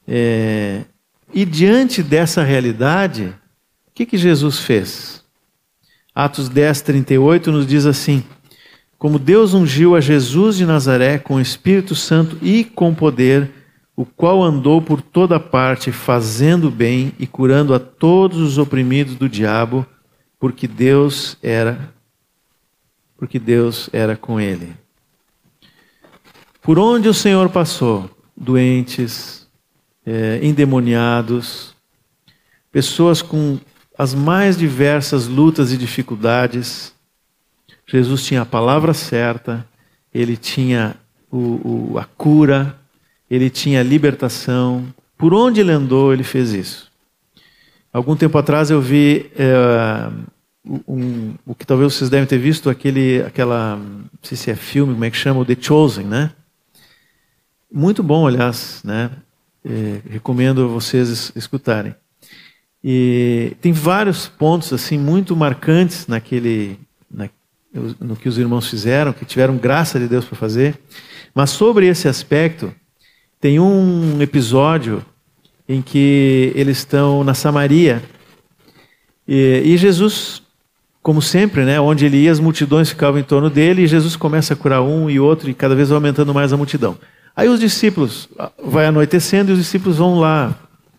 É, 0.06 0.82
e 1.34 1.46
diante 1.46 2.04
dessa 2.04 2.44
realidade, 2.44 3.34
que, 3.98 4.06
que 4.06 4.18
Jesus 4.18 4.60
fez? 4.60 5.24
Atos 6.14 6.50
10, 6.50 6.82
38 6.82 7.52
nos 7.52 7.66
diz 7.66 7.88
assim: 7.88 8.24
Como 8.96 9.18
Deus 9.18 9.56
ungiu 9.56 9.96
a 9.96 10.00
Jesus 10.00 10.56
de 10.56 10.68
Nazaré 10.68 11.18
com 11.18 11.36
o 11.36 11.42
Espírito 11.42 11.96
Santo 11.96 12.38
e 12.40 12.64
com 12.64 12.94
poder, 12.94 13.50
o 13.96 14.06
qual 14.06 14.44
andou 14.44 14.84
por 14.84 15.02
toda 15.02 15.40
parte 15.40 15.92
fazendo 15.92 16.70
bem 16.70 17.12
e 17.18 17.26
curando 17.26 17.74
a 17.74 17.80
todos 17.80 18.38
os 18.38 18.60
oprimidos 18.60 19.16
do 19.16 19.28
diabo, 19.28 19.84
porque 20.40 20.68
Deus 20.68 21.36
era 21.42 21.92
porque 23.18 23.40
Deus 23.40 23.90
era 23.92 24.16
com 24.16 24.40
ele. 24.40 24.76
Por 26.62 26.78
onde 26.78 27.10
o 27.10 27.16
Senhor 27.16 27.50
passou, 27.50 28.08
doentes, 28.36 29.50
é, 30.06 30.40
endemoniados, 30.44 31.76
pessoas 32.72 33.24
com 33.24 33.58
as 33.98 34.14
mais 34.14 34.58
diversas 34.58 35.28
lutas 35.28 35.72
e 35.74 35.78
dificuldades, 35.78 36.94
Jesus 37.86 38.24
tinha 38.24 38.42
a 38.42 38.46
palavra 38.46 38.94
certa, 38.94 39.68
ele 40.14 40.38
tinha 40.38 40.96
o, 41.32 41.94
o, 41.94 41.98
a 41.98 42.06
cura, 42.06 42.78
ele 43.30 43.50
tinha 43.50 43.80
a 43.80 43.84
libertação. 43.84 44.88
Por 45.18 45.34
onde 45.34 45.62
ele 45.62 45.72
andou, 45.72 46.14
ele 46.14 46.24
fez 46.24 46.54
isso. 46.54 46.92
Algum 47.92 48.16
tempo 48.16 48.38
atrás 48.38 48.70
eu 48.70 48.80
vi 48.80 49.32
é, 49.36 50.12
um, 50.88 51.34
o 51.46 51.56
que 51.56 51.66
talvez 51.66 51.94
vocês 51.94 52.10
devem 52.10 52.28
ter 52.28 52.38
visto, 52.38 52.70
aquele, 52.70 53.22
aquela, 53.24 53.78
não 53.78 54.10
sei 54.22 54.38
se 54.38 54.52
é 54.52 54.56
filme, 54.56 54.94
como 54.94 55.06
é 55.06 55.10
que 55.10 55.18
chama, 55.18 55.44
The 55.44 55.58
Chosen, 55.60 56.06
né? 56.06 56.32
Muito 57.72 58.04
bom, 58.04 58.28
aliás, 58.28 58.82
né? 58.84 59.10
É, 59.66 60.02
recomendo 60.10 60.70
vocês 60.70 61.32
escutarem. 61.36 61.96
E 62.84 63.56
tem 63.62 63.72
vários 63.72 64.28
pontos 64.28 64.72
assim 64.72 64.98
muito 64.98 65.36
marcantes 65.36 66.08
naquele, 66.08 66.80
na, 67.10 67.30
no 68.00 68.16
que 68.16 68.30
os 68.30 68.38
irmãos 68.38 68.68
fizeram, 68.68 69.14
que 69.14 69.26
tiveram 69.26 69.58
graça 69.58 70.00
de 70.00 70.08
Deus 70.08 70.26
para 70.26 70.38
fazer. 70.38 70.80
Mas 71.34 71.50
sobre 71.50 71.88
esse 71.88 72.08
aspecto, 72.08 72.74
tem 73.40 73.60
um 73.60 74.22
episódio 74.22 75.06
em 75.68 75.82
que 75.82 76.52
eles 76.56 76.78
estão 76.78 77.24
na 77.24 77.34
Samaria 77.34 78.02
e, 79.28 79.62
e 79.66 79.78
Jesus 79.78 80.42
como 81.08 81.22
sempre, 81.22 81.64
né, 81.64 81.80
onde 81.80 82.06
ele 82.06 82.18
ia, 82.18 82.32
as 82.34 82.40
multidões 82.40 82.90
ficavam 82.90 83.18
em 83.18 83.24
torno 83.24 83.50
dele 83.50 83.84
e 83.84 83.88
Jesus 83.88 84.18
começa 84.18 84.54
a 84.54 84.58
curar 84.58 84.82
um 84.82 85.10
e 85.10 85.18
outro 85.18 85.50
e 85.50 85.54
cada 85.54 85.74
vez 85.74 85.90
aumentando 85.90 86.34
mais 86.34 86.52
a 86.52 86.58
multidão. 86.58 86.98
Aí 87.34 87.48
os 87.48 87.62
discípulos, 87.62 88.28
vai 88.62 88.88
anoitecendo 88.88 89.50
e 89.50 89.54
os 89.54 89.60
discípulos 89.60 90.00
vão 90.00 90.20
lá 90.20 90.54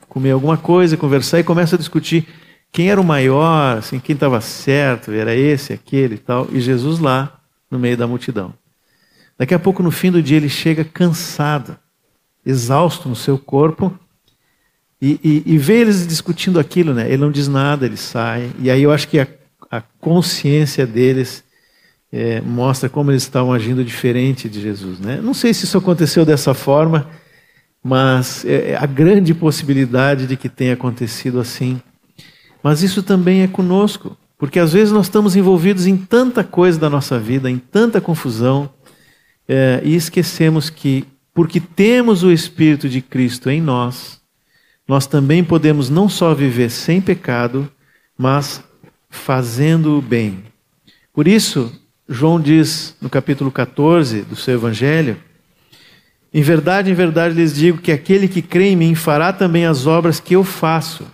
comer 0.09 0.31
alguma 0.31 0.57
coisa, 0.57 0.97
conversar 0.97 1.41
e 1.41 1.45
começam 1.45 1.77
a 1.77 1.79
discutir 1.79 2.27
quem 2.73 2.91
era 2.91 3.01
o 3.01 3.05
maior, 3.05 3.79
assim, 3.79 3.99
quem 3.99 4.15
estava 4.15 4.41
certo, 4.41 5.11
era 5.11 5.35
esse, 5.35 5.73
aquele 5.73 6.17
e 6.17 6.19
tal, 6.19 6.49
e 6.53 6.61
Jesus 6.61 6.99
lá 6.99 7.41
no 7.71 7.79
meio 7.79 7.97
da 7.97 8.07
multidão. 8.07 8.53
Daqui 9.39 9.55
a 9.55 9.59
pouco, 9.59 9.83
no 9.83 9.91
fim 9.91 10.11
do 10.11 10.23
dia, 10.23 10.37
ele 10.37 10.49
chega 10.49 10.85
cansado, 10.85 11.77
exausto 12.45 13.09
no 13.09 13.17
seu 13.17 13.39
corpo, 13.39 13.97
e, 15.01 15.19
e, 15.23 15.55
e 15.55 15.59
vê 15.59 15.81
eles 15.81 16.07
discutindo 16.07 16.59
aquilo, 16.59 16.93
né? 16.93 17.07
Ele 17.07 17.19
não 17.19 17.31
diz 17.31 17.47
nada, 17.47 17.87
ele 17.87 17.97
sai. 17.97 18.51
E 18.59 18.69
aí 18.69 18.83
eu 18.83 18.91
acho 18.91 19.07
que 19.07 19.21
a 19.21 19.29
a 19.71 19.81
consciência 20.01 20.87
deles 20.87 21.45
é, 22.11 22.41
mostra 22.41 22.89
como 22.89 23.11
eles 23.11 23.23
estavam 23.23 23.53
agindo 23.53 23.85
diferente 23.85 24.49
de 24.49 24.61
Jesus. 24.61 24.99
Né? 24.99 25.21
Não 25.23 25.35
sei 25.35 25.53
se 25.53 25.65
isso 25.65 25.77
aconteceu 25.77 26.25
dessa 26.25 26.55
forma, 26.55 27.09
mas 27.83 28.45
é, 28.45 28.71
é 28.71 28.77
a 28.77 28.87
grande 28.87 29.33
possibilidade 29.35 30.27
de 30.27 30.37
que 30.37 30.49
tenha 30.49 30.75
acontecido 30.75 31.41
assim. 31.41 31.81
Mas 32.63 32.83
isso 32.83 33.03
também 33.03 33.43
é 33.43 33.49
conosco, 33.49 34.17
porque 34.37 34.59
às 34.59 34.73
vezes 34.73 34.93
nós 34.93 35.07
estamos 35.07 35.37
envolvidos 35.37 35.87
em 35.87 35.97
tanta 35.97 36.43
coisa 36.45 36.79
da 36.79 36.91
nossa 36.91 37.19
vida, 37.19 37.51
em 37.51 37.59
tanta 37.59 38.01
confusão, 38.01 38.71
é, 39.49 39.81
e 39.83 39.95
esquecemos 39.95 40.69
que, 40.69 41.05
porque 41.33 41.61
temos 41.61 42.23
o 42.23 42.31
Espírito 42.31 42.89
de 42.89 43.01
Cristo 43.01 43.49
em 43.49 43.61
nós, 43.61 44.21
nós 44.87 45.07
também 45.07 45.45
podemos 45.45 45.91
não 45.91 46.09
só 46.09 46.35
viver 46.35 46.71
sem 46.71 47.01
pecado, 47.01 47.71
mas 48.17 48.63
fazendo 49.11 49.99
o 49.99 50.03
bem. 50.03 50.45
Por 51.13 51.29
isso, 51.29 51.73
João 52.09 52.41
diz 52.41 52.97
no 53.01 53.11
capítulo 53.11 53.51
14 53.51 54.23
do 54.23 54.37
seu 54.37 54.55
evangelho: 54.55 55.17
Em 56.33 56.43
verdade, 56.43 56.91
em 56.91 56.95
verdade 56.95 57.35
lhes 57.35 57.55
digo 57.55 57.79
que 57.79 57.91
aquele 57.91 58.29
que 58.29 58.43
crê 58.43 58.69
em 58.69 58.77
mim 58.77 58.95
fará 58.95 59.33
também 59.33 59.65
as 59.65 59.87
obras 59.87 60.21
que 60.21 60.35
eu 60.35 60.45
faço, 60.45 61.07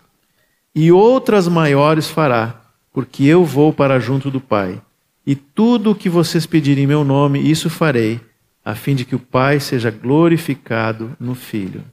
e 0.74 0.90
outras 0.90 1.46
maiores 1.46 2.08
fará, 2.08 2.62
porque 2.92 3.24
eu 3.24 3.44
vou 3.44 3.72
para 3.72 4.00
junto 4.00 4.30
do 4.30 4.40
Pai. 4.40 4.80
E 5.26 5.34
tudo 5.34 5.92
o 5.92 5.94
que 5.94 6.08
vocês 6.08 6.44
pedirem 6.46 6.84
em 6.84 6.86
meu 6.86 7.04
nome, 7.04 7.40
isso 7.40 7.70
farei, 7.70 8.20
a 8.64 8.74
fim 8.74 8.94
de 8.94 9.04
que 9.04 9.14
o 9.14 9.20
Pai 9.20 9.60
seja 9.60 9.90
glorificado 9.90 11.16
no 11.18 11.34
Filho. 11.34 11.84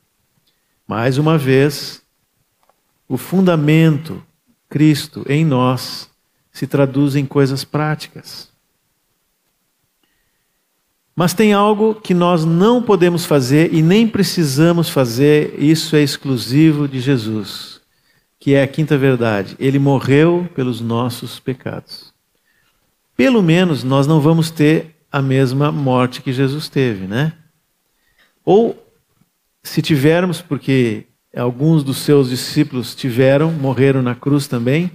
Mais 0.88 1.18
uma 1.18 1.38
vez, 1.38 2.02
o 3.08 3.18
fundamento 3.18 4.22
Cristo 4.70 5.26
em 5.30 5.46
nós 5.46 6.10
se 6.52 6.68
traduz 6.68 7.16
em 7.16 7.26
coisas 7.26 7.64
práticas. 7.64 8.51
Mas 11.22 11.36
tem 11.36 11.54
algo 11.54 11.94
que 11.94 12.16
nós 12.16 12.46
não 12.46 12.82
podemos 12.82 13.26
fazer 13.26 13.72
e 13.72 13.84
nem 13.84 14.08
precisamos 14.08 14.90
fazer, 14.90 15.54
isso 15.60 15.96
é 15.96 16.02
exclusivo 16.02 16.88
de 16.88 17.00
Jesus, 17.00 17.80
que 18.40 18.56
é 18.56 18.64
a 18.64 18.68
quinta 18.68 18.98
verdade. 18.98 19.56
Ele 19.60 19.78
morreu 19.78 20.50
pelos 20.56 20.82
nossos 20.82 21.40
pecados. 21.40 22.12
Pelo 23.16 23.44
menos 23.44 23.84
nós 23.84 24.08
não 24.08 24.20
vamos 24.20 24.50
ter 24.50 24.96
a 25.12 25.22
mesma 25.22 25.72
morte 25.72 26.24
que 26.24 26.34
Jesus 26.34 26.68
teve, 26.68 27.06
né? 27.06 27.34
Ou 28.44 28.84
se 29.62 29.80
tivermos, 29.80 30.42
porque 30.42 31.06
alguns 31.38 31.84
dos 31.84 31.98
seus 31.98 32.32
discípulos 32.32 32.96
tiveram, 32.96 33.52
morreram 33.52 34.02
na 34.02 34.16
cruz 34.16 34.48
também. 34.48 34.90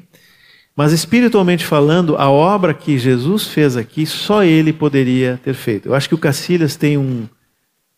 Mas 0.77 0.93
espiritualmente 0.93 1.65
falando, 1.65 2.17
a 2.19 2.31
obra 2.31 2.75
que 2.75 2.99
Jesus 2.99 3.47
fez 3.47 3.79
aqui, 3.79 4.05
só 4.05 4.45
ele 4.45 4.75
poderia 4.75 5.41
ter 5.43 5.55
feito. 5.55 5.89
Eu 5.89 5.95
acho 5.95 6.07
que 6.07 6.15
o 6.15 6.19
Cacilhas 6.19 6.77
tem 6.77 6.99
um, 6.99 7.27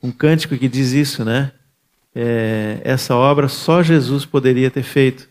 um 0.00 0.12
cântico 0.12 0.56
que 0.56 0.68
diz 0.68 0.92
isso, 0.92 1.24
né? 1.24 1.50
É, 2.14 2.80
essa 2.84 3.16
obra 3.16 3.48
só 3.48 3.82
Jesus 3.82 4.24
poderia 4.24 4.70
ter 4.70 4.84
feito. 4.84 5.28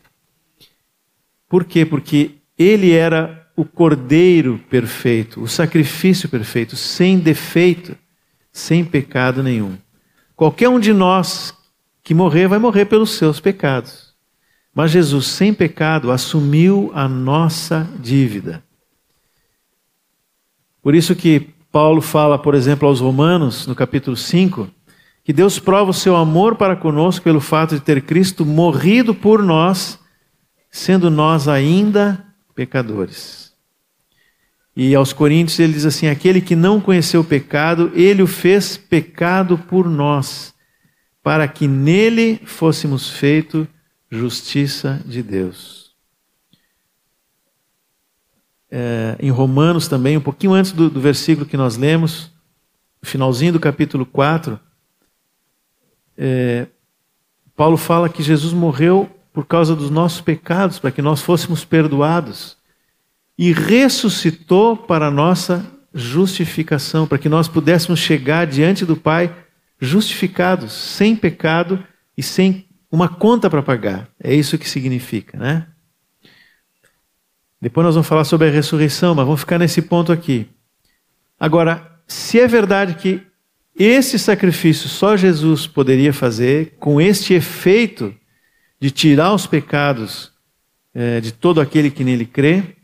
Por 1.47 1.63
quê? 1.63 1.85
Porque 1.85 2.31
ele 2.57 2.91
era 2.91 3.47
o 3.55 3.63
cordeiro 3.63 4.59
perfeito, 4.69 5.41
o 5.41 5.47
sacrifício 5.47 6.27
perfeito, 6.27 6.75
sem 6.75 7.17
defeito, 7.17 7.95
sem 8.51 8.83
pecado 8.83 9.41
nenhum. 9.41 9.77
Qualquer 10.35 10.67
um 10.67 10.79
de 10.79 10.91
nós 10.91 11.53
que 12.03 12.13
morrer 12.13 12.47
vai 12.47 12.59
morrer 12.59 12.85
pelos 12.85 13.11
seus 13.11 13.39
pecados. 13.39 14.06
Mas 14.77 14.91
Jesus, 14.91 15.25
sem 15.25 15.55
pecado, 15.55 16.11
assumiu 16.11 16.91
a 16.93 17.07
nossa 17.07 17.89
dívida. 17.99 18.63
Por 20.83 20.93
isso 20.93 21.15
que 21.15 21.49
Paulo 21.71 21.99
fala, 21.99 22.37
por 22.37 22.53
exemplo, 22.53 22.87
aos 22.87 22.99
Romanos, 22.99 23.65
no 23.65 23.73
capítulo 23.73 24.15
5, 24.15 24.69
que 25.23 25.33
Deus 25.33 25.57
prova 25.57 25.89
o 25.89 25.95
seu 25.95 26.15
amor 26.15 26.57
para 26.57 26.75
conosco 26.75 27.23
pelo 27.23 27.41
fato 27.41 27.73
de 27.73 27.81
ter 27.81 28.03
Cristo 28.03 28.45
morrido 28.45 29.15
por 29.15 29.41
nós, 29.41 29.97
sendo 30.69 31.09
nós 31.09 31.47
ainda 31.47 32.23
pecadores. 32.53 33.53
E 34.75 34.93
aos 34.93 35.11
Coríntios 35.11 35.57
ele 35.57 35.73
diz 35.73 35.85
assim: 35.85 36.05
aquele 36.05 36.39
que 36.39 36.55
não 36.55 36.79
conheceu 36.79 37.21
o 37.21 37.25
pecado, 37.25 37.91
ele 37.95 38.21
o 38.21 38.27
fez 38.27 38.77
pecado 38.77 39.57
por 39.57 39.89
nós, 39.89 40.53
para 41.23 41.47
que 41.47 41.67
nele 41.67 42.39
fôssemos 42.45 43.09
feito 43.09 43.67
justiça 44.09 45.01
de 45.05 45.21
Deus. 45.21 45.95
É, 48.69 49.15
em 49.19 49.29
Romanos 49.29 49.87
também, 49.87 50.17
um 50.17 50.21
pouquinho 50.21 50.53
antes 50.53 50.71
do, 50.71 50.89
do 50.89 50.99
versículo 50.99 51.45
que 51.45 51.57
nós 51.57 51.77
lemos, 51.77 52.31
no 53.01 53.07
finalzinho 53.07 53.53
do 53.53 53.59
capítulo 53.59 54.05
4, 54.05 54.59
é, 56.17 56.67
Paulo 57.55 57.77
fala 57.77 58.09
que 58.09 58.21
Jesus 58.21 58.53
morreu 58.53 59.09
por 59.33 59.45
causa 59.45 59.75
dos 59.75 59.89
nossos 59.89 60.21
pecados, 60.21 60.79
para 60.79 60.91
que 60.91 61.01
nós 61.01 61.21
fôssemos 61.21 61.63
perdoados, 61.63 62.57
e 63.37 63.51
ressuscitou 63.51 64.75
para 64.75 65.07
a 65.07 65.11
nossa 65.11 65.65
justificação, 65.93 67.07
para 67.07 67.17
que 67.17 67.29
nós 67.29 67.47
pudéssemos 67.47 67.99
chegar 67.99 68.47
diante 68.47 68.85
do 68.85 68.97
Pai 68.97 69.35
justificados, 69.79 70.73
sem 70.73 71.15
pecado 71.15 71.83
e 72.17 72.23
sem 72.23 72.66
uma 72.91 73.09
conta 73.09 73.49
para 73.49 73.61
pagar. 73.61 74.09
É 74.21 74.33
isso 74.33 74.57
que 74.57 74.69
significa, 74.69 75.37
né? 75.37 75.67
Depois 77.61 77.85
nós 77.85 77.95
vamos 77.95 78.07
falar 78.07 78.23
sobre 78.23 78.47
a 78.47 78.51
ressurreição, 78.51 79.15
mas 79.15 79.25
vamos 79.25 79.41
ficar 79.41 79.57
nesse 79.57 79.81
ponto 79.81 80.11
aqui. 80.11 80.47
Agora, 81.39 81.99
se 82.07 82.39
é 82.39 82.47
verdade 82.47 82.95
que 82.95 83.21
esse 83.75 84.17
sacrifício 84.17 84.87
só 84.87 85.17
Jesus 85.17 85.67
poderia 85.67 86.13
fazer, 86.13 86.75
com 86.79 87.01
este 87.01 87.33
efeito 87.33 88.15
de 88.79 88.91
tirar 88.91 89.33
os 89.33 89.45
pecados 89.45 90.31
é, 90.93 91.19
de 91.19 91.31
todo 91.31 91.61
aquele 91.61 91.91
que 91.91 92.03
nele 92.03 92.25
crê, 92.25 92.75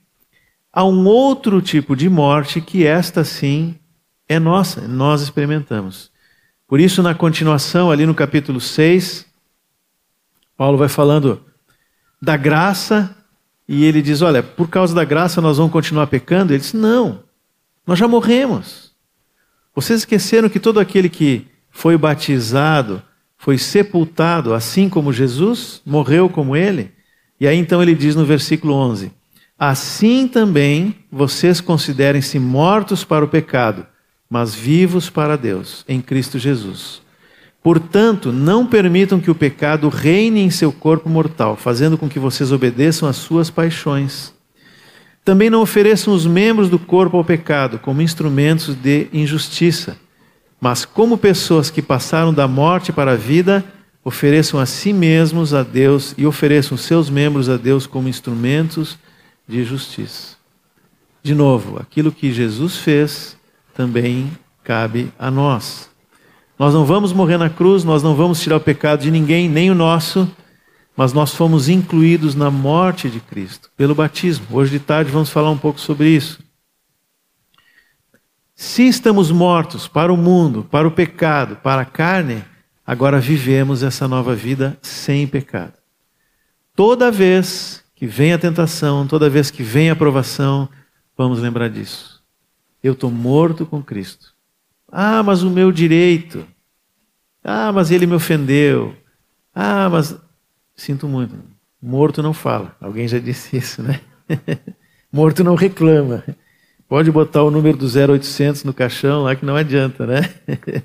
há 0.71 0.83
um 0.83 1.05
outro 1.05 1.61
tipo 1.61 1.95
de 1.95 2.09
morte 2.09 2.59
que 2.61 2.85
esta 2.85 3.23
sim 3.23 3.75
é 4.27 4.39
nossa, 4.39 4.87
nós 4.87 5.21
experimentamos. 5.21 6.11
Por 6.67 6.79
isso, 6.79 7.03
na 7.03 7.13
continuação, 7.13 7.91
ali 7.91 8.05
no 8.05 8.15
capítulo 8.15 8.59
6, 8.59 9.25
Paulo 10.57 10.77
vai 10.77 10.87
falando 10.87 11.41
da 12.21 12.37
graça 12.37 13.15
e 13.67 13.83
ele 13.83 14.01
diz: 14.01 14.21
Olha, 14.21 14.41
por 14.41 14.69
causa 14.69 14.93
da 14.93 15.03
graça 15.03 15.41
nós 15.41 15.57
vamos 15.57 15.71
continuar 15.71 16.07
pecando? 16.07 16.53
Ele 16.53 16.59
diz: 16.59 16.73
Não, 16.73 17.23
nós 17.85 17.99
já 17.99 18.07
morremos. 18.07 18.93
Vocês 19.75 20.01
esqueceram 20.01 20.49
que 20.49 20.59
todo 20.59 20.79
aquele 20.79 21.09
que 21.09 21.47
foi 21.69 21.97
batizado, 21.97 23.01
foi 23.37 23.57
sepultado, 23.57 24.53
assim 24.53 24.87
como 24.87 25.11
Jesus, 25.11 25.81
morreu 25.85 26.29
como 26.29 26.55
ele? 26.55 26.91
E 27.39 27.47
aí 27.47 27.57
então 27.57 27.81
ele 27.81 27.95
diz 27.95 28.15
no 28.15 28.23
versículo 28.23 28.73
11: 28.73 29.11
Assim 29.59 30.27
também 30.27 30.95
vocês 31.11 31.59
considerem-se 31.59 32.39
mortos 32.39 33.03
para 33.03 33.25
o 33.25 33.27
pecado, 33.27 33.85
mas 34.29 34.55
vivos 34.55 35.09
para 35.09 35.37
Deus, 35.37 35.83
em 35.87 35.99
Cristo 36.01 36.39
Jesus. 36.39 37.02
Portanto, 37.63 38.33
não 38.33 38.67
permitam 38.67 39.21
que 39.21 39.31
o 39.31 39.35
pecado 39.35 39.87
reine 39.87 40.41
em 40.41 40.49
seu 40.49 40.69
corpo 40.69 41.09
mortal, 41.09 41.55
fazendo 41.55 41.97
com 41.97 42.09
que 42.09 42.19
vocês 42.19 42.51
obedeçam 42.51 43.07
às 43.07 43.15
suas 43.15 43.49
paixões. 43.49 44.33
Também 45.23 45.49
não 45.49 45.61
ofereçam 45.61 46.13
os 46.13 46.25
membros 46.25 46.69
do 46.69 46.77
corpo 46.77 47.15
ao 47.15 47.23
pecado 47.23 47.79
como 47.79 48.01
instrumentos 48.01 48.75
de 48.75 49.07
injustiça, 49.13 49.95
mas 50.59 50.83
como 50.83 51.17
pessoas 51.17 51.69
que 51.69 51.81
passaram 51.81 52.33
da 52.33 52.49
morte 52.49 52.91
para 52.91 53.13
a 53.13 53.15
vida, 53.15 53.63
ofereçam 54.03 54.59
a 54.59 54.65
si 54.65 54.91
mesmos 54.91 55.53
a 55.53 55.63
Deus 55.63 56.13
e 56.17 56.25
ofereçam 56.25 56.77
seus 56.77 57.09
membros 57.09 57.47
a 57.47 57.55
Deus 57.55 57.87
como 57.87 58.09
instrumentos 58.09 58.97
de 59.47 59.63
justiça. 59.63 60.35
De 61.21 61.33
novo, 61.33 61.79
aquilo 61.79 62.11
que 62.11 62.33
Jesus 62.33 62.75
fez 62.75 63.37
também 63.73 64.29
cabe 64.61 65.09
a 65.17 65.31
nós. 65.31 65.92
Nós 66.57 66.73
não 66.73 66.85
vamos 66.85 67.11
morrer 67.11 67.37
na 67.37 67.49
cruz, 67.49 67.83
nós 67.83 68.03
não 68.03 68.15
vamos 68.15 68.41
tirar 68.41 68.57
o 68.57 68.61
pecado 68.61 69.01
de 69.01 69.11
ninguém, 69.11 69.49
nem 69.49 69.71
o 69.71 69.75
nosso, 69.75 70.29
mas 70.95 71.11
nós 71.11 71.33
fomos 71.33 71.67
incluídos 71.67 72.35
na 72.35 72.51
morte 72.51 73.09
de 73.09 73.19
Cristo 73.19 73.71
pelo 73.75 73.95
batismo. 73.95 74.45
Hoje 74.51 74.71
de 74.71 74.79
tarde 74.79 75.11
vamos 75.11 75.29
falar 75.29 75.49
um 75.49 75.57
pouco 75.57 75.79
sobre 75.79 76.09
isso. 76.09 76.39
Se 78.55 78.87
estamos 78.87 79.31
mortos 79.31 79.87
para 79.87 80.13
o 80.13 80.17
mundo, 80.17 80.63
para 80.69 80.87
o 80.87 80.91
pecado, 80.91 81.55
para 81.55 81.81
a 81.81 81.85
carne, 81.85 82.43
agora 82.85 83.19
vivemos 83.19 83.81
essa 83.81 84.07
nova 84.07 84.35
vida 84.35 84.77
sem 84.81 85.25
pecado. 85.25 85.73
Toda 86.75 87.11
vez 87.11 87.83
que 87.95 88.05
vem 88.05 88.31
a 88.31 88.37
tentação, 88.37 89.07
toda 89.07 89.29
vez 89.29 89.49
que 89.49 89.63
vem 89.63 89.89
a 89.89 89.95
provação, 89.95 90.69
vamos 91.17 91.39
lembrar 91.39 91.69
disso. 91.69 92.23
Eu 92.83 92.93
estou 92.93 93.09
morto 93.09 93.65
com 93.65 93.81
Cristo. 93.81 94.32
Ah, 94.95 95.23
mas 95.23 95.41
o 95.41 95.49
meu 95.49 95.71
direito. 95.71 96.45
Ah, 97.43 97.71
mas 97.71 97.89
ele 97.89 98.05
me 98.05 98.13
ofendeu. 98.13 98.95
Ah, 99.53 99.89
mas. 99.89 100.15
Sinto 100.75 101.07
muito. 101.07 101.35
Morto 101.81 102.21
não 102.21 102.31
fala. 102.31 102.77
Alguém 102.79 103.07
já 103.07 103.17
disse 103.17 103.57
isso, 103.57 103.81
né? 103.81 103.99
Morto 105.11 105.43
não 105.43 105.55
reclama. 105.55 106.23
Pode 106.87 107.09
botar 107.11 107.41
o 107.41 107.49
número 107.49 107.75
do 107.75 107.87
0800 107.87 108.63
no 108.63 108.73
caixão 108.73 109.23
lá 109.23 109.35
que 109.35 109.43
não 109.43 109.55
adianta, 109.55 110.05
né? 110.05 110.31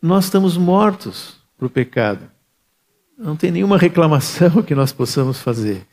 nós 0.00 0.26
estamos 0.26 0.56
mortos 0.56 1.36
para 1.58 1.66
o 1.66 1.70
pecado. 1.70 2.30
Não 3.18 3.34
tem 3.34 3.50
nenhuma 3.50 3.76
reclamação 3.76 4.62
que 4.62 4.74
nós 4.74 4.92
possamos 4.92 5.40
fazer. 5.40 5.84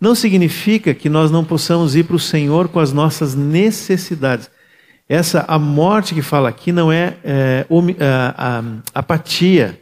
Não 0.00 0.16
significa 0.16 0.92
que 0.92 1.08
nós 1.08 1.30
não 1.30 1.44
possamos 1.44 1.94
ir 1.94 2.04
para 2.04 2.16
o 2.16 2.20
Senhor 2.20 2.68
com 2.68 2.80
as 2.80 2.92
nossas 2.92 3.36
necessidades. 3.36 4.50
Essa 5.08 5.44
a 5.46 5.58
morte 5.58 6.14
que 6.14 6.22
fala 6.22 6.48
aqui 6.48 6.72
não 6.72 6.90
é, 6.90 7.16
é 7.22 7.66
a, 8.00 8.58
a, 8.58 9.00
apatia 9.00 9.80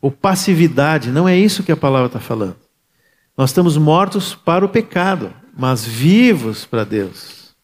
ou 0.00 0.10
passividade, 0.10 1.10
não 1.10 1.28
é 1.28 1.36
isso 1.36 1.62
que 1.62 1.72
a 1.72 1.76
palavra 1.76 2.06
está 2.08 2.20
falando. 2.20 2.56
Nós 3.36 3.50
estamos 3.50 3.76
mortos 3.76 4.34
para 4.34 4.64
o 4.64 4.68
pecado, 4.68 5.32
mas 5.56 5.84
vivos 5.84 6.64
para 6.64 6.84
Deus. 6.84 7.54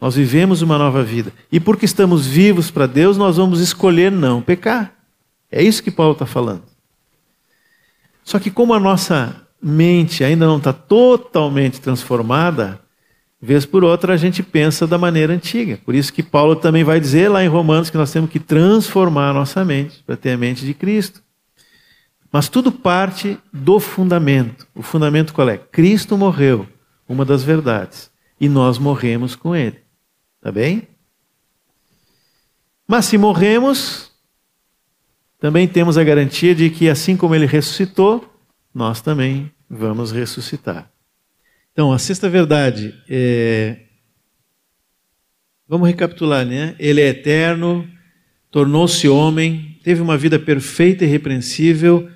Nós 0.00 0.14
vivemos 0.14 0.62
uma 0.62 0.78
nova 0.78 1.02
vida. 1.02 1.32
E 1.52 1.60
porque 1.60 1.84
estamos 1.84 2.26
vivos 2.26 2.70
para 2.70 2.86
Deus, 2.86 3.16
nós 3.16 3.36
vamos 3.36 3.60
escolher 3.60 4.10
não 4.10 4.40
pecar. 4.40 4.94
É 5.50 5.62
isso 5.62 5.82
que 5.82 5.90
Paulo 5.90 6.12
está 6.12 6.24
falando. 6.24 6.62
Só 8.24 8.38
que, 8.38 8.50
como 8.50 8.72
a 8.72 8.80
nossa 8.80 9.46
mente 9.60 10.24
ainda 10.24 10.46
não 10.46 10.56
está 10.56 10.72
totalmente 10.72 11.80
transformada, 11.80 12.80
Vez 13.42 13.64
por 13.64 13.82
outra 13.82 14.12
a 14.12 14.16
gente 14.18 14.42
pensa 14.42 14.86
da 14.86 14.98
maneira 14.98 15.32
antiga. 15.32 15.78
Por 15.84 15.94
isso 15.94 16.12
que 16.12 16.22
Paulo 16.22 16.54
também 16.54 16.84
vai 16.84 17.00
dizer 17.00 17.28
lá 17.28 17.42
em 17.42 17.48
Romanos 17.48 17.88
que 17.88 17.96
nós 17.96 18.12
temos 18.12 18.30
que 18.30 18.38
transformar 18.38 19.30
a 19.30 19.32
nossa 19.32 19.64
mente 19.64 20.02
para 20.04 20.16
ter 20.16 20.32
a 20.32 20.36
mente 20.36 20.64
de 20.64 20.74
Cristo. 20.74 21.22
Mas 22.30 22.48
tudo 22.48 22.70
parte 22.70 23.38
do 23.52 23.80
fundamento. 23.80 24.66
O 24.74 24.82
fundamento 24.82 25.32
qual 25.32 25.48
é? 25.48 25.56
Cristo 25.56 26.18
morreu, 26.18 26.66
uma 27.08 27.24
das 27.24 27.42
verdades, 27.42 28.10
e 28.38 28.48
nós 28.48 28.78
morremos 28.78 29.34
com 29.34 29.56
ele. 29.56 29.80
Tá 30.40 30.52
bem? 30.52 30.86
Mas 32.86 33.06
se 33.06 33.16
morremos, 33.16 34.10
também 35.38 35.66
temos 35.66 35.96
a 35.96 36.04
garantia 36.04 36.54
de 36.54 36.68
que 36.68 36.88
assim 36.88 37.16
como 37.16 37.34
ele 37.34 37.46
ressuscitou, 37.46 38.30
nós 38.74 39.00
também 39.00 39.50
vamos 39.68 40.12
ressuscitar. 40.12 40.89
Então, 41.80 41.92
a 41.94 41.98
sexta 41.98 42.28
verdade 42.28 42.94
é. 43.08 43.78
Vamos 45.66 45.88
recapitular, 45.88 46.44
né? 46.44 46.76
Ele 46.78 47.00
é 47.00 47.08
eterno, 47.08 47.88
tornou-se 48.50 49.08
homem, 49.08 49.78
teve 49.82 50.02
uma 50.02 50.18
vida 50.18 50.38
perfeita 50.38 51.04
e 51.04 51.08
irrepreensível, 51.08 52.06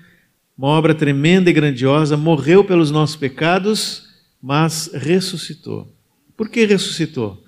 uma 0.54 0.68
obra 0.68 0.94
tremenda 0.94 1.48
e 1.48 1.52
grandiosa, 1.54 2.14
morreu 2.14 2.62
pelos 2.62 2.90
nossos 2.90 3.16
pecados, 3.16 4.06
mas 4.42 4.90
ressuscitou. 4.92 5.90
Por 6.36 6.50
que 6.50 6.66
ressuscitou? 6.66 7.42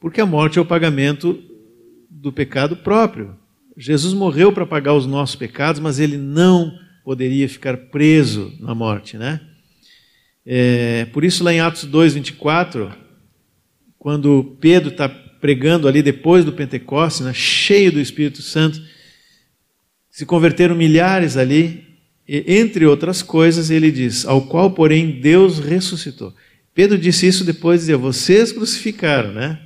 Porque 0.00 0.20
a 0.20 0.26
morte 0.26 0.58
é 0.58 0.62
o 0.62 0.66
pagamento 0.66 1.40
do 2.10 2.32
pecado 2.32 2.78
próprio. 2.78 3.36
Jesus 3.76 4.12
morreu 4.12 4.52
para 4.52 4.66
pagar 4.66 4.94
os 4.94 5.06
nossos 5.06 5.36
pecados, 5.36 5.80
mas 5.80 6.00
ele 6.00 6.16
não 6.16 6.76
poderia 7.04 7.48
ficar 7.48 7.76
preso 7.76 8.52
na 8.58 8.74
morte, 8.74 9.16
né? 9.16 9.40
É, 10.44 11.06
por 11.06 11.24
isso, 11.24 11.44
lá 11.44 11.52
em 11.52 11.60
Atos 11.60 11.84
2, 11.84 12.14
24, 12.14 12.92
quando 13.98 14.56
Pedro 14.60 14.90
está 14.90 15.08
pregando 15.08 15.88
ali 15.88 16.02
depois 16.02 16.44
do 16.44 16.52
Pentecostes, 16.52 17.24
né, 17.24 17.32
cheio 17.34 17.92
do 17.92 18.00
Espírito 18.00 18.42
Santo, 18.42 18.80
se 20.10 20.26
converteram 20.26 20.74
milhares 20.74 21.36
ali, 21.36 21.84
e, 22.28 22.44
entre 22.58 22.86
outras 22.86 23.22
coisas, 23.22 23.70
ele 23.70 23.90
diz: 23.90 24.24
Ao 24.24 24.42
qual, 24.42 24.70
porém, 24.70 25.20
Deus 25.20 25.58
ressuscitou. 25.58 26.32
Pedro 26.74 26.96
disse 26.96 27.26
isso 27.26 27.44
depois 27.44 27.80
de 27.80 27.86
dizer: 27.86 27.96
Vocês 27.96 28.52
crucificaram, 28.52 29.32
né? 29.32 29.58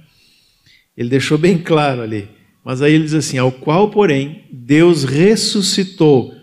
Ele 0.97 1.09
deixou 1.09 1.37
bem 1.37 1.59
claro 1.59 2.03
ali. 2.03 2.29
Mas 2.64 2.81
aí 2.81 2.95
ele 2.95 3.05
diz 3.05 3.14
assim: 3.14 3.37
Ao 3.37 3.53
qual, 3.53 3.91
porém, 3.91 4.45
Deus 4.51 5.05
ressuscitou, 5.05 6.35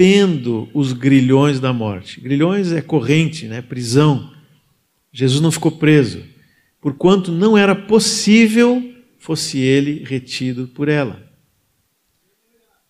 rompendo 0.00 0.66
os 0.72 0.94
grilhões 0.94 1.60
da 1.60 1.74
morte. 1.74 2.20
Grilhões 2.20 2.72
é 2.72 2.80
corrente, 2.80 3.46
né? 3.46 3.60
prisão. 3.60 4.32
Jesus 5.12 5.42
não 5.42 5.50
ficou 5.50 5.72
preso, 5.72 6.24
porquanto 6.80 7.30
não 7.30 7.58
era 7.58 7.74
possível 7.74 8.82
fosse 9.18 9.58
ele 9.58 10.02
retido 10.02 10.68
por 10.68 10.88
ela. 10.88 11.22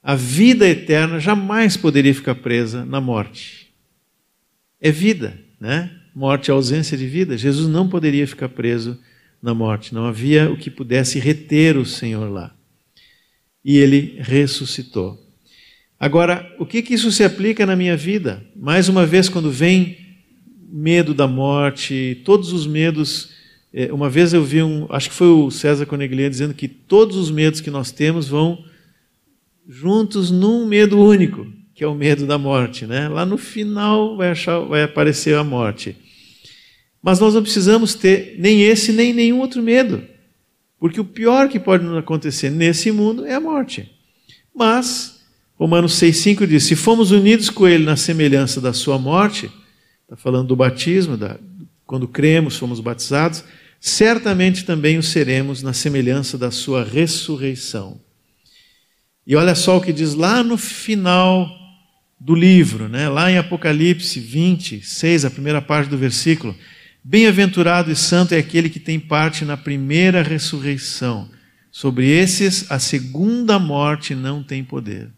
A 0.00 0.14
vida 0.14 0.68
eterna 0.68 1.18
jamais 1.18 1.76
poderia 1.76 2.14
ficar 2.14 2.36
presa 2.36 2.84
na 2.84 3.00
morte. 3.00 3.72
É 4.80 4.92
vida, 4.92 5.38
né? 5.60 5.90
Morte 6.14 6.50
é 6.50 6.54
ausência 6.54 6.96
de 6.96 7.06
vida. 7.06 7.36
Jesus 7.36 7.68
não 7.68 7.88
poderia 7.88 8.26
ficar 8.26 8.48
preso 8.48 8.98
na 9.42 9.52
morte. 9.52 9.92
Não 9.92 10.06
havia 10.06 10.50
o 10.50 10.56
que 10.56 10.70
pudesse 10.70 11.18
reter 11.18 11.76
o 11.76 11.84
Senhor 11.84 12.30
lá. 12.30 12.54
E 13.64 13.76
ele 13.76 14.16
ressuscitou. 14.20 15.29
Agora, 16.00 16.50
o 16.58 16.64
que, 16.64 16.80
que 16.80 16.94
isso 16.94 17.12
se 17.12 17.22
aplica 17.22 17.66
na 17.66 17.76
minha 17.76 17.94
vida? 17.94 18.42
Mais 18.56 18.88
uma 18.88 19.04
vez, 19.04 19.28
quando 19.28 19.50
vem 19.50 19.98
medo 20.72 21.12
da 21.12 21.26
morte, 21.26 22.22
todos 22.24 22.54
os 22.54 22.66
medos. 22.66 23.28
Eh, 23.70 23.92
uma 23.92 24.08
vez 24.08 24.32
eu 24.32 24.42
vi 24.42 24.62
um, 24.62 24.86
acho 24.88 25.10
que 25.10 25.14
foi 25.14 25.26
o 25.26 25.50
César 25.50 25.84
Coneglier 25.84 26.30
dizendo 26.30 26.54
que 26.54 26.66
todos 26.66 27.18
os 27.18 27.30
medos 27.30 27.60
que 27.60 27.70
nós 27.70 27.92
temos 27.92 28.26
vão 28.26 28.64
juntos 29.68 30.30
num 30.30 30.66
medo 30.66 30.98
único, 30.98 31.46
que 31.74 31.84
é 31.84 31.86
o 31.86 31.94
medo 31.94 32.26
da 32.26 32.38
morte, 32.38 32.86
né? 32.86 33.06
Lá 33.06 33.26
no 33.26 33.36
final 33.36 34.16
vai, 34.16 34.30
achar, 34.30 34.58
vai 34.60 34.84
aparecer 34.84 35.36
a 35.36 35.44
morte. 35.44 35.94
Mas 37.02 37.20
nós 37.20 37.34
não 37.34 37.42
precisamos 37.42 37.94
ter 37.94 38.36
nem 38.38 38.62
esse 38.62 38.90
nem 38.90 39.12
nenhum 39.12 39.40
outro 39.40 39.62
medo, 39.62 40.02
porque 40.78 40.98
o 40.98 41.04
pior 41.04 41.46
que 41.50 41.60
pode 41.60 41.86
acontecer 41.98 42.48
nesse 42.48 42.90
mundo 42.90 43.26
é 43.26 43.34
a 43.34 43.40
morte. 43.40 43.90
Mas 44.54 45.19
Romanos 45.60 45.92
6,5 46.00 46.46
diz: 46.46 46.64
se 46.64 46.74
fomos 46.74 47.10
unidos 47.10 47.50
com 47.50 47.68
Ele 47.68 47.84
na 47.84 47.94
semelhança 47.94 48.62
da 48.62 48.72
Sua 48.72 48.98
morte, 48.98 49.50
está 50.04 50.16
falando 50.16 50.48
do 50.48 50.56
batismo, 50.56 51.18
da, 51.18 51.38
quando 51.86 52.08
cremos, 52.08 52.56
fomos 52.56 52.80
batizados, 52.80 53.44
certamente 53.78 54.64
também 54.64 54.96
o 54.96 55.02
seremos 55.02 55.62
na 55.62 55.74
semelhança 55.74 56.38
da 56.38 56.50
Sua 56.50 56.82
ressurreição. 56.82 58.00
E 59.26 59.36
olha 59.36 59.54
só 59.54 59.76
o 59.76 59.82
que 59.82 59.92
diz 59.92 60.14
lá 60.14 60.42
no 60.42 60.56
final 60.56 61.46
do 62.18 62.34
livro, 62.34 62.88
né? 62.88 63.10
lá 63.10 63.30
em 63.30 63.36
Apocalipse 63.36 64.18
26, 64.18 65.26
a 65.26 65.30
primeira 65.30 65.60
parte 65.60 65.90
do 65.90 65.98
versículo. 65.98 66.56
Bem-aventurado 67.04 67.92
e 67.92 67.96
santo 67.96 68.34
é 68.34 68.38
aquele 68.38 68.70
que 68.70 68.80
tem 68.80 68.98
parte 68.98 69.44
na 69.44 69.58
primeira 69.58 70.22
ressurreição. 70.22 71.28
Sobre 71.70 72.08
esses, 72.08 72.70
a 72.72 72.78
segunda 72.78 73.58
morte 73.58 74.14
não 74.14 74.42
tem 74.42 74.64
poder. 74.64 75.10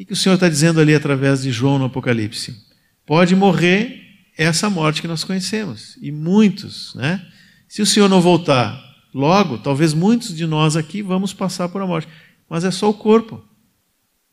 Que, 0.00 0.06
que 0.06 0.12
o 0.14 0.16
Senhor 0.16 0.36
está 0.36 0.48
dizendo 0.48 0.80
ali 0.80 0.94
através 0.94 1.42
de 1.42 1.52
João 1.52 1.78
no 1.78 1.84
Apocalipse? 1.84 2.56
Pode 3.04 3.36
morrer 3.36 4.00
essa 4.34 4.70
morte 4.70 5.02
que 5.02 5.06
nós 5.06 5.24
conhecemos, 5.24 5.98
e 6.00 6.10
muitos, 6.10 6.94
né? 6.94 7.22
Se 7.68 7.82
o 7.82 7.86
Senhor 7.86 8.08
não 8.08 8.18
voltar 8.18 8.82
logo, 9.12 9.58
talvez 9.58 9.92
muitos 9.92 10.34
de 10.34 10.46
nós 10.46 10.74
aqui 10.74 11.02
vamos 11.02 11.34
passar 11.34 11.68
por 11.68 11.82
a 11.82 11.86
morte, 11.86 12.08
mas 12.48 12.64
é 12.64 12.70
só 12.70 12.88
o 12.88 12.94
corpo. 12.94 13.44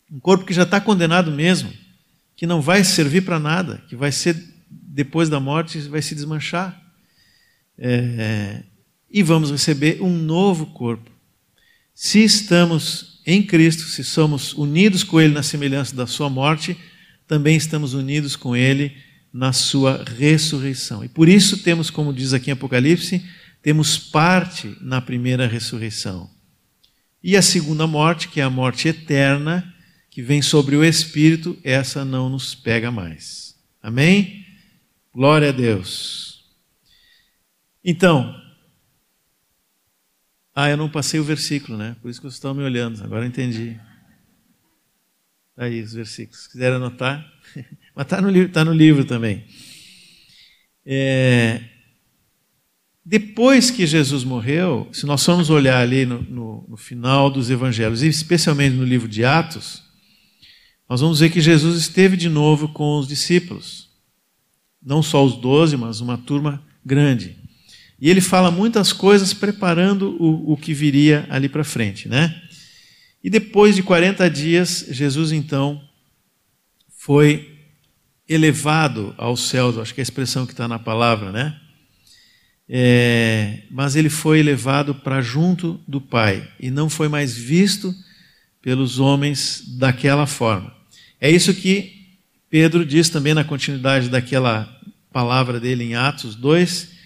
Um 0.10 0.22
corpo 0.22 0.46
que 0.46 0.54
já 0.54 0.64
está 0.64 0.80
condenado 0.80 1.34
mesmo, 1.34 1.70
que 2.34 2.48
não 2.48 2.62
vai 2.62 2.82
servir 2.86 3.26
para 3.26 3.38
nada, 3.38 3.84
que 3.90 3.96
vai 3.98 4.14
ser 4.14 4.42
depois 4.70 5.28
da 5.28 5.42
morte 5.42 5.80
vai 5.82 6.02
se 6.02 6.16
desmanchar. 6.16 6.82
É, 7.78 8.64
e 9.12 9.22
vamos 9.22 9.52
receber 9.52 10.02
um 10.02 10.18
novo 10.18 10.68
corpo. 10.68 11.12
Se 11.94 12.24
estamos 12.24 13.07
em 13.30 13.44
Cristo, 13.44 13.84
se 13.84 14.06
somos 14.06 14.54
unidos 14.54 15.04
com 15.04 15.20
Ele 15.20 15.34
na 15.34 15.44
semelhança 15.44 15.94
da 15.94 16.08
Sua 16.08 16.30
morte, 16.30 16.78
também 17.28 17.58
estamos 17.58 17.94
unidos 17.94 18.38
com 18.38 18.56
Ele 18.56 18.96
na 19.34 19.52
Sua 19.52 20.06
ressurreição. 20.18 21.04
E 21.04 21.10
por 21.10 21.28
isso 21.28 21.58
temos, 21.58 21.90
como 21.90 22.14
diz 22.14 22.32
aqui 22.32 22.50
em 22.50 22.54
Apocalipse, 22.54 23.22
temos 23.62 23.98
parte 23.98 24.78
na 24.80 25.02
primeira 25.02 25.46
ressurreição. 25.46 26.30
E 27.22 27.36
a 27.36 27.42
segunda 27.42 27.86
morte, 27.86 28.30
que 28.30 28.40
é 28.40 28.44
a 28.46 28.50
morte 28.50 28.88
eterna, 28.88 29.74
que 30.10 30.22
vem 30.22 30.42
sobre 30.42 30.78
o 30.78 30.84
Espírito, 30.84 31.60
essa 31.66 32.06
não 32.06 32.30
nos 32.30 32.56
pega 32.56 32.90
mais. 32.90 33.58
Amém? 33.84 34.46
Glória 35.14 35.50
a 35.50 35.52
Deus. 35.52 36.46
Então, 37.84 38.34
ah, 40.60 40.70
eu 40.70 40.78
não 40.78 40.90
passei 40.90 41.20
o 41.20 41.24
versículo, 41.24 41.78
né? 41.78 41.96
Por 42.02 42.10
isso 42.10 42.20
que 42.20 42.24
vocês 42.24 42.34
estão 42.34 42.54
me 42.54 42.64
olhando. 42.64 43.04
Agora 43.04 43.24
eu 43.24 43.28
entendi. 43.28 43.78
Tá 45.56 45.66
aí 45.66 45.82
os 45.82 45.94
versículos. 45.94 46.44
Se 46.44 46.52
quiser 46.52 46.74
anotar, 46.74 47.26
mas 47.96 48.06
está 48.06 48.20
no, 48.20 48.30
livro, 48.30 48.52
tá 48.52 48.66
no 48.66 48.74
livro 48.74 49.06
também. 49.06 49.46
É... 50.86 51.62
Depois 53.06 53.70
que 53.70 53.86
Jesus 53.86 54.24
morreu, 54.24 54.90
se 54.92 55.06
nós 55.06 55.24
formos 55.24 55.50
olhar 55.50 55.80
ali 55.80 56.06
no, 56.06 56.22
no, 56.24 56.66
no 56.70 56.78
final 56.78 57.30
dos 57.30 57.50
evangelhos, 57.50 58.02
e 58.02 58.08
especialmente 58.08 58.76
no 58.76 58.84
livro 58.84 59.08
de 59.08 59.24
Atos, 59.24 59.84
nós 60.90 61.02
vamos 61.02 61.20
ver 61.20 61.30
que 61.30 61.40
Jesus 61.40 61.78
esteve 61.78 62.18
de 62.18 62.30
novo 62.30 62.70
com 62.70 62.98
os 62.98 63.08
discípulos 63.08 63.88
não 64.88 65.04
só 65.04 65.24
os 65.26 65.36
doze, 65.36 65.76
mas 65.76 66.00
uma 66.00 66.18
turma 66.18 66.64
grande. 66.86 67.36
E 68.00 68.10
ele 68.10 68.22
fala 68.22 68.52
muitas 68.52 68.94
coisas 68.94 69.34
preparando 69.34 70.16
o, 70.20 70.54
o 70.54 70.58
que 70.58 70.74
viria 70.74 71.26
ali 71.30 71.50
para 71.50 71.64
frente, 71.64 72.08
né? 72.08 72.42
E 73.24 73.30
depois 73.30 73.76
de 73.76 73.84
40 73.84 74.30
dias, 74.30 74.86
Jesus 74.90 75.32
então 75.32 75.82
foi 76.98 77.58
elevado 78.30 79.16
aos 79.18 79.48
céus, 79.48 79.78
acho 79.78 79.94
que 79.94 80.02
é 80.02 80.04
a 80.04 80.04
expressão 80.04 80.46
que 80.46 80.52
está 80.52 80.68
na 80.68 80.78
palavra, 80.78 81.32
né? 81.32 81.60
É, 82.70 83.64
mas 83.72 83.96
ele 83.96 84.10
foi 84.10 84.40
elevado 84.40 84.94
para 84.94 85.22
junto 85.22 85.80
do 85.88 86.02
Pai 86.02 86.48
e 86.60 86.70
não 86.70 86.90
foi 86.90 87.08
mais 87.08 87.36
visto 87.36 87.96
pelos 88.62 89.00
homens 89.00 89.64
daquela 89.78 90.28
forma. 90.28 90.76
É 91.20 91.32
isso 91.32 91.54
que 91.54 92.18
Pedro 92.50 92.86
diz 92.86 93.10
também 93.10 93.34
na 93.34 93.44
continuidade 93.44 94.10
daquela 94.10 94.70
palavra 95.12 95.60
dele 95.60 95.86
em 95.86 95.96
Atos 95.96 96.36
2, 96.36 96.97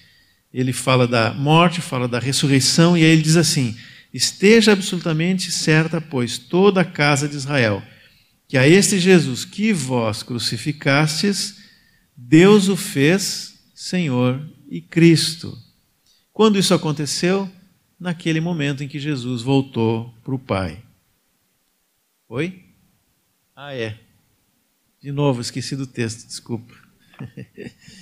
ele 0.54 0.74
fala 0.74 1.08
da 1.08 1.34
morte, 1.34 1.82
fala 1.82 2.08
da 2.08 2.20
ressurreição, 2.20 2.98
e 2.98 3.04
aí 3.04 3.12
ele 3.12 3.22
diz 3.22 3.38
assim: 3.38 3.78
Esteja 4.14 4.74
absolutamente 4.74 5.52
certa, 5.52 6.02
pois, 6.02 6.38
toda 6.38 6.82
a 6.82 6.86
casa 6.86 7.28
de 7.28 7.36
Israel, 7.36 7.82
que 8.48 8.58
a 8.58 8.68
este 8.68 9.00
Jesus 9.00 9.46
que 9.46 9.72
vós 9.72 10.24
crucificastes, 10.24 11.62
Deus 12.16 12.68
o 12.68 12.76
fez 12.76 13.60
Senhor 13.74 14.42
e 14.70 14.82
Cristo. 14.82 15.58
Quando 16.34 16.60
isso 16.60 16.74
aconteceu? 16.74 17.50
Naquele 18.00 18.42
momento 18.42 18.84
em 18.84 18.88
que 18.88 19.00
Jesus 19.00 19.42
voltou 19.42 20.14
para 20.24 20.34
o 20.34 20.40
Pai. 20.40 20.84
Oi? 22.28 22.64
Ah, 23.56 23.74
é. 23.76 24.00
De 25.02 25.12
novo, 25.12 25.40
esqueci 25.40 25.76
do 25.76 25.86
texto, 25.86 26.26
desculpa. 26.28 26.74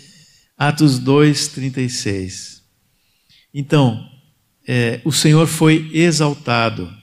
Atos 0.59 0.99
2, 0.99 1.47
36. 1.47 2.61
Então, 3.53 4.05
é, 4.67 4.99
o 5.05 5.11
Senhor 5.11 5.47
foi 5.47 5.89
exaltado. 5.93 6.93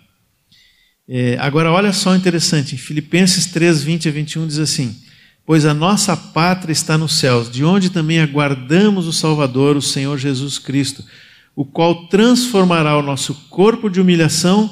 É, 1.09 1.38
agora, 1.40 1.72
olha 1.72 1.90
só 1.90 2.14
interessante, 2.14 2.74
em 2.74 2.78
Filipenses 2.78 3.46
3, 3.46 3.82
20 3.82 4.09
a 4.11 4.12
21 4.12 4.46
diz 4.46 4.59
assim: 4.59 4.94
Pois 5.46 5.64
a 5.64 5.72
nossa 5.72 6.14
pátria 6.14 6.70
está 6.70 6.98
nos 6.98 7.18
céus, 7.18 7.50
de 7.50 7.64
onde 7.64 7.88
também 7.88 8.20
aguardamos 8.20 9.07
o 9.07 9.12
Salvador, 9.12 9.74
o 9.74 9.80
Senhor 9.80 10.18
Jesus 10.18 10.59
Cristo, 10.59 11.02
o 11.54 11.64
qual 11.64 12.09
transformará 12.09 12.98
o 12.98 13.02
nosso 13.02 13.34
corpo 13.48 13.88
de 13.88 14.02
humilhação 14.02 14.70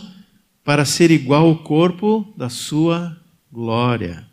para 0.63 0.85
ser 0.85 1.11
igual 1.11 1.47
ao 1.47 1.57
corpo 1.57 2.35
da 2.37 2.51
sua 2.51 3.17
glória. 3.51 4.27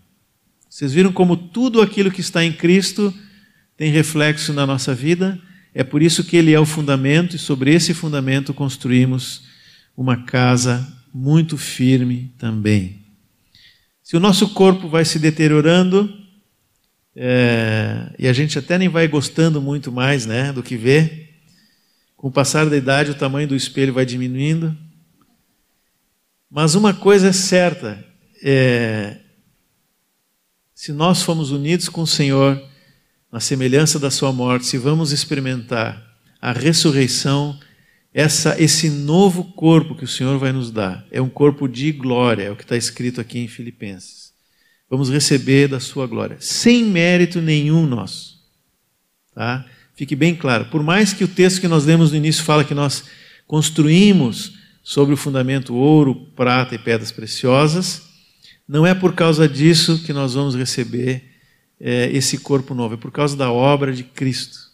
Vocês 0.69 0.91
viram 0.91 1.13
como 1.13 1.37
tudo 1.37 1.81
aquilo 1.81 2.11
que 2.11 2.19
está 2.19 2.43
em 2.43 2.51
Cristo 2.51 3.13
tem 3.81 3.89
reflexo 3.89 4.53
na 4.53 4.63
nossa 4.63 4.93
vida? 4.93 5.39
É 5.73 5.83
por 5.83 6.03
isso 6.03 6.23
que 6.23 6.37
Ele 6.37 6.53
é 6.53 6.59
o 6.59 6.67
fundamento, 6.67 7.35
e 7.35 7.39
sobre 7.39 7.73
esse 7.73 7.95
fundamento 7.95 8.53
construímos 8.53 9.41
uma 9.97 10.23
casa 10.23 10.87
muito 11.11 11.57
firme 11.57 12.31
também. 12.37 13.03
Se 14.03 14.15
o 14.15 14.19
nosso 14.19 14.49
corpo 14.49 14.87
vai 14.87 15.03
se 15.03 15.17
deteriorando, 15.17 16.15
é, 17.15 18.13
e 18.19 18.27
a 18.27 18.33
gente 18.33 18.59
até 18.59 18.77
nem 18.77 18.87
vai 18.87 19.07
gostando 19.07 19.59
muito 19.59 19.91
mais 19.91 20.27
né, 20.27 20.53
do 20.53 20.61
que 20.61 20.77
vê, 20.77 21.29
com 22.15 22.27
o 22.27 22.31
passar 22.31 22.69
da 22.69 22.77
idade 22.77 23.09
o 23.09 23.15
tamanho 23.15 23.47
do 23.47 23.55
espelho 23.55 23.95
vai 23.95 24.05
diminuindo. 24.05 24.77
Mas 26.51 26.75
uma 26.75 26.93
coisa 26.93 27.29
é 27.29 27.33
certa, 27.33 28.05
é, 28.43 29.17
se 30.75 30.93
nós 30.93 31.23
formos 31.23 31.49
unidos 31.49 31.89
com 31.89 32.03
o 32.03 32.07
Senhor, 32.07 32.69
na 33.31 33.39
semelhança 33.39 33.97
da 33.97 34.11
sua 34.11 34.33
morte, 34.33 34.65
se 34.65 34.77
vamos 34.77 35.11
experimentar 35.11 36.05
a 36.41 36.51
ressurreição, 36.51 37.57
essa, 38.13 38.61
esse 38.61 38.89
novo 38.89 39.45
corpo 39.53 39.95
que 39.95 40.03
o 40.03 40.07
Senhor 40.07 40.37
vai 40.37 40.51
nos 40.51 40.69
dar, 40.69 41.05
é 41.09 41.21
um 41.21 41.29
corpo 41.29 41.67
de 41.67 41.91
glória, 41.93 42.43
é 42.43 42.51
o 42.51 42.55
que 42.55 42.63
está 42.63 42.75
escrito 42.75 43.21
aqui 43.21 43.39
em 43.39 43.47
Filipenses. 43.47 44.33
Vamos 44.89 45.09
receber 45.09 45.69
da 45.69 45.79
sua 45.79 46.05
glória, 46.05 46.35
sem 46.41 46.83
mérito 46.83 47.39
nenhum 47.39 47.85
nosso. 47.85 48.41
Tá? 49.33 49.65
Fique 49.95 50.15
bem 50.15 50.35
claro. 50.35 50.65
Por 50.65 50.83
mais 50.83 51.13
que 51.13 51.23
o 51.23 51.27
texto 51.27 51.61
que 51.61 51.67
nós 51.69 51.85
lemos 51.85 52.11
no 52.11 52.17
início 52.17 52.43
fala 52.43 52.65
que 52.65 52.73
nós 52.73 53.05
construímos 53.47 54.57
sobre 54.83 55.13
o 55.13 55.17
fundamento 55.17 55.73
ouro, 55.73 56.27
prata 56.35 56.75
e 56.75 56.79
pedras 56.79 57.11
preciosas, 57.13 58.01
não 58.67 58.85
é 58.85 58.93
por 58.93 59.13
causa 59.13 59.47
disso 59.47 60.03
que 60.03 60.11
nós 60.11 60.33
vamos 60.33 60.55
receber 60.55 61.30
é, 61.83 62.11
esse 62.11 62.37
corpo 62.37 62.75
novo, 62.75 62.93
é 62.93 62.97
por 62.97 63.11
causa 63.11 63.35
da 63.35 63.51
obra 63.51 63.91
de 63.91 64.03
Cristo, 64.03 64.69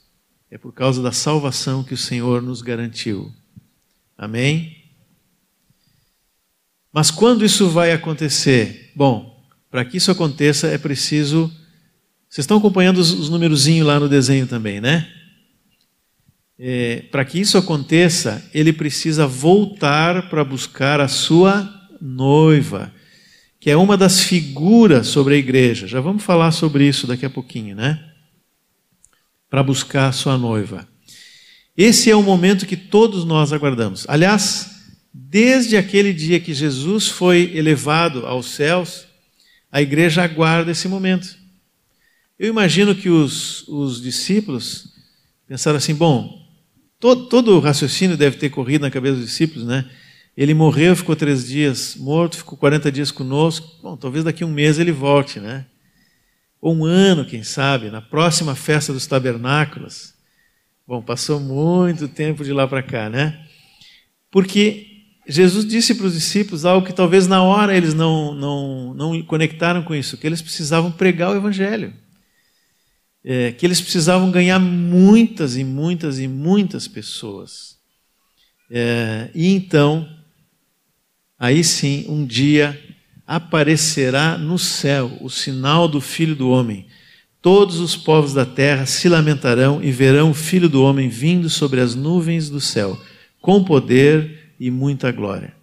é 0.51 0.57
por 0.57 0.73
causa 0.73 1.01
da 1.01 1.13
salvação 1.13 1.81
que 1.81 1.93
o 1.93 1.97
Senhor 1.97 2.41
nos 2.41 2.61
garantiu. 2.61 3.31
Amém? 4.17 4.75
Mas 6.91 7.09
quando 7.09 7.45
isso 7.45 7.69
vai 7.69 7.93
acontecer? 7.93 8.91
Bom, 8.93 9.41
para 9.71 9.85
que 9.85 9.97
isso 9.97 10.11
aconteça 10.11 10.67
é 10.67 10.77
preciso. 10.77 11.47
Vocês 12.29 12.43
estão 12.43 12.57
acompanhando 12.57 12.97
os, 12.97 13.11
os 13.11 13.29
lá 13.29 13.99
no 13.99 14.09
desenho 14.09 14.45
também, 14.45 14.81
né? 14.81 15.09
É, 16.59 17.03
para 17.11 17.23
que 17.23 17.39
isso 17.39 17.57
aconteça, 17.57 18.43
ele 18.53 18.73
precisa 18.73 19.27
voltar 19.27 20.27
para 20.29 20.43
buscar 20.43 20.99
a 20.99 21.07
sua 21.07 21.71
noiva 22.01 22.91
que 23.67 23.71
é 23.71 23.75
uma 23.75 23.97
das 23.97 24.21
figuras 24.21 25.07
sobre 25.07 25.35
a 25.35 25.37
igreja. 25.37 25.87
Já 25.87 25.99
vamos 25.99 26.23
falar 26.23 26.51
sobre 26.51 26.87
isso 26.87 27.05
daqui 27.05 27.25
a 27.25 27.29
pouquinho, 27.29 27.75
né? 27.75 28.01
Para 29.49 29.61
buscar 29.61 30.09
sua 30.13 30.37
noiva. 30.37 30.87
Esse 31.75 32.09
é 32.09 32.15
o 32.15 32.23
momento 32.23 32.65
que 32.65 32.77
todos 32.77 33.25
nós 33.25 33.51
aguardamos. 33.51 34.05
Aliás, 34.07 34.85
desde 35.13 35.75
aquele 35.75 36.13
dia 36.13 36.39
que 36.39 36.53
Jesus 36.53 37.09
foi 37.09 37.51
elevado 37.57 38.25
aos 38.25 38.45
céus, 38.51 39.05
a 39.69 39.81
igreja 39.81 40.23
aguarda 40.23 40.71
esse 40.71 40.87
momento. 40.87 41.37
Eu 42.39 42.47
imagino 42.47 42.95
que 42.95 43.09
os, 43.09 43.67
os 43.67 44.01
discípulos 44.01 44.93
pensaram 45.45 45.75
assim: 45.75 45.93
bom, 45.93 46.41
todo, 47.01 47.27
todo 47.27 47.57
o 47.57 47.59
raciocínio 47.59 48.15
deve 48.15 48.37
ter 48.37 48.49
corrido 48.49 48.83
na 48.83 48.91
cabeça 48.91 49.17
dos 49.17 49.25
discípulos, 49.25 49.67
né? 49.67 49.83
Ele 50.37 50.53
morreu, 50.53 50.95
ficou 50.95 51.15
três 51.15 51.47
dias 51.47 51.95
morto, 51.95 52.37
ficou 52.37 52.55
40 52.55 52.91
dias 52.91 53.09
conosco. 53.09 53.67
Bom, 53.81 53.97
talvez 53.97 54.23
daqui 54.23 54.43
a 54.43 54.47
um 54.47 54.51
mês 54.51 54.77
ele 54.77 54.91
volte, 54.91 55.39
né? 55.39 55.65
Ou 56.61 56.75
um 56.75 56.85
ano, 56.85 57.25
quem 57.25 57.41
sabe, 57.41 57.89
na 57.89 58.01
próxima 58.01 58.53
festa 58.53 58.93
dos 58.93 59.07
tabernáculos. 59.07 60.13
Bom, 60.87 61.01
passou 61.01 61.39
muito 61.39 62.07
tempo 62.07 62.43
de 62.43 62.53
lá 62.53 62.67
para 62.67 62.83
cá, 62.83 63.09
né? 63.09 63.43
Porque 64.29 64.85
Jesus 65.27 65.65
disse 65.65 65.95
para 65.95 66.05
os 66.05 66.13
discípulos 66.13 66.65
algo 66.65 66.85
que 66.85 66.93
talvez 66.93 67.25
na 67.25 67.41
hora 67.41 67.75
eles 67.75 67.95
não, 67.95 68.35
não, 68.35 68.93
não 68.93 69.23
conectaram 69.23 69.81
com 69.81 69.95
isso, 69.95 70.17
que 70.17 70.27
eles 70.27 70.41
precisavam 70.41 70.91
pregar 70.91 71.31
o 71.31 71.35
Evangelho. 71.35 71.95
É, 73.25 73.51
que 73.53 73.65
eles 73.65 73.81
precisavam 73.81 74.29
ganhar 74.29 74.59
muitas 74.59 75.57
e 75.57 75.63
muitas 75.63 76.19
e 76.19 76.27
muitas 76.27 76.87
pessoas. 76.87 77.75
É, 78.69 79.31
e 79.33 79.47
então 79.53 80.16
aí 81.39 81.63
sim, 81.63 82.05
um 82.09 82.25
dia 82.25 82.79
aparecerá 83.25 84.37
no 84.37 84.57
céu 84.57 85.17
o 85.21 85.29
sinal 85.29 85.87
do 85.87 85.99
Filho 85.99 86.35
do 86.35 86.49
Homem. 86.49 86.85
Todos 87.41 87.79
os 87.79 87.95
povos 87.95 88.33
da 88.33 88.45
terra 88.45 88.85
se 88.85 89.07
lamentarão 89.07 89.83
e 89.83 89.91
verão 89.91 90.31
o 90.31 90.33
Filho 90.33 90.69
do 90.69 90.81
Homem 90.81 91.09
vindo 91.09 91.49
sobre 91.49 91.81
as 91.81 91.93
nuvens 91.93 92.49
do 92.49 92.59
céu, 92.59 92.99
com 93.41 93.63
poder 93.63 94.53
e 94.59 94.71
muita 94.71 95.11
glória. 95.11 95.53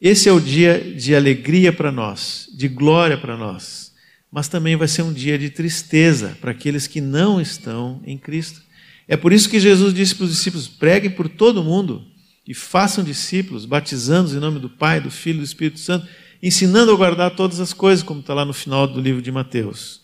Esse 0.00 0.28
é 0.28 0.32
o 0.32 0.40
dia 0.40 0.78
de 0.96 1.14
alegria 1.14 1.72
para 1.72 1.92
nós, 1.92 2.48
de 2.54 2.68
glória 2.68 3.18
para 3.18 3.36
nós, 3.36 3.92
mas 4.32 4.48
também 4.48 4.76
vai 4.76 4.88
ser 4.88 5.02
um 5.02 5.12
dia 5.12 5.38
de 5.38 5.50
tristeza 5.50 6.38
para 6.40 6.52
aqueles 6.52 6.86
que 6.86 7.00
não 7.00 7.40
estão 7.40 8.00
em 8.06 8.16
Cristo. 8.16 8.62
É 9.06 9.16
por 9.16 9.32
isso 9.32 9.50
que 9.50 9.60
Jesus 9.60 9.92
disse 9.92 10.14
para 10.14 10.24
os 10.24 10.30
discípulos: 10.30 10.68
preguem 10.68 11.10
por 11.10 11.28
todo 11.28 11.64
mundo, 11.64 12.02
e 12.50 12.54
façam 12.54 13.04
discípulos, 13.04 13.64
batizando-os 13.64 14.34
em 14.34 14.40
nome 14.40 14.58
do 14.58 14.68
Pai, 14.68 15.00
do 15.00 15.08
Filho 15.08 15.36
e 15.36 15.38
do 15.38 15.44
Espírito 15.44 15.78
Santo, 15.78 16.08
ensinando 16.42 16.90
a 16.90 16.96
guardar 16.96 17.36
todas 17.36 17.60
as 17.60 17.72
coisas, 17.72 18.02
como 18.02 18.18
está 18.18 18.34
lá 18.34 18.44
no 18.44 18.52
final 18.52 18.88
do 18.88 19.00
livro 19.00 19.22
de 19.22 19.30
Mateus. 19.30 20.00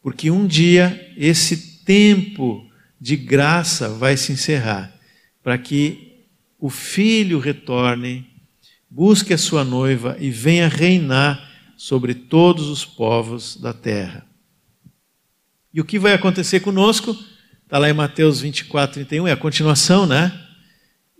Porque 0.00 0.30
um 0.30 0.46
dia 0.46 1.12
esse 1.16 1.82
tempo 1.84 2.64
de 3.00 3.16
graça 3.16 3.88
vai 3.88 4.16
se 4.16 4.30
encerrar, 4.30 4.94
para 5.42 5.58
que 5.58 6.28
o 6.60 6.70
Filho 6.70 7.40
retorne, 7.40 8.24
busque 8.88 9.34
a 9.34 9.38
sua 9.38 9.64
noiva 9.64 10.16
e 10.20 10.30
venha 10.30 10.68
reinar 10.68 11.44
sobre 11.76 12.14
todos 12.14 12.68
os 12.68 12.84
povos 12.84 13.56
da 13.56 13.72
terra. 13.72 14.24
E 15.74 15.80
o 15.80 15.84
que 15.84 15.98
vai 15.98 16.12
acontecer 16.12 16.60
conosco? 16.60 17.18
Está 17.64 17.78
lá 17.78 17.90
em 17.90 17.94
Mateus 17.94 18.42
24, 18.42 18.94
31, 18.94 19.26
é 19.26 19.32
a 19.32 19.36
continuação, 19.36 20.06
né? 20.06 20.44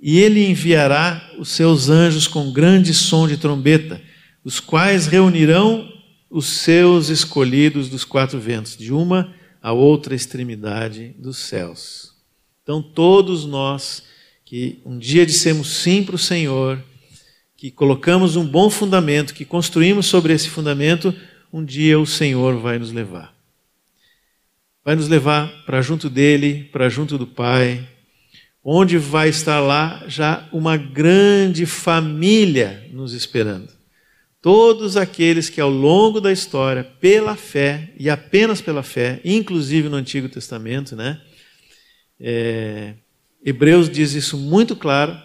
E 0.01 0.19
ele 0.19 0.47
enviará 0.47 1.33
os 1.39 1.49
seus 1.49 1.89
anjos 1.89 2.27
com 2.27 2.53
grande 2.53 2.95
som 2.95 3.27
de 3.27 3.37
trombeta, 3.37 4.01
os 4.45 4.61
quais 4.61 5.07
reunirão 5.07 5.93
os 6.31 6.47
seus 6.47 7.09
escolhidos 7.09 7.89
dos 7.89 8.05
quatro 8.05 8.39
ventos, 8.39 8.77
de 8.77 8.93
uma 8.93 9.35
a 9.61 9.73
outra 9.73 10.15
extremidade 10.15 11.15
dos 11.19 11.39
céus. 11.39 12.15
Então, 12.63 12.83
todos 12.83 13.45
nós 13.45 14.05
que 14.45 14.81
um 14.85 14.99
dia 14.99 15.27
dissemos 15.27 15.69
sim 15.69 16.03
para 16.03 16.15
o 16.15 16.19
Senhor, 16.19 16.83
que 17.57 17.71
colocamos 17.71 18.37
um 18.37 18.47
bom 18.47 18.71
fundamento, 18.71 19.35
que 19.35 19.45
construímos 19.45 20.07
sobre 20.07 20.33
esse 20.33 20.49
fundamento, 20.49 21.15
um 21.53 21.65
dia 21.65 21.99
o 21.99 22.07
Senhor 22.07 22.57
vai 22.59 22.79
nos 22.79 22.93
levar. 22.93 23.35
Vai 24.85 24.97
nos 24.97 25.09
levar 25.09 25.49
para 25.67 25.83
junto 25.83 26.09
dele, 26.09 26.69
para 26.73 26.89
junto 26.89 27.19
do 27.19 27.27
Pai, 27.27 27.87
onde 28.65 28.99
vai 28.99 29.29
estar 29.29 29.61
lá 29.61 30.05
já 30.09 30.49
uma 30.53 30.77
grande 30.77 31.65
família 31.67 32.89
nos 32.93 33.13
esperando. 33.13 33.69
Todos 34.41 34.97
aqueles 34.97 35.49
que 35.49 35.61
ao 35.61 35.71
longo 35.71 36.21
da 36.21 36.33
história, 36.33 36.85
pela 36.85 37.35
fé 37.35 37.93
e 37.99 38.09
apenas 38.09 38.61
pela 38.61 38.83
fé, 38.83 39.21
inclusive 39.25 39.89
no 39.89 39.97
Antigo 39.97 40.29
Testamento, 40.29 40.95
né? 40.95 41.21
É, 42.21 42.95
Hebreus 43.45 43.89
diz 43.89 44.13
isso 44.15 44.37
muito 44.37 44.77
claro 44.77 45.17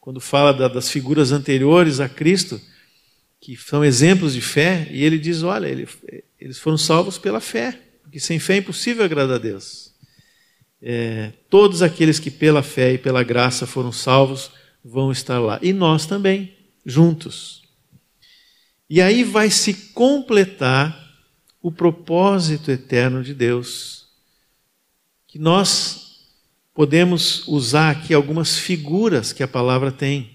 quando 0.00 0.20
fala 0.20 0.52
da, 0.52 0.68
das 0.68 0.88
figuras 0.88 1.32
anteriores 1.32 2.00
a 2.00 2.08
Cristo, 2.08 2.60
que 3.40 3.56
são 3.56 3.84
exemplos 3.84 4.34
de 4.34 4.40
fé, 4.40 4.88
e 4.90 5.04
ele 5.04 5.18
diz: 5.18 5.42
olha, 5.42 5.66
ele, 5.66 5.88
eles 6.38 6.58
foram 6.58 6.78
salvos 6.78 7.18
pela 7.18 7.40
fé, 7.40 7.78
porque 8.02 8.20
sem 8.20 8.38
fé 8.38 8.54
é 8.54 8.58
impossível 8.58 9.04
agradar 9.04 9.36
a 9.36 9.38
Deus 9.38 9.89
é, 10.82 11.32
todos 11.48 11.82
aqueles 11.82 12.18
que 12.18 12.30
pela 12.30 12.62
fé 12.62 12.94
e 12.94 12.98
pela 12.98 13.22
graça 13.22 13.66
foram 13.66 13.92
salvos 13.92 14.50
vão 14.84 15.12
estar 15.12 15.38
lá. 15.38 15.58
E 15.62 15.72
nós 15.72 16.06
também, 16.06 16.54
juntos. 16.84 17.62
E 18.88 19.00
aí 19.00 19.22
vai 19.22 19.50
se 19.50 19.92
completar 19.92 20.98
o 21.62 21.70
propósito 21.70 22.70
eterno 22.70 23.22
de 23.22 23.34
Deus. 23.34 24.06
Que 25.26 25.38
nós 25.38 26.28
podemos 26.74 27.46
usar 27.46 27.90
aqui 27.90 28.14
algumas 28.14 28.58
figuras 28.58 29.32
que 29.32 29.42
a 29.42 29.48
palavra 29.48 29.92
tem. 29.92 30.30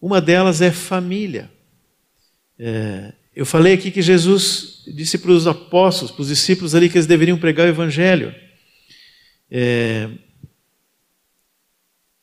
Uma 0.00 0.20
delas 0.20 0.62
é 0.62 0.70
família. 0.70 1.50
É, 2.58 3.12
eu 3.34 3.44
falei 3.44 3.74
aqui 3.74 3.90
que 3.90 4.00
Jesus 4.00 4.82
disse 4.86 5.18
para 5.18 5.32
os 5.32 5.46
apóstolos, 5.46 6.12
para 6.12 6.22
os 6.22 6.28
discípulos 6.28 6.74
ali, 6.74 6.88
que 6.88 6.96
eles 6.96 7.06
deveriam 7.06 7.38
pregar 7.38 7.66
o 7.66 7.70
evangelho. 7.70 8.34
É, 9.50 10.08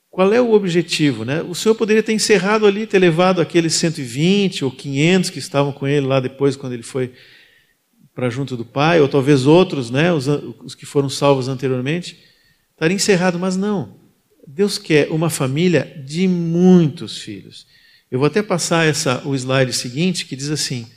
qual 0.09 0.34
é 0.34 0.39
o 0.39 0.53
objetivo? 0.53 1.26
Né? 1.26 1.41
O 1.41 1.53
Senhor 1.53 1.76
poderia 1.76 2.01
ter 2.01 2.13
encerrado 2.13 2.65
ali, 2.65 2.88
ter 2.88 2.99
levado 2.99 3.41
aqueles 3.41 3.73
120 3.73 4.63
ou 4.63 4.71
500 4.71 5.30
que 5.30 5.39
estavam 5.39 5.73
com 5.73 5.86
ele 5.86 6.05
lá 6.05 6.19
depois, 6.19 6.55
quando 6.55 6.71
ele 6.71 6.84
foi 6.84 7.11
para 8.13 8.30
junto 8.30 8.55
do 8.55 8.63
Pai, 8.63 9.01
ou 9.01 9.09
talvez 9.09 9.45
outros, 9.45 9.91
né, 9.91 10.13
os, 10.13 10.26
os 10.63 10.73
que 10.73 10.86
foram 10.86 11.09
salvos 11.09 11.49
anteriormente, 11.49 12.17
estaria 12.71 12.95
encerrado, 12.95 13.38
mas 13.38 13.57
não. 13.57 13.97
Deus 14.47 14.78
quer 14.78 15.11
uma 15.11 15.30
família 15.30 16.01
de 16.05 16.28
muitos 16.30 17.17
filhos. 17.17 17.67
Eu 18.09 18.19
vou 18.19 18.28
até 18.28 18.41
passar 18.41 18.86
essa, 18.86 19.21
o 19.28 19.36
slide 19.36 19.73
seguinte, 19.73 20.26
que 20.26 20.36
diz 20.36 20.49
assim: 20.49 20.88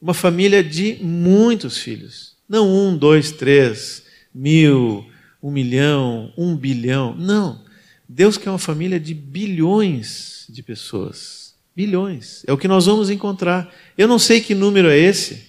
uma 0.00 0.14
família 0.14 0.64
de 0.64 0.98
muitos 1.00 1.78
filhos. 1.78 2.36
Não 2.48 2.68
um, 2.68 2.96
dois, 2.96 3.30
três, 3.30 4.02
mil, 4.34 5.06
um 5.42 5.50
milhão, 5.50 6.32
um 6.36 6.56
bilhão. 6.56 7.14
Não. 7.16 7.64
Deus 8.08 8.38
quer 8.38 8.50
uma 8.50 8.58
família 8.58 8.98
de 8.98 9.14
bilhões 9.14 10.46
de 10.48 10.62
pessoas. 10.62 11.54
Bilhões. 11.76 12.42
É 12.46 12.52
o 12.52 12.58
que 12.58 12.66
nós 12.66 12.86
vamos 12.86 13.10
encontrar. 13.10 13.72
Eu 13.96 14.08
não 14.08 14.18
sei 14.18 14.40
que 14.40 14.54
número 14.54 14.88
é 14.88 14.98
esse, 14.98 15.46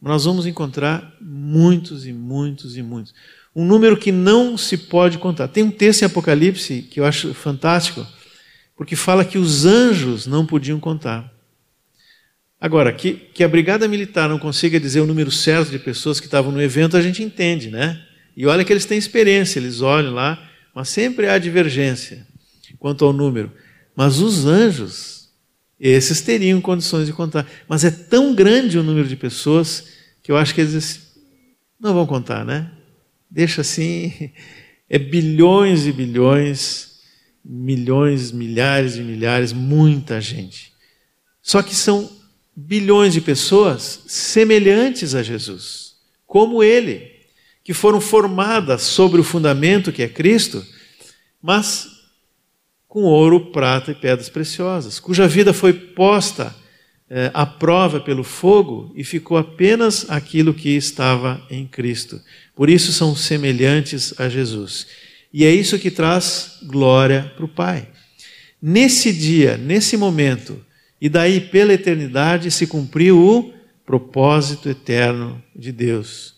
nós 0.00 0.24
vamos 0.24 0.46
encontrar 0.46 1.14
muitos 1.20 2.06
e 2.06 2.12
muitos 2.12 2.76
e 2.76 2.82
muitos. 2.82 3.12
Um 3.54 3.64
número 3.64 3.96
que 3.96 4.12
não 4.12 4.56
se 4.56 4.76
pode 4.76 5.18
contar. 5.18 5.48
Tem 5.48 5.64
um 5.64 5.70
texto 5.70 6.02
em 6.02 6.04
Apocalipse 6.04 6.82
que 6.82 7.00
eu 7.00 7.04
acho 7.04 7.34
fantástico, 7.34 8.06
porque 8.76 8.94
fala 8.94 9.24
que 9.24 9.36
os 9.36 9.66
anjos 9.66 10.26
não 10.26 10.46
podiam 10.46 10.78
contar. 10.78 11.32
Agora, 12.60 12.92
que, 12.92 13.12
que 13.12 13.42
a 13.42 13.48
Brigada 13.48 13.86
Militar 13.88 14.28
não 14.28 14.38
consiga 14.38 14.80
dizer 14.80 15.00
o 15.00 15.06
número 15.06 15.30
certo 15.30 15.70
de 15.70 15.78
pessoas 15.78 16.18
que 16.20 16.26
estavam 16.26 16.52
no 16.52 16.62
evento, 16.62 16.96
a 16.96 17.02
gente 17.02 17.22
entende, 17.22 17.70
né? 17.70 18.04
E 18.38 18.46
olha 18.46 18.64
que 18.64 18.72
eles 18.72 18.84
têm 18.84 18.96
experiência, 18.96 19.58
eles 19.58 19.80
olham 19.80 20.14
lá, 20.14 20.48
mas 20.72 20.90
sempre 20.90 21.28
há 21.28 21.36
divergência 21.38 22.24
quanto 22.78 23.04
ao 23.04 23.12
número. 23.12 23.50
Mas 23.96 24.20
os 24.20 24.46
anjos, 24.46 25.28
esses 25.80 26.20
teriam 26.20 26.60
condições 26.60 27.06
de 27.06 27.12
contar. 27.12 27.50
Mas 27.68 27.82
é 27.82 27.90
tão 27.90 28.32
grande 28.36 28.78
o 28.78 28.82
número 28.84 29.08
de 29.08 29.16
pessoas 29.16 29.88
que 30.22 30.30
eu 30.30 30.36
acho 30.36 30.54
que 30.54 30.60
eles 30.60 31.16
não 31.80 31.92
vão 31.92 32.06
contar, 32.06 32.44
né? 32.44 32.70
Deixa 33.28 33.62
assim, 33.62 34.30
é 34.88 35.00
bilhões 35.00 35.84
e 35.84 35.90
bilhões, 35.90 37.00
milhões, 37.44 38.30
milhares 38.30 38.94
e 38.94 39.00
milhares, 39.00 39.52
muita 39.52 40.20
gente. 40.20 40.72
Só 41.42 41.60
que 41.60 41.74
são 41.74 42.08
bilhões 42.54 43.12
de 43.12 43.20
pessoas 43.20 44.04
semelhantes 44.06 45.16
a 45.16 45.24
Jesus, 45.24 45.96
como 46.24 46.62
ele, 46.62 47.17
que 47.68 47.74
foram 47.74 48.00
formadas 48.00 48.80
sobre 48.80 49.20
o 49.20 49.22
fundamento 49.22 49.92
que 49.92 50.02
é 50.02 50.08
Cristo, 50.08 50.64
mas 51.42 51.86
com 52.88 53.02
ouro, 53.02 53.52
prata 53.52 53.90
e 53.90 53.94
pedras 53.94 54.30
preciosas, 54.30 54.98
cuja 54.98 55.28
vida 55.28 55.52
foi 55.52 55.74
posta 55.74 56.56
é, 57.10 57.30
à 57.34 57.44
prova 57.44 58.00
pelo 58.00 58.24
fogo 58.24 58.90
e 58.96 59.04
ficou 59.04 59.36
apenas 59.36 60.08
aquilo 60.08 60.54
que 60.54 60.70
estava 60.70 61.46
em 61.50 61.66
Cristo. 61.66 62.18
Por 62.56 62.70
isso 62.70 62.90
são 62.90 63.14
semelhantes 63.14 64.18
a 64.18 64.30
Jesus. 64.30 64.86
E 65.30 65.44
é 65.44 65.52
isso 65.52 65.78
que 65.78 65.90
traz 65.90 66.60
glória 66.62 67.30
para 67.36 67.44
o 67.44 67.48
Pai. 67.48 67.86
Nesse 68.62 69.12
dia, 69.12 69.58
nesse 69.58 69.94
momento, 69.94 70.58
e 70.98 71.10
daí 71.10 71.38
pela 71.38 71.74
eternidade 71.74 72.50
se 72.50 72.66
cumpriu 72.66 73.22
o 73.22 73.52
propósito 73.84 74.70
eterno 74.70 75.44
de 75.54 75.70
Deus, 75.70 76.37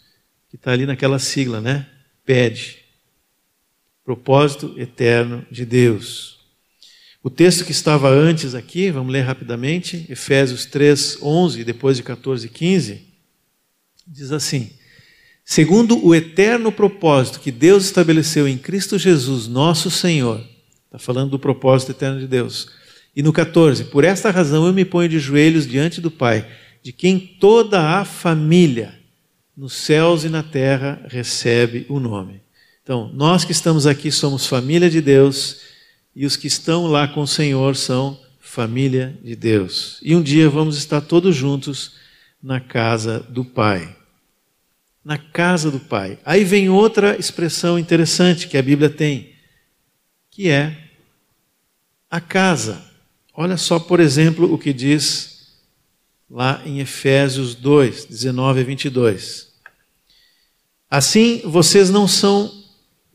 que 0.50 0.56
está 0.56 0.72
ali 0.72 0.84
naquela 0.84 1.18
sigla, 1.18 1.60
né? 1.60 1.86
Pede. 2.26 2.78
Propósito 4.04 4.74
eterno 4.76 5.46
de 5.50 5.64
Deus. 5.64 6.40
O 7.22 7.30
texto 7.30 7.64
que 7.64 7.70
estava 7.70 8.08
antes 8.08 8.54
aqui, 8.54 8.90
vamos 8.90 9.12
ler 9.12 9.22
rapidamente, 9.22 10.06
Efésios 10.08 10.66
3, 10.66 11.18
11, 11.22 11.64
depois 11.64 11.96
de 11.96 12.02
14, 12.02 12.48
15, 12.48 13.02
diz 14.06 14.32
assim: 14.32 14.70
Segundo 15.44 16.04
o 16.04 16.14
eterno 16.14 16.72
propósito 16.72 17.40
que 17.40 17.52
Deus 17.52 17.84
estabeleceu 17.84 18.48
em 18.48 18.58
Cristo 18.58 18.98
Jesus, 18.98 19.46
nosso 19.46 19.90
Senhor, 19.90 20.44
está 20.86 20.98
falando 20.98 21.30
do 21.30 21.38
propósito 21.38 21.92
eterno 21.92 22.18
de 22.18 22.26
Deus. 22.26 22.70
E 23.14 23.22
no 23.22 23.32
14, 23.32 23.84
por 23.84 24.02
esta 24.02 24.30
razão 24.30 24.66
eu 24.66 24.72
me 24.72 24.84
ponho 24.84 25.08
de 25.08 25.18
joelhos 25.18 25.66
diante 25.66 26.00
do 26.00 26.10
Pai, 26.10 26.48
de 26.82 26.92
quem 26.92 27.18
toda 27.18 27.98
a 27.98 28.04
família, 28.04 28.99
nos 29.60 29.74
céus 29.74 30.24
e 30.24 30.30
na 30.30 30.42
terra, 30.42 31.04
recebe 31.06 31.84
o 31.90 32.00
nome. 32.00 32.40
Então, 32.82 33.10
nós 33.12 33.44
que 33.44 33.52
estamos 33.52 33.86
aqui 33.86 34.10
somos 34.10 34.46
família 34.46 34.88
de 34.88 35.02
Deus 35.02 35.60
e 36.16 36.24
os 36.24 36.34
que 36.34 36.46
estão 36.46 36.86
lá 36.86 37.06
com 37.06 37.20
o 37.20 37.26
Senhor 37.26 37.76
são 37.76 38.18
família 38.40 39.18
de 39.22 39.36
Deus. 39.36 40.00
E 40.02 40.16
um 40.16 40.22
dia 40.22 40.48
vamos 40.48 40.78
estar 40.78 41.02
todos 41.02 41.36
juntos 41.36 41.92
na 42.42 42.58
casa 42.58 43.20
do 43.20 43.44
Pai. 43.44 43.94
Na 45.04 45.18
casa 45.18 45.70
do 45.70 45.78
Pai. 45.78 46.18
Aí 46.24 46.42
vem 46.42 46.70
outra 46.70 47.14
expressão 47.18 47.78
interessante 47.78 48.48
que 48.48 48.56
a 48.56 48.62
Bíblia 48.62 48.88
tem, 48.88 49.34
que 50.30 50.48
é 50.48 50.74
a 52.10 52.18
casa. 52.18 52.82
Olha 53.34 53.58
só, 53.58 53.78
por 53.78 54.00
exemplo, 54.00 54.50
o 54.50 54.56
que 54.56 54.72
diz 54.72 55.52
lá 56.30 56.62
em 56.64 56.80
Efésios 56.80 57.54
2, 57.54 58.06
19 58.06 58.60
a 58.62 58.64
22. 58.64 59.49
Assim, 60.90 61.40
vocês 61.44 61.88
não 61.88 62.08
são 62.08 62.52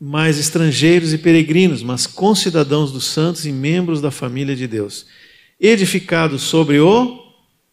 mais 0.00 0.38
estrangeiros 0.38 1.12
e 1.12 1.18
peregrinos, 1.18 1.82
mas 1.82 2.06
concidadãos 2.06 2.90
dos 2.90 3.04
santos 3.04 3.44
e 3.44 3.52
membros 3.52 4.00
da 4.00 4.10
família 4.10 4.56
de 4.56 4.66
Deus, 4.66 5.06
edificados 5.60 6.42
sobre 6.42 6.80
o 6.80 7.22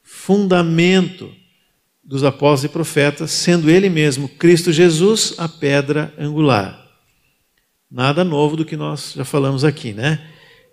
fundamento 0.02 1.32
dos 2.04 2.24
apóstolos 2.24 2.66
e 2.66 2.70
profetas, 2.70 3.32
sendo 3.32 3.70
ele 3.70 3.90
mesmo 3.90 4.28
Cristo 4.28 4.74
Jesus 4.74 5.36
a 5.38 5.48
pedra 5.48 6.14
angular. 6.18 6.84
Nada 7.90 8.24
novo 8.24 8.58
do 8.58 8.66
que 8.66 8.76
nós 8.76 9.14
já 9.16 9.24
falamos 9.24 9.64
aqui, 9.64 9.94
né? 9.94 10.20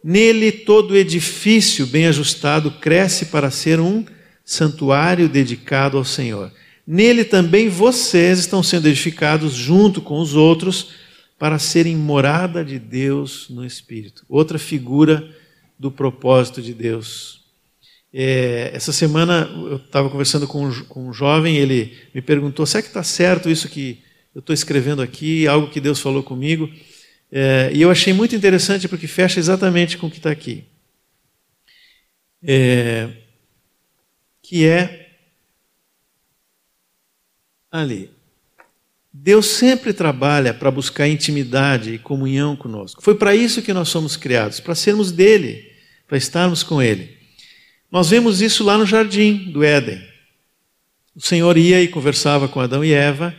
Nele 0.02 0.50
todo 0.50 0.96
edifício 0.96 1.86
bem 1.86 2.06
ajustado 2.06 2.70
cresce 2.70 3.26
para 3.26 3.50
ser 3.50 3.78
um 3.78 4.04
santuário 4.44 5.28
dedicado 5.28 5.98
ao 5.98 6.04
Senhor. 6.04 6.50
Nele 6.93 7.24
também 7.24 7.68
vocês 7.68 8.41
estão 8.41 8.64
sendo 8.64 8.88
edificados 8.88 9.55
junto 9.55 10.03
com 10.03 10.18
os 10.18 10.34
outros 10.34 10.88
para 11.38 11.57
serem 11.57 11.95
morada 11.95 12.64
de 12.64 12.80
Deus 12.80 13.49
no 13.49 13.64
Espírito. 13.64 14.26
Outra 14.28 14.59
figura 14.59 15.24
do 15.78 15.88
propósito 15.88 16.61
de 16.61 16.74
Deus. 16.74 17.45
É, 18.12 18.72
essa 18.74 18.93
semana 18.93 19.49
eu 19.70 19.76
estava 19.76 20.11
conversando 20.11 20.49
com 20.49 20.66
um, 20.66 20.84
com 20.86 21.09
um 21.09 21.12
jovem, 21.12 21.59
ele 21.59 21.97
me 22.12 22.20
perguntou: 22.20 22.66
será 22.66 22.82
que 22.82 22.88
está 22.88 23.05
certo 23.05 23.49
isso 23.49 23.68
que 23.68 24.03
eu 24.34 24.41
estou 24.41 24.53
escrevendo 24.53 25.01
aqui, 25.01 25.47
algo 25.47 25.70
que 25.70 25.80
Deus 25.80 26.01
falou 26.01 26.24
comigo? 26.24 26.68
É, 27.30 27.70
e 27.72 27.80
eu 27.80 27.91
achei 27.93 28.12
muito 28.12 28.34
interessante 28.34 28.88
porque 28.88 29.07
fecha 29.07 29.38
exatamente 29.38 29.97
com 29.97 30.09
o 30.09 30.11
que 30.11 30.16
está 30.16 30.32
aqui. 30.32 30.64
É, 32.43 33.11
que 34.43 34.66
é 34.66 34.99
ali. 37.70 38.10
Deus 39.12 39.46
sempre 39.46 39.92
trabalha 39.92 40.54
para 40.54 40.70
buscar 40.70 41.08
intimidade 41.08 41.94
e 41.94 41.98
comunhão 41.98 42.54
conosco. 42.54 43.02
Foi 43.02 43.14
para 43.14 43.34
isso 43.34 43.62
que 43.62 43.72
nós 43.72 43.88
somos 43.88 44.16
criados, 44.16 44.60
para 44.60 44.74
sermos 44.74 45.10
dele, 45.10 45.68
para 46.06 46.16
estarmos 46.16 46.62
com 46.62 46.80
ele. 46.80 47.16
Nós 47.90 48.10
vemos 48.10 48.40
isso 48.40 48.62
lá 48.62 48.78
no 48.78 48.86
jardim 48.86 49.50
do 49.50 49.64
Éden. 49.64 50.00
O 51.14 51.20
Senhor 51.20 51.56
ia 51.58 51.82
e 51.82 51.88
conversava 51.88 52.48
com 52.48 52.60
Adão 52.60 52.84
e 52.84 52.92
Eva 52.92 53.34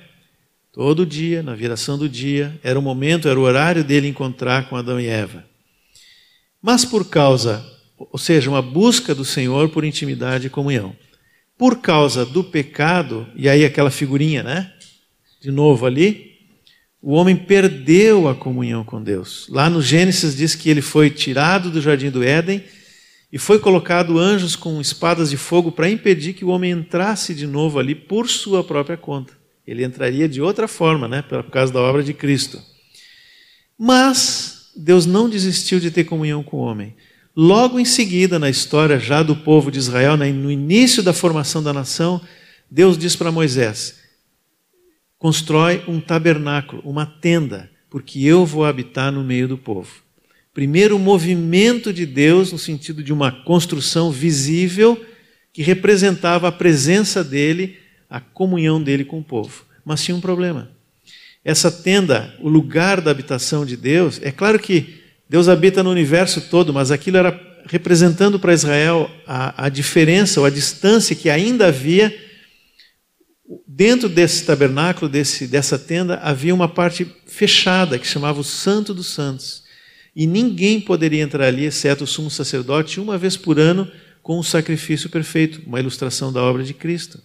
todo 0.73 1.05
dia, 1.05 1.41
na 1.41 1.55
viração 1.55 1.97
do 1.97 2.07
dia, 2.07 2.59
era 2.61 2.77
o 2.77 2.81
momento, 2.81 3.29
era 3.29 3.39
o 3.39 3.43
horário 3.43 3.83
dele 3.83 4.07
encontrar 4.07 4.67
com 4.67 4.75
Adão 4.75 4.99
e 4.99 5.07
Eva. 5.07 5.45
Mas 6.61 6.83
por 6.83 7.09
causa, 7.09 7.65
ou 7.97 8.19
seja, 8.19 8.49
uma 8.49 8.61
busca 8.61 9.15
do 9.15 9.25
Senhor 9.25 9.69
por 9.69 9.85
intimidade 9.85 10.47
e 10.47 10.49
comunhão. 10.49 10.95
Por 11.61 11.79
causa 11.79 12.25
do 12.25 12.43
pecado, 12.43 13.27
e 13.35 13.47
aí 13.47 13.63
aquela 13.63 13.91
figurinha, 13.91 14.41
né? 14.41 14.73
de 15.39 15.51
novo 15.51 15.85
ali, 15.85 16.39
o 16.99 17.13
homem 17.13 17.35
perdeu 17.35 18.27
a 18.27 18.33
comunhão 18.33 18.83
com 18.83 18.99
Deus. 18.99 19.45
Lá 19.47 19.69
no 19.69 19.79
Gênesis 19.79 20.35
diz 20.35 20.55
que 20.55 20.71
ele 20.71 20.81
foi 20.81 21.11
tirado 21.11 21.69
do 21.69 21.79
jardim 21.79 22.09
do 22.09 22.23
Éden 22.23 22.63
e 23.31 23.37
foi 23.37 23.59
colocado 23.59 24.17
anjos 24.17 24.55
com 24.55 24.81
espadas 24.81 25.29
de 25.29 25.37
fogo 25.37 25.71
para 25.71 25.87
impedir 25.87 26.33
que 26.33 26.43
o 26.43 26.49
homem 26.49 26.71
entrasse 26.71 27.35
de 27.35 27.45
novo 27.45 27.77
ali 27.77 27.93
por 27.93 28.27
sua 28.27 28.63
própria 28.63 28.97
conta. 28.97 29.33
Ele 29.65 29.85
entraria 29.85 30.27
de 30.27 30.41
outra 30.41 30.67
forma, 30.67 31.07
né, 31.07 31.21
por 31.21 31.43
causa 31.51 31.71
da 31.71 31.79
obra 31.79 32.01
de 32.01 32.11
Cristo. 32.15 32.59
Mas 33.77 34.71
Deus 34.75 35.05
não 35.05 35.29
desistiu 35.29 35.79
de 35.79 35.91
ter 35.91 36.05
comunhão 36.05 36.41
com 36.41 36.57
o 36.57 36.61
homem. 36.61 36.95
Logo 37.35 37.79
em 37.79 37.85
seguida, 37.85 38.37
na 38.37 38.49
história 38.49 38.99
já 38.99 39.23
do 39.23 39.35
povo 39.35 39.71
de 39.71 39.79
Israel, 39.79 40.17
no 40.17 40.51
início 40.51 41.01
da 41.01 41.13
formação 41.13 41.63
da 41.63 41.71
nação, 41.71 42.19
Deus 42.69 42.97
diz 42.97 43.15
para 43.15 43.31
Moisés: 43.31 43.99
constrói 45.17 45.83
um 45.87 46.01
tabernáculo, 46.01 46.81
uma 46.83 47.05
tenda, 47.05 47.71
porque 47.89 48.21
eu 48.21 48.45
vou 48.45 48.65
habitar 48.65 49.11
no 49.11 49.23
meio 49.23 49.47
do 49.47 49.57
povo. 49.57 49.89
Primeiro, 50.53 50.97
o 50.97 50.99
movimento 50.99 51.93
de 51.93 52.05
Deus, 52.05 52.51
no 52.51 52.59
sentido 52.59 53.01
de 53.01 53.13
uma 53.13 53.31
construção 53.31 54.11
visível, 54.11 55.01
que 55.53 55.61
representava 55.61 56.49
a 56.49 56.51
presença 56.51 57.23
dele, 57.23 57.77
a 58.09 58.19
comunhão 58.19 58.81
dele 58.81 59.05
com 59.05 59.19
o 59.19 59.23
povo. 59.23 59.65
Mas 59.85 60.03
tinha 60.03 60.15
um 60.15 60.21
problema. 60.21 60.69
Essa 61.43 61.71
tenda, 61.71 62.35
o 62.41 62.49
lugar 62.49 62.99
da 62.99 63.09
habitação 63.09 63.65
de 63.65 63.77
Deus, 63.77 64.19
é 64.21 64.31
claro 64.31 64.59
que 64.59 65.00
Deus 65.31 65.47
habita 65.47 65.81
no 65.81 65.89
universo 65.89 66.41
todo, 66.41 66.73
mas 66.73 66.91
aquilo 66.91 67.15
era 67.15 67.39
representando 67.65 68.37
para 68.37 68.53
Israel 68.53 69.09
a, 69.25 69.65
a 69.65 69.69
diferença 69.69 70.41
ou 70.41 70.45
a 70.45 70.49
distância 70.49 71.15
que 71.15 71.29
ainda 71.29 71.67
havia 71.67 72.13
Dentro 73.67 74.07
desse 74.07 74.45
tabernáculo, 74.45 75.09
desse, 75.09 75.47
dessa 75.47 75.77
tenda, 75.79 76.17
havia 76.17 76.53
uma 76.53 76.67
parte 76.67 77.07
fechada 77.25 77.97
que 77.97 78.07
chamava 78.07 78.39
o 78.39 78.43
Santo 78.43 78.93
dos 78.93 79.07
Santos. 79.07 79.63
E 80.15 80.27
ninguém 80.27 80.79
poderia 80.79 81.21
entrar 81.21 81.47
ali, 81.47 81.65
exceto 81.65 82.03
o 82.03 82.07
sumo 82.07 82.29
sacerdote, 82.29 82.99
uma 82.99 83.17
vez 83.17 83.35
por 83.35 83.59
ano, 83.59 83.89
com 84.21 84.37
o 84.37 84.43
sacrifício 84.43 85.09
perfeito, 85.09 85.61
uma 85.65 85.79
ilustração 85.79 86.31
da 86.31 86.41
obra 86.41 86.63
de 86.63 86.73
Cristo. 86.73 87.19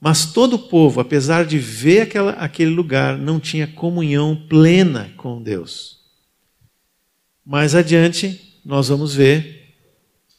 Mas 0.00 0.26
todo 0.26 0.54
o 0.54 0.68
povo, 0.68 1.00
apesar 1.00 1.44
de 1.44 1.58
ver 1.58 2.02
aquela, 2.02 2.32
aquele 2.32 2.70
lugar, 2.70 3.18
não 3.18 3.38
tinha 3.38 3.66
comunhão 3.66 4.46
plena 4.48 5.12
com 5.16 5.42
Deus. 5.42 5.95
Mais 7.46 7.76
adiante, 7.76 8.58
nós 8.64 8.88
vamos 8.88 9.14
ver 9.14 9.72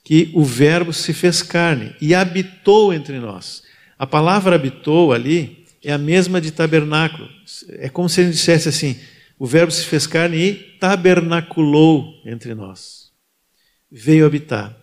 que 0.03 0.29
o 0.33 0.43
Verbo 0.43 0.91
se 0.91 1.13
fez 1.13 1.41
carne 1.41 1.95
e 2.01 2.13
habitou 2.13 2.93
entre 2.93 3.17
nós. 3.17 3.63
A 3.97 4.05
palavra 4.05 4.55
habitou 4.55 5.13
ali 5.13 5.65
é 5.81 5.93
a 5.93 5.97
mesma 5.97 6.41
de 6.41 6.51
tabernáculo. 6.51 7.29
É 7.79 7.87
como 7.87 8.09
se 8.09 8.19
ele 8.19 8.31
dissesse 8.31 8.67
assim: 8.67 8.99
o 9.39 9.45
Verbo 9.45 9.71
se 9.71 9.85
fez 9.85 10.05
carne 10.05 10.37
e 10.37 10.53
tabernaculou 10.79 12.13
entre 12.25 12.53
nós. 12.53 13.09
Veio 13.89 14.25
habitar. 14.25 14.75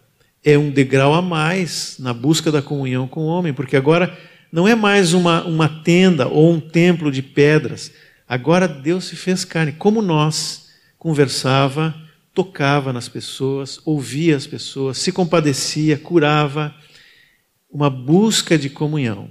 É 0.42 0.56
um 0.56 0.70
degrau 0.70 1.12
a 1.12 1.20
mais 1.20 1.96
na 1.98 2.14
busca 2.14 2.50
da 2.50 2.62
comunhão 2.62 3.06
com 3.06 3.20
o 3.20 3.26
homem, 3.26 3.52
porque 3.52 3.76
agora 3.76 4.16
não 4.50 4.66
é 4.66 4.74
mais 4.74 5.12
uma, 5.12 5.44
uma 5.44 5.68
tenda 5.68 6.26
ou 6.26 6.50
um 6.52 6.60
templo 6.60 7.12
de 7.12 7.20
pedras. 7.20 7.92
Agora 8.26 8.66
Deus 8.66 9.04
se 9.04 9.16
fez 9.16 9.44
carne, 9.44 9.72
como 9.72 10.00
nós, 10.00 10.68
conversava, 10.98 11.94
tocava 12.34 12.92
nas 12.92 13.08
pessoas, 13.08 13.80
ouvia 13.84 14.36
as 14.36 14.46
pessoas, 14.46 14.98
se 14.98 15.12
compadecia, 15.12 15.96
curava. 15.96 16.74
Uma 17.70 17.88
busca 17.88 18.58
de 18.58 18.68
comunhão. 18.68 19.30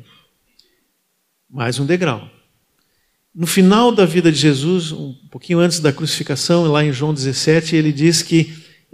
Mais 1.50 1.80
um 1.80 1.86
degrau. 1.86 2.30
No 3.36 3.48
final 3.48 3.92
da 3.92 4.06
vida 4.06 4.32
de 4.32 4.38
Jesus, 4.38 4.92
um 4.92 5.14
pouquinho 5.30 5.60
antes 5.60 5.80
da 5.80 5.94
crucificação, 5.94 6.66
lá 6.66 6.84
em 6.84 6.94
João 6.94 7.14
17, 7.14 7.76
ele 7.76 7.92
diz 7.92 8.22
que, 8.22 8.54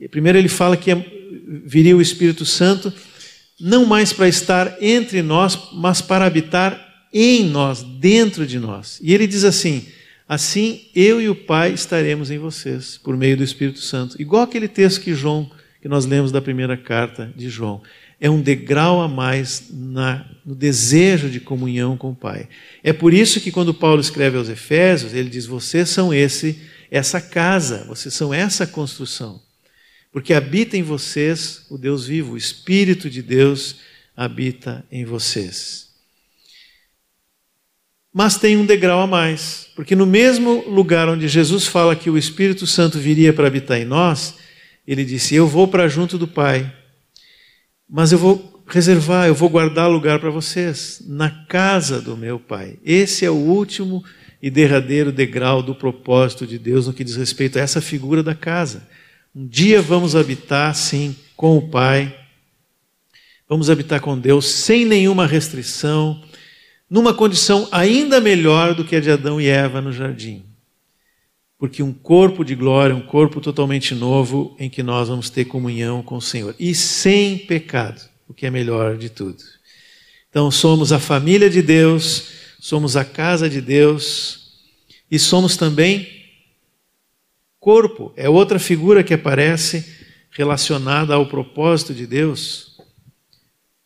primeiro 0.10 0.38
ele 0.38 0.48
fala 0.48 0.78
que 0.78 0.92
viria 1.66 1.96
o 1.98 2.02
Espírito 2.02 2.46
Santo, 2.46 2.94
não 3.60 3.86
mais 3.86 4.14
para 4.14 4.28
estar 4.28 4.78
entre 4.82 5.22
nós, 5.22 5.58
mas 5.74 6.00
para 6.02 6.26
habitar 6.26 6.80
em 7.12 7.44
nós, 7.44 7.84
dentro 7.84 8.46
de 8.46 8.60
nós. 8.60 9.00
E 9.02 9.14
ele 9.14 9.28
diz 9.28 9.44
assim: 9.44 9.86
Assim 10.30 10.86
eu 10.96 11.20
e 11.20 11.28
o 11.28 11.36
Pai 11.36 11.74
estaremos 11.74 12.30
em 12.30 12.38
vocês, 12.38 13.00
por 13.00 13.18
meio 13.18 13.36
do 13.36 13.44
Espírito 13.44 13.80
Santo. 13.80 14.22
Igual 14.22 14.44
aquele 14.44 14.68
texto 14.68 15.02
que 15.02 15.14
João, 15.14 15.50
que 15.82 15.90
nós 15.90 16.06
lemos 16.06 16.32
da 16.32 16.40
primeira 16.40 16.78
carta 16.78 17.34
de 17.36 17.50
João 17.50 17.82
é 18.20 18.30
um 18.30 18.42
degrau 18.42 19.02
a 19.02 19.08
mais 19.08 19.70
na, 19.72 20.30
no 20.46 20.54
desejo 20.54 21.30
de 21.30 21.40
comunhão 21.40 21.96
com 21.96 22.12
o 22.12 22.16
Pai. 22.16 22.50
É 22.84 22.92
por 22.92 23.14
isso 23.14 23.40
que 23.40 23.52
quando 23.52 23.74
Paulo 23.74 24.02
escreve 24.02 24.38
aos 24.38 24.50
Efésios, 24.50 25.14
ele 25.14 25.30
diz: 25.30 25.46
vocês 25.46 25.90
são 25.90 26.14
esse, 26.14 26.62
essa 26.92 27.22
casa, 27.22 27.86
vocês 27.88 28.14
são 28.14 28.34
essa 28.34 28.68
construção. 28.68 29.42
Porque 30.12 30.34
habita 30.34 30.76
em 30.76 30.84
vocês 30.84 31.66
o 31.70 31.78
Deus 31.78 32.08
vivo, 32.08 32.34
o 32.34 32.38
Espírito 32.38 33.10
de 33.10 33.22
Deus 33.22 33.78
habita 34.18 34.84
em 34.92 35.06
vocês. 35.06 35.89
Mas 38.14 38.38
tem 38.38 38.58
um 38.58 38.66
degrau 38.66 39.02
a 39.02 39.08
mais, 39.08 39.68
porque 39.76 39.96
no 39.96 40.06
mesmo 40.06 40.68
lugar 40.68 41.08
onde 41.08 41.28
Jesus 41.28 41.68
fala 41.68 41.96
que 41.96 42.10
o 42.10 42.18
Espírito 42.18 42.66
Santo 42.66 42.98
viria 42.98 43.32
para 43.32 43.48
habitar 43.48 43.80
em 43.80 43.86
nós, 43.86 44.36
ele 44.88 45.06
disse: 45.06 45.36
Eu 45.36 45.48
vou 45.48 45.68
para 45.68 45.88
junto 45.88 46.18
do 46.18 46.28
Pai 46.28 46.74
mas 47.90 48.12
eu 48.12 48.20
vou 48.20 48.64
reservar, 48.68 49.28
eu 49.28 49.34
vou 49.34 49.50
guardar 49.50 49.90
lugar 49.90 50.20
para 50.20 50.30
vocês 50.30 51.02
na 51.08 51.32
casa 51.32 52.00
do 52.00 52.16
meu 52.16 52.40
Pai. 52.40 52.78
Esse 52.86 53.26
é 53.26 53.30
o 53.32 53.34
último 53.34 54.04
e 54.40 54.52
derradeiro 54.52 55.12
degrau 55.12 55.64
do 55.64 55.74
propósito 55.74 56.46
de 56.46 56.60
Deus 56.60 56.86
no 56.86 56.94
que 56.94 57.04
diz 57.04 57.16
respeito 57.16 57.58
a 57.58 57.62
essa 57.62 57.82
figura 57.82 58.22
da 58.22 58.36
casa. 58.36 58.88
Um 59.36 59.48
dia 59.48 59.82
vamos 59.82 60.16
habitar, 60.16 60.76
sim, 60.76 61.16
com 61.36 61.58
o 61.58 61.68
Pai, 61.68 62.16
vamos 63.48 63.72
habitar 63.72 64.00
com 64.00 64.18
Deus 64.18 64.48
sem 64.48 64.86
nenhuma 64.86 65.26
restrição, 65.26 66.22
numa 66.90 67.14
condição 67.14 67.68
ainda 67.72 68.20
melhor 68.20 68.74
do 68.74 68.84
que 68.84 68.96
a 68.96 69.00
de 69.00 69.12
Adão 69.12 69.40
e 69.40 69.48
Eva 69.48 69.82
no 69.82 69.92
jardim 69.92 70.50
porque 71.60 71.84
um 71.84 71.92
corpo 71.92 72.46
de 72.46 72.56
glória, 72.56 72.96
um 72.96 73.02
corpo 73.02 73.42
totalmente 73.42 73.94
novo 73.94 74.56
em 74.58 74.70
que 74.70 74.82
nós 74.82 75.10
vamos 75.10 75.30
ter 75.30 75.44
comunhão 75.44 76.02
com 76.02 76.16
o 76.16 76.22
Senhor 76.22 76.56
e 76.58 76.74
sem 76.74 77.38
pecado, 77.38 78.02
o 78.30 78.34
que 78.34 78.46
é 78.46 78.50
melhor 78.50 78.98
de 78.98 79.10
tudo. 79.10 79.44
Então, 80.30 80.50
somos 80.50 80.94
a 80.94 81.00
família 81.00 81.50
de 81.50 81.62
Deus, 81.62 82.30
somos 82.62 82.96
a 82.96 83.04
casa 83.04 83.50
de 83.50 83.60
Deus 83.60 84.54
e 85.12 85.20
somos 85.20 85.58
também 85.58 86.08
corpo, 87.60 88.14
é 88.16 88.30
outra 88.30 88.58
figura 88.58 89.04
que 89.04 89.14
aparece 89.14 89.98
relacionada 90.32 91.14
ao 91.14 91.28
propósito 91.28 91.94
de 91.94 92.08
Deus. 92.08 92.80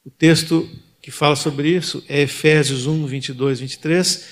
O 0.05 0.11
texto 0.11 0.69
que 1.03 1.11
fala 1.11 1.35
sobre 1.35 1.67
isso 1.67 2.01
é 2.07 2.21
Efésios 2.21 2.87
1, 2.87 3.05
22, 3.05 3.59
23 3.59 4.23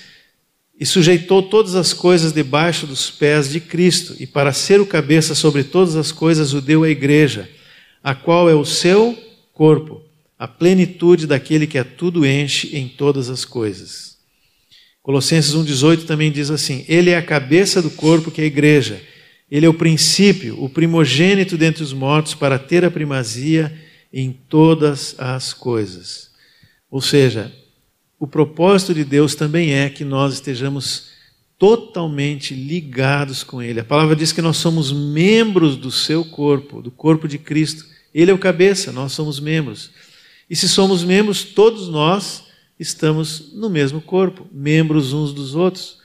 e 0.80 0.86
sujeitou 0.86 1.44
todas 1.44 1.76
as 1.76 1.92
coisas 1.94 2.32
debaixo 2.32 2.88
dos 2.88 3.12
pés 3.12 3.52
de 3.52 3.60
Cristo, 3.60 4.16
e 4.20 4.26
para 4.26 4.52
ser 4.52 4.82
o 4.82 4.86
cabeça 4.86 5.36
sobre 5.36 5.64
todas 5.64 5.96
as 5.96 6.12
coisas 6.12 6.54
o 6.54 6.62
deu 6.62 6.84
à 6.84 6.90
igreja, 6.90 7.48
a 8.02 8.16
qual 8.16 8.50
é 8.50 8.56
o 8.56 8.66
seu 8.66 9.16
corpo, 9.54 10.02
a 10.40 10.48
plenitude 10.48 11.28
daquele 11.28 11.68
que 11.68 11.78
a 11.78 11.84
tudo 11.84 12.26
enche 12.26 12.76
em 12.76 12.88
todas 12.88 13.30
as 13.30 13.46
coisas. 13.46 14.18
Colossenses 15.04 15.54
1,18 15.54 16.06
também 16.06 16.32
diz 16.32 16.50
assim: 16.50 16.84
Ele 16.88 17.12
é 17.12 17.18
a 17.18 17.22
cabeça 17.22 17.80
do 17.80 17.92
corpo 17.92 18.32
que 18.32 18.42
é 18.42 18.46
a 18.46 18.48
igreja. 18.48 19.00
Ele 19.52 19.66
é 19.66 19.70
o 19.70 19.74
princípio, 19.74 20.60
o 20.64 20.70
primogênito 20.70 21.58
dentre 21.58 21.84
os 21.84 21.94
mortos, 21.94 22.34
para 22.34 22.58
ter 22.58 22.84
a 22.84 22.90
primazia 22.90 23.72
em 24.12 24.32
todas 24.32 25.14
as 25.20 25.54
coisas. 25.54 26.31
Ou 26.92 27.02
seja, 27.02 27.52
o 28.20 28.28
propósito 28.28 28.94
de 28.94 29.06
Deus 29.06 29.34
também 29.34 29.74
é 29.74 29.90
que 29.90 30.04
nós 30.04 30.34
estejamos 30.34 31.10
totalmente 31.58 32.54
ligados 32.54 33.44
com 33.44 33.62
Ele. 33.62 33.80
A 33.80 33.84
palavra 33.86 34.16
diz 34.16 34.34
que 34.34 34.42
nós 34.42 34.58
somos 34.58 34.92
membros 34.92 35.78
do 35.78 35.90
seu 35.90 36.26
corpo, 36.26 36.82
do 36.82 36.92
corpo 36.92 37.28
de 37.28 37.38
Cristo. 37.38 37.86
Ele 38.14 38.30
é 38.30 38.34
o 38.34 38.38
cabeça, 38.38 38.92
nós 38.92 39.14
somos 39.14 39.40
membros. 39.40 39.92
E 40.50 40.56
se 40.56 40.68
somos 40.68 41.04
membros, 41.04 41.46
todos 41.46 41.88
nós 41.88 42.44
estamos 42.78 43.54
no 43.54 43.70
mesmo 43.70 44.02
corpo, 44.02 44.46
membros 44.52 45.14
uns 45.14 45.34
dos 45.34 45.56
outros. 45.56 46.00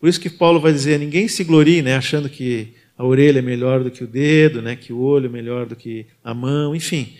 Por 0.00 0.08
isso 0.08 0.20
que 0.20 0.30
Paulo 0.30 0.58
vai 0.58 0.72
dizer: 0.72 0.98
ninguém 0.98 1.28
se 1.28 1.44
glorie, 1.44 1.82
né, 1.82 1.94
achando 1.94 2.28
que 2.28 2.74
a 2.98 3.04
orelha 3.04 3.38
é 3.38 3.42
melhor 3.42 3.84
do 3.84 3.90
que 3.90 4.02
o 4.02 4.06
dedo, 4.06 4.60
né, 4.60 4.74
que 4.74 4.92
o 4.92 4.98
olho 4.98 5.26
é 5.26 5.28
melhor 5.28 5.66
do 5.66 5.76
que 5.76 6.06
a 6.24 6.34
mão, 6.34 6.74
enfim. 6.74 7.14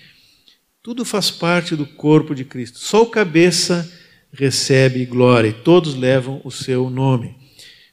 Tudo 0.83 1.05
faz 1.05 1.31
parte 1.31 1.77
do 1.77 1.87
corpo 1.87 2.35
de 2.35 2.45
Cristo. 2.45 2.81
Só 2.81 3.03
o 3.03 3.07
cabeça 3.07 3.89
recebe 4.33 5.07
glória 5.07 5.47
e 5.47 5.53
todos 5.53 5.95
levam 5.95 6.41
o 6.43 6.51
seu 6.51 6.91
nome. 6.91 7.37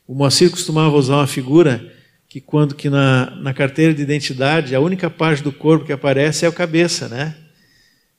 O 0.07 0.15
Moacir 0.15 0.49
costumava 0.49 0.97
usar 0.97 1.17
uma 1.17 1.27
figura 1.27 1.93
que 2.27 2.41
quando 2.41 2.73
que 2.73 2.89
na, 2.89 3.29
na 3.41 3.53
carteira 3.53 3.93
de 3.93 4.01
identidade 4.01 4.73
a 4.73 4.79
única 4.79 5.07
parte 5.07 5.43
do 5.43 5.51
corpo 5.51 5.85
que 5.85 5.93
aparece 5.93 6.47
é 6.47 6.49
o 6.49 6.53
cabeça, 6.53 7.07
né? 7.07 7.37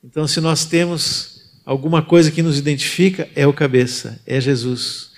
Então 0.05 0.29
se 0.29 0.41
nós 0.41 0.65
temos 0.65 1.51
alguma 1.67 2.01
coisa 2.01 2.31
que 2.31 2.41
nos 2.41 2.57
identifica 2.57 3.29
é 3.35 3.45
o 3.49 3.53
cabeça, 3.53 4.23
é 4.25 4.41
Jesus. 4.41 5.11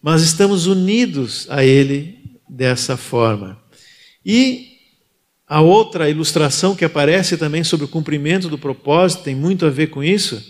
Mas 0.00 0.22
estamos 0.22 0.66
unidos 0.66 1.46
a 1.50 1.62
ele 1.62 2.38
dessa 2.48 2.96
forma. 2.96 3.62
E 4.24 4.73
a 5.54 5.60
outra 5.60 6.10
ilustração 6.10 6.74
que 6.74 6.84
aparece 6.84 7.36
também 7.36 7.62
sobre 7.62 7.86
o 7.86 7.88
cumprimento 7.88 8.48
do 8.48 8.58
propósito 8.58 9.22
tem 9.22 9.36
muito 9.36 9.64
a 9.64 9.70
ver 9.70 9.86
com 9.86 10.02
isso, 10.02 10.44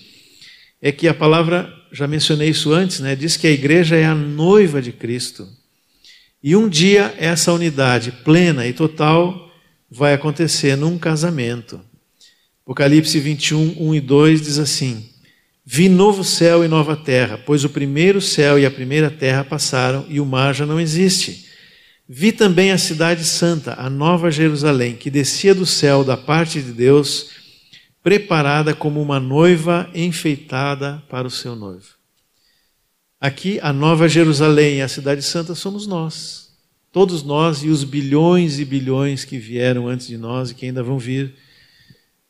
é 0.80 0.90
que 0.90 1.06
a 1.06 1.12
palavra 1.12 1.70
já 1.92 2.08
mencionei 2.08 2.48
isso 2.48 2.72
antes, 2.72 3.00
né? 3.00 3.14
Diz 3.14 3.36
que 3.36 3.46
a 3.46 3.50
igreja 3.50 3.96
é 3.96 4.06
a 4.06 4.14
noiva 4.14 4.80
de 4.80 4.92
Cristo. 4.92 5.46
E 6.42 6.56
um 6.56 6.70
dia 6.70 7.14
essa 7.18 7.52
unidade 7.52 8.12
plena 8.24 8.66
e 8.66 8.72
total 8.72 9.52
vai 9.90 10.14
acontecer 10.14 10.74
num 10.74 10.96
casamento. 10.96 11.78
Apocalipse 12.64 13.20
21, 13.20 13.76
1 13.78 13.94
e 13.96 14.00
2 14.00 14.40
diz 14.40 14.58
assim: 14.58 15.06
Vi 15.66 15.90
novo 15.90 16.24
céu 16.24 16.64
e 16.64 16.68
nova 16.68 16.96
terra, 16.96 17.36
pois 17.44 17.62
o 17.62 17.68
primeiro 17.68 18.22
céu 18.22 18.58
e 18.58 18.64
a 18.64 18.70
primeira 18.70 19.10
terra 19.10 19.44
passaram 19.44 20.06
e 20.08 20.18
o 20.18 20.24
mar 20.24 20.54
já 20.54 20.64
não 20.64 20.80
existe. 20.80 21.43
Vi 22.08 22.32
também 22.32 22.70
a 22.70 22.78
cidade 22.78 23.24
santa, 23.24 23.74
a 23.80 23.88
nova 23.88 24.30
Jerusalém, 24.30 24.94
que 24.94 25.10
descia 25.10 25.54
do 25.54 25.64
céu 25.64 26.04
da 26.04 26.16
parte 26.16 26.62
de 26.62 26.72
Deus 26.72 27.30
preparada 28.02 28.74
como 28.74 29.00
uma 29.00 29.18
noiva 29.18 29.90
enfeitada 29.94 31.02
para 31.08 31.26
o 31.26 31.30
seu 31.30 31.56
noivo. 31.56 31.94
Aqui, 33.18 33.58
a 33.62 33.72
Nova 33.72 34.06
Jerusalém, 34.06 34.82
a 34.82 34.88
Cidade 34.88 35.22
Santa, 35.22 35.54
somos 35.54 35.86
nós. 35.86 36.52
Todos 36.92 37.22
nós 37.22 37.64
e 37.64 37.70
os 37.70 37.82
bilhões 37.82 38.58
e 38.58 38.64
bilhões 38.66 39.24
que 39.24 39.38
vieram 39.38 39.88
antes 39.88 40.06
de 40.06 40.18
nós 40.18 40.50
e 40.50 40.54
que 40.54 40.66
ainda 40.66 40.82
vão 40.82 40.98
vir 40.98 41.34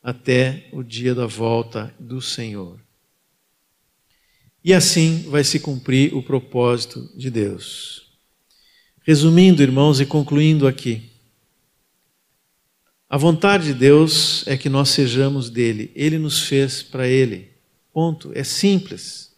até 0.01 0.69
o 0.71 0.81
dia 0.81 1.13
da 1.13 1.25
volta 1.25 1.93
do 1.99 2.21
Senhor. 2.21 2.79
E 4.63 4.73
assim 4.73 5.25
vai 5.29 5.43
se 5.43 5.59
cumprir 5.59 6.15
o 6.15 6.23
propósito 6.23 7.11
de 7.13 7.29
Deus. 7.29 8.04
Resumindo, 9.05 9.61
irmãos, 9.61 10.01
e 10.01 10.05
concluindo 10.05 10.67
aqui. 10.67 11.11
A 13.07 13.17
vontade 13.17 13.67
de 13.67 13.73
Deus 13.75 14.43
é 14.47 14.57
que 14.57 14.67
nós 14.67 14.89
sejamos 14.89 15.47
dele. 15.47 15.91
Ele 15.93 16.17
nos 16.17 16.41
fez 16.41 16.81
para 16.81 17.07
ele. 17.07 17.51
Ponto. 17.93 18.31
É 18.33 18.43
simples. 18.43 19.31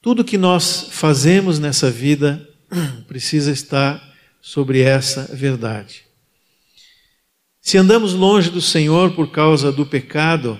Tudo 0.00 0.24
que 0.24 0.38
nós 0.38 0.88
fazemos 0.90 1.58
nessa 1.58 1.90
vida 1.90 2.48
precisa 3.06 3.52
estar 3.52 4.02
sobre 4.40 4.80
essa 4.80 5.24
verdade. 5.34 6.04
Se 7.60 7.76
andamos 7.76 8.14
longe 8.14 8.48
do 8.48 8.62
Senhor 8.62 9.14
por 9.14 9.30
causa 9.30 9.70
do 9.70 9.84
pecado, 9.84 10.58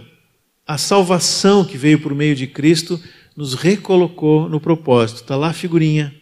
a 0.66 0.77
salvação 0.77 1.65
que 1.65 1.78
veio 1.78 1.98
por 1.98 2.15
meio 2.15 2.36
de 2.36 2.47
Cristo 2.47 3.02
nos 3.35 3.55
recolocou 3.55 4.51
no 4.51 4.61
propósito. 4.61 5.23
Está 5.23 5.35
lá 5.35 5.48
a 5.48 5.55
figurinha. 5.55 6.19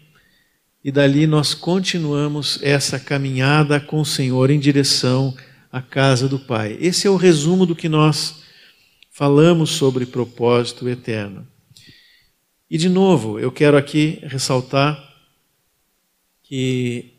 E 0.89 0.90
dali 0.90 1.27
nós 1.27 1.52
continuamos 1.52 2.59
essa 2.62 2.98
caminhada 2.98 3.78
com 3.78 4.01
o 4.01 4.06
Senhor 4.06 4.48
em 4.48 4.59
direção 4.59 5.36
à 5.70 5.82
casa 5.82 6.27
do 6.27 6.39
Pai. 6.39 6.78
Esse 6.81 7.06
é 7.06 7.10
o 7.10 7.16
resumo 7.16 7.66
do 7.66 7.77
que 7.77 7.90
nós 7.90 8.36
falamos 9.10 9.69
sobre 9.69 10.06
propósito 10.06 10.89
eterno. 10.89 11.47
E 12.70 12.78
de 12.78 12.89
novo, 12.89 13.39
eu 13.39 13.52
quero 13.52 13.77
aqui 13.77 14.19
ressaltar 14.23 14.98
que 16.43 17.12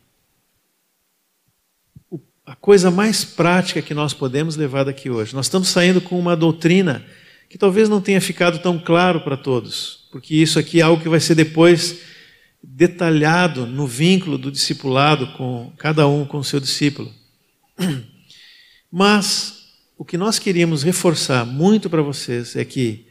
a 2.48 2.56
coisa 2.56 2.90
mais 2.90 3.24
prática 3.24 3.84
que 3.84 3.94
nós 3.94 4.16
podemos 4.16 4.56
levar 4.56 4.84
daqui 4.84 5.12
hoje. 5.12 5.36
Nós 5.36 5.46
estamos 5.46 5.68
saindo 5.68 6.02
com 6.02 6.18
uma 6.18 6.36
doutrina 6.36 7.06
que 7.48 7.56
talvez 7.56 7.88
não 7.88 8.02
tenha 8.02 8.20
ficado 8.20 8.58
tão 8.64 8.80
claro 8.80 9.22
para 9.22 9.38
todos, 9.38 10.08
porque 10.12 10.34
isso 10.34 10.58
aqui 10.58 10.80
é 10.80 10.82
algo 10.82 11.04
que 11.04 11.08
vai 11.08 11.20
ser 11.20 11.36
depois 11.36 12.18
detalhado 12.61 13.65
no 13.65 13.88
vínculo 13.88 14.38
do 14.38 14.52
discipulado 14.52 15.27
com 15.34 15.72
cada 15.77 16.07
um 16.07 16.26
com 16.26 16.38
o 16.38 16.44
seu 16.44 16.60
discípulo. 16.60 17.11
Mas 18.91 19.65
o 19.98 20.03
que 20.03 20.18
nós 20.18 20.40
queríamos 20.40 20.84
reforçar 20.84 21.45
muito 21.45 21.90
para 21.90 22.02
vocês 22.02 22.56
é 22.56 22.65
que 22.65 23.07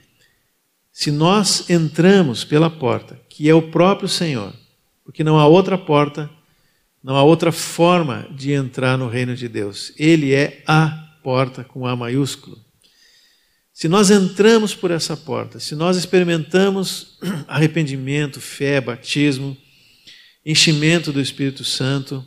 se 0.92 1.10
nós 1.10 1.70
entramos 1.70 2.44
pela 2.44 2.68
porta, 2.68 3.20
que 3.28 3.48
é 3.48 3.54
o 3.54 3.70
próprio 3.70 4.08
Senhor, 4.08 4.52
porque 5.04 5.22
não 5.22 5.38
há 5.38 5.46
outra 5.46 5.78
porta 5.78 6.30
não 7.02 7.16
há 7.16 7.22
outra 7.22 7.52
forma 7.52 8.26
de 8.30 8.52
entrar 8.52 8.98
no 8.98 9.08
reino 9.08 9.34
de 9.34 9.48
Deus. 9.48 9.92
Ele 9.96 10.34
é 10.34 10.62
a 10.66 10.88
porta 11.22 11.64
com 11.64 11.86
A 11.86 11.94
maiúsculo. 11.94 12.58
Se 13.78 13.86
nós 13.86 14.10
entramos 14.10 14.74
por 14.74 14.90
essa 14.90 15.16
porta, 15.16 15.60
se 15.60 15.76
nós 15.76 15.96
experimentamos 15.96 17.16
arrependimento, 17.46 18.40
fé, 18.40 18.80
batismo, 18.80 19.56
enchimento 20.44 21.12
do 21.12 21.20
Espírito 21.20 21.62
Santo, 21.62 22.26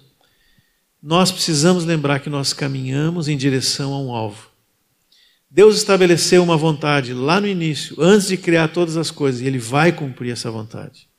nós 1.04 1.30
precisamos 1.30 1.84
lembrar 1.84 2.22
que 2.22 2.30
nós 2.30 2.54
caminhamos 2.54 3.28
em 3.28 3.36
direção 3.36 3.92
a 3.92 4.00
um 4.00 4.16
alvo. 4.16 4.50
Deus 5.50 5.76
estabeleceu 5.76 6.42
uma 6.42 6.56
vontade 6.56 7.14
lá 7.14 7.42
no 7.42 7.48
início, 7.48 8.02
antes 8.02 8.30
de 8.30 8.38
criar 8.38 8.70
todas 8.70 8.96
as 8.96 9.12
coisas, 9.12 9.42
e 9.42 9.46
Ele 9.46 9.60
vai 9.60 9.92
cumprir 9.92 10.32
essa 10.32 10.50
vontade. 10.50 11.10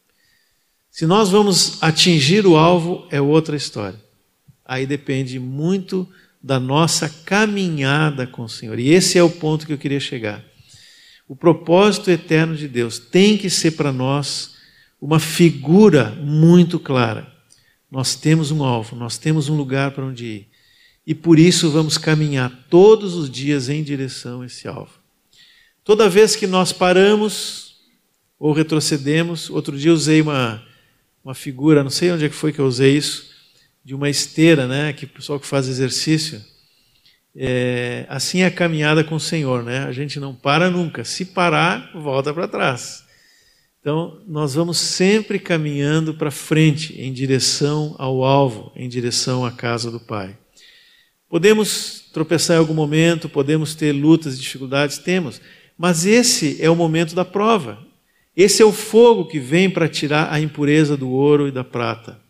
Se 0.91 1.05
nós 1.05 1.29
vamos 1.29 1.77
atingir 1.83 2.47
o 2.47 2.57
alvo, 2.57 3.07
é 3.11 3.21
outra 3.21 3.55
história. 3.55 4.01
Aí 4.65 4.87
depende 4.87 5.39
muito 5.39 6.09
da 6.43 6.59
nossa 6.59 7.09
caminhada 7.09 8.27
com 8.27 8.43
o 8.43 8.49
Senhor. 8.49 8.79
E 8.79 8.89
esse 8.89 9.17
é 9.17 9.23
o 9.23 9.31
ponto 9.31 9.67
que 9.67 9.73
eu 9.73 9.79
queria 9.79 10.01
chegar. 10.01 10.45
O 11.29 11.37
propósito 11.37 12.11
eterno 12.11 12.57
de 12.57 12.67
Deus 12.67 12.99
tem 12.99 13.39
que 13.39 13.49
ser 13.49 13.73
para 13.73 13.93
nós 13.93 14.57
uma 15.01 15.21
figura 15.21 16.11
muito 16.21 16.79
clara. 16.79 17.31
Nós 17.91 18.15
temos 18.15 18.51
um 18.51 18.65
alvo, 18.65 18.97
nós 18.97 19.19
temos 19.19 19.49
um 19.49 19.57
lugar 19.57 19.93
para 19.93 20.05
onde 20.05 20.25
ir. 20.25 20.49
E 21.07 21.15
por 21.15 21.39
isso 21.39 21.71
vamos 21.71 21.99
caminhar 21.99 22.67
todos 22.69 23.15
os 23.15 23.31
dias 23.31 23.69
em 23.69 23.83
direção 23.83 24.43
a 24.43 24.47
esse 24.47 24.67
alvo. 24.67 24.93
Toda 25.85 26.09
vez 26.09 26.37
que 26.37 26.47
nós 26.47 26.73
paramos 26.73 27.77
ou 28.39 28.53
retrocedemos, 28.53 29.51
outro 29.51 29.77
dia 29.77 29.93
usei 29.93 30.21
uma 30.21 30.63
uma 31.25 31.35
figura, 31.35 31.85
não 31.85 31.91
sei 31.91 32.11
onde 32.11 32.25
é 32.25 32.29
que 32.29 32.35
foi 32.35 32.53
que 32.53 32.59
eu 32.59 32.67
usei 32.67 32.97
isso, 32.97 33.32
de 33.85 33.95
uma 33.95 34.09
esteira, 34.09 34.67
né? 34.67 34.93
Que 34.93 35.05
o 35.05 35.09
pessoal 35.09 35.41
que 35.41 35.47
faz 35.47 35.69
exercício. 35.69 36.43
É, 37.35 38.05
assim 38.09 38.43
é 38.43 38.47
a 38.47 38.51
caminhada 38.51 39.03
com 39.03 39.15
o 39.15 39.21
Senhor, 39.21 39.63
né? 39.63 39.85
A 39.85 39.93
gente 39.93 40.21
não 40.21 40.35
para 40.35 40.71
nunca. 40.71 41.05
Se 41.05 41.25
parar, 41.25 41.91
volta 41.95 42.33
para 42.33 42.47
trás. 42.47 43.05
Então, 43.81 44.23
nós 44.29 44.55
vamos 44.55 44.79
sempre 44.79 45.41
caminhando 45.41 46.15
para 46.15 46.31
frente, 46.31 47.01
em 47.01 47.13
direção 47.13 47.97
ao 47.99 48.23
alvo, 48.23 48.71
em 48.77 48.89
direção 48.89 49.45
à 49.45 49.51
casa 49.51 49.91
do 49.91 49.99
Pai. 49.99 50.39
Podemos 51.29 52.05
tropeçar 52.13 52.57
em 52.57 52.61
algum 52.61 52.75
momento, 52.75 53.29
podemos 53.29 53.75
ter 53.75 53.91
lutas, 53.91 54.39
dificuldades, 54.39 54.99
temos, 54.99 55.41
mas 55.77 56.07
esse 56.07 56.63
é 56.63 56.71
o 56.71 56.77
momento 56.77 57.15
da 57.15 57.25
prova. 57.25 57.85
Esse 58.37 58.63
é 58.63 58.65
o 58.65 58.73
fogo 58.73 59.27
que 59.27 59.41
vem 59.41 59.69
para 59.69 59.89
tirar 59.89 60.33
a 60.33 60.39
impureza 60.39 60.97
do 60.97 61.11
ouro 61.11 61.49
e 61.49 61.51
da 61.51 61.65
prata, 61.65 62.21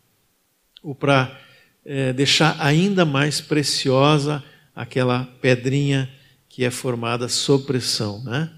ou 0.81 0.95
para 0.95 1.39
é, 1.85 2.13
deixar 2.13 2.55
ainda 2.59 3.05
mais 3.05 3.41
preciosa 3.41 4.43
aquela 4.75 5.25
pedrinha 5.41 6.09
que 6.47 6.63
é 6.63 6.71
formada 6.71 7.27
sob 7.27 7.65
pressão. 7.65 8.23
Né? 8.23 8.51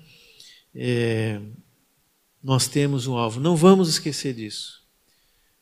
É, 0.74 1.42
nós 2.44 2.68
temos 2.68 3.08
um 3.08 3.16
alvo, 3.16 3.40
não 3.40 3.56
vamos 3.56 3.90
esquecer 3.90 4.34
disso. 4.34 4.84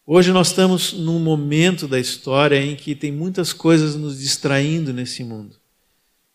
Hoje 0.05 0.33
nós 0.33 0.49
estamos 0.49 0.91
num 0.91 1.19
momento 1.19 1.87
da 1.87 1.97
história 1.99 2.61
em 2.61 2.75
que 2.75 2.93
tem 2.93 3.11
muitas 3.11 3.53
coisas 3.53 3.95
nos 3.95 4.19
distraindo 4.19 4.91
nesse 4.91 5.23
mundo 5.23 5.55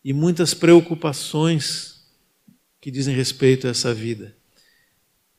e 0.03 0.11
muitas 0.11 0.55
preocupações 0.55 2.01
que 2.81 2.89
dizem 2.89 3.15
respeito 3.15 3.67
a 3.67 3.69
essa 3.69 3.93
vida. 3.93 4.35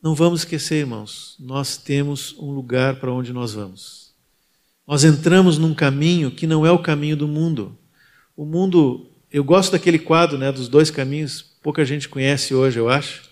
Não 0.00 0.14
vamos 0.14 0.42
esquecer, 0.42 0.76
irmãos, 0.76 1.36
nós 1.40 1.76
temos 1.76 2.34
um 2.38 2.52
lugar 2.52 3.00
para 3.00 3.12
onde 3.12 3.32
nós 3.32 3.52
vamos. 3.54 3.99
Nós 4.90 5.04
entramos 5.04 5.56
num 5.56 5.72
caminho 5.72 6.32
que 6.32 6.48
não 6.48 6.66
é 6.66 6.72
o 6.72 6.80
caminho 6.80 7.16
do 7.16 7.28
mundo. 7.28 7.78
O 8.36 8.44
mundo, 8.44 9.08
eu 9.30 9.44
gosto 9.44 9.70
daquele 9.70 10.00
quadro, 10.00 10.36
né, 10.36 10.50
dos 10.50 10.66
dois 10.66 10.90
caminhos, 10.90 11.42
pouca 11.62 11.84
gente 11.84 12.08
conhece 12.08 12.56
hoje, 12.56 12.80
eu 12.80 12.88
acho. 12.88 13.22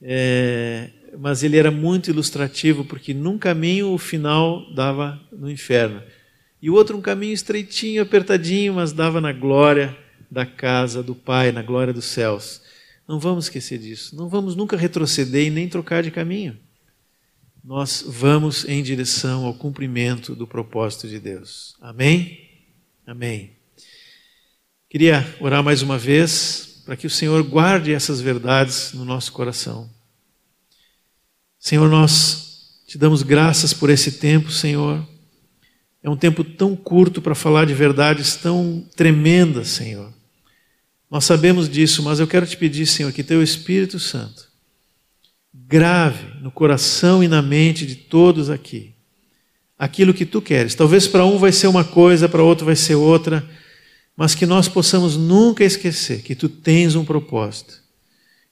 É, 0.00 0.88
mas 1.18 1.42
ele 1.42 1.58
era 1.58 1.70
muito 1.70 2.08
ilustrativo, 2.08 2.82
porque 2.82 3.12
num 3.12 3.36
caminho 3.36 3.92
o 3.92 3.98
final 3.98 4.72
dava 4.74 5.20
no 5.30 5.50
inferno. 5.50 6.02
E 6.62 6.70
o 6.70 6.74
outro 6.74 6.96
um 6.96 7.02
caminho 7.02 7.34
estreitinho, 7.34 8.00
apertadinho, 8.00 8.72
mas 8.72 8.90
dava 8.90 9.20
na 9.20 9.34
glória 9.34 9.94
da 10.30 10.46
casa 10.46 11.02
do 11.02 11.14
Pai, 11.14 11.52
na 11.52 11.60
glória 11.60 11.92
dos 11.92 12.06
céus. 12.06 12.62
Não 13.06 13.20
vamos 13.20 13.44
esquecer 13.44 13.76
disso. 13.76 14.16
Não 14.16 14.30
vamos 14.30 14.56
nunca 14.56 14.78
retroceder 14.78 15.46
e 15.46 15.50
nem 15.50 15.68
trocar 15.68 16.02
de 16.02 16.10
caminho. 16.10 16.56
Nós 17.62 18.02
vamos 18.06 18.64
em 18.64 18.82
direção 18.82 19.44
ao 19.44 19.52
cumprimento 19.52 20.34
do 20.34 20.46
propósito 20.46 21.06
de 21.06 21.20
Deus. 21.20 21.76
Amém? 21.80 22.48
Amém. 23.06 23.52
Queria 24.88 25.36
orar 25.38 25.62
mais 25.62 25.82
uma 25.82 25.98
vez 25.98 26.82
para 26.86 26.96
que 26.96 27.06
o 27.06 27.10
Senhor 27.10 27.42
guarde 27.42 27.92
essas 27.92 28.20
verdades 28.20 28.94
no 28.94 29.04
nosso 29.04 29.30
coração. 29.32 29.90
Senhor, 31.58 31.88
nós 31.88 32.82
te 32.86 32.96
damos 32.96 33.22
graças 33.22 33.74
por 33.74 33.90
esse 33.90 34.12
tempo, 34.12 34.50
Senhor. 34.50 35.06
É 36.02 36.08
um 36.08 36.16
tempo 36.16 36.42
tão 36.42 36.74
curto 36.74 37.20
para 37.20 37.34
falar 37.34 37.66
de 37.66 37.74
verdades 37.74 38.36
tão 38.36 38.84
tremendas, 38.96 39.68
Senhor. 39.68 40.10
Nós 41.10 41.26
sabemos 41.26 41.68
disso, 41.68 42.02
mas 42.02 42.18
eu 42.20 42.26
quero 42.26 42.46
te 42.46 42.56
pedir, 42.56 42.86
Senhor, 42.86 43.12
que 43.12 43.22
teu 43.22 43.42
Espírito 43.42 43.98
Santo 43.98 44.49
grave 45.52 46.40
no 46.40 46.50
coração 46.50 47.22
e 47.22 47.28
na 47.28 47.42
mente 47.42 47.86
de 47.86 47.96
todos 47.96 48.50
aqui 48.50 48.94
aquilo 49.80 50.12
que 50.12 50.26
tu 50.26 50.42
queres. 50.42 50.74
Talvez 50.74 51.08
para 51.08 51.24
um 51.24 51.38
vai 51.38 51.50
ser 51.50 51.66
uma 51.66 51.82
coisa, 51.82 52.28
para 52.28 52.42
outro 52.42 52.66
vai 52.66 52.76
ser 52.76 52.96
outra, 52.96 53.42
mas 54.14 54.34
que 54.34 54.44
nós 54.44 54.68
possamos 54.68 55.16
nunca 55.16 55.64
esquecer 55.64 56.20
que 56.20 56.34
tu 56.34 56.50
tens 56.50 56.94
um 56.94 57.02
propósito, 57.02 57.80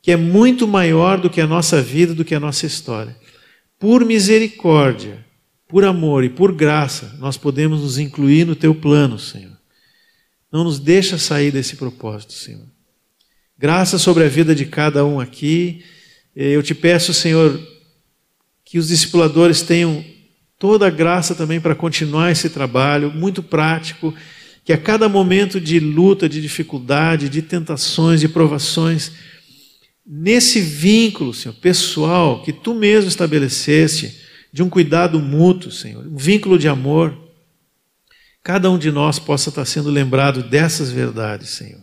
que 0.00 0.10
é 0.10 0.16
muito 0.16 0.66
maior 0.66 1.20
do 1.20 1.28
que 1.28 1.42
a 1.42 1.46
nossa 1.46 1.82
vida, 1.82 2.14
do 2.14 2.24
que 2.24 2.34
a 2.34 2.40
nossa 2.40 2.64
história. 2.64 3.14
Por 3.78 4.06
misericórdia, 4.06 5.22
por 5.68 5.84
amor 5.84 6.24
e 6.24 6.30
por 6.30 6.50
graça, 6.50 7.14
nós 7.18 7.36
podemos 7.36 7.82
nos 7.82 7.98
incluir 7.98 8.46
no 8.46 8.56
teu 8.56 8.74
plano, 8.74 9.18
Senhor. 9.18 9.58
Não 10.50 10.64
nos 10.64 10.78
deixa 10.78 11.18
sair 11.18 11.52
desse 11.52 11.76
propósito, 11.76 12.32
Senhor. 12.32 12.66
Graça 13.58 13.98
sobre 13.98 14.24
a 14.24 14.28
vida 14.28 14.54
de 14.54 14.64
cada 14.64 15.04
um 15.04 15.20
aqui. 15.20 15.84
Eu 16.40 16.62
te 16.62 16.72
peço, 16.72 17.12
Senhor, 17.12 17.60
que 18.64 18.78
os 18.78 18.86
discipuladores 18.86 19.60
tenham 19.62 20.04
toda 20.56 20.86
a 20.86 20.90
graça 20.90 21.34
também 21.34 21.60
para 21.60 21.74
continuar 21.74 22.30
esse 22.30 22.48
trabalho, 22.48 23.10
muito 23.10 23.42
prático, 23.42 24.14
que 24.64 24.72
a 24.72 24.78
cada 24.78 25.08
momento 25.08 25.60
de 25.60 25.80
luta, 25.80 26.28
de 26.28 26.40
dificuldade, 26.40 27.28
de 27.28 27.42
tentações, 27.42 28.20
de 28.20 28.28
provações, 28.28 29.10
nesse 30.06 30.60
vínculo, 30.60 31.34
Senhor, 31.34 31.56
pessoal, 31.56 32.40
que 32.44 32.52
tu 32.52 32.72
mesmo 32.72 33.08
estabeleceste, 33.08 34.20
de 34.52 34.62
um 34.62 34.70
cuidado 34.70 35.18
mútuo, 35.18 35.72
Senhor, 35.72 36.06
um 36.06 36.16
vínculo 36.16 36.56
de 36.56 36.68
amor, 36.68 37.18
cada 38.44 38.70
um 38.70 38.78
de 38.78 38.92
nós 38.92 39.18
possa 39.18 39.48
estar 39.48 39.64
sendo 39.64 39.90
lembrado 39.90 40.44
dessas 40.44 40.92
verdades, 40.92 41.48
Senhor. 41.48 41.82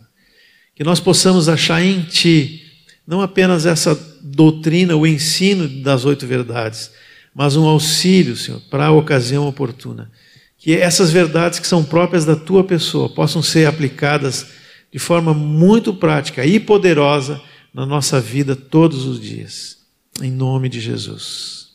Que 0.74 0.82
nós 0.82 0.98
possamos 0.98 1.46
achar 1.46 1.82
em 1.82 2.04
Ti 2.04 2.65
não 3.06 3.20
apenas 3.22 3.64
essa 3.64 3.94
doutrina, 4.20 4.96
o 4.96 5.06
ensino 5.06 5.68
das 5.82 6.04
oito 6.04 6.26
verdades, 6.26 6.90
mas 7.34 7.54
um 7.54 7.66
auxílio, 7.66 8.36
Senhor, 8.36 8.60
para 8.70 8.86
a 8.86 8.92
ocasião 8.92 9.46
oportuna. 9.46 10.10
Que 10.58 10.74
essas 10.74 11.10
verdades 11.10 11.58
que 11.58 11.66
são 11.66 11.84
próprias 11.84 12.24
da 12.24 12.34
tua 12.34 12.64
pessoa 12.64 13.08
possam 13.08 13.42
ser 13.42 13.66
aplicadas 13.66 14.46
de 14.90 14.98
forma 14.98 15.32
muito 15.32 15.94
prática 15.94 16.44
e 16.44 16.58
poderosa 16.58 17.40
na 17.72 17.84
nossa 17.84 18.20
vida 18.20 18.56
todos 18.56 19.04
os 19.04 19.20
dias. 19.20 19.78
Em 20.20 20.30
nome 20.30 20.68
de 20.68 20.80
Jesus. 20.80 21.68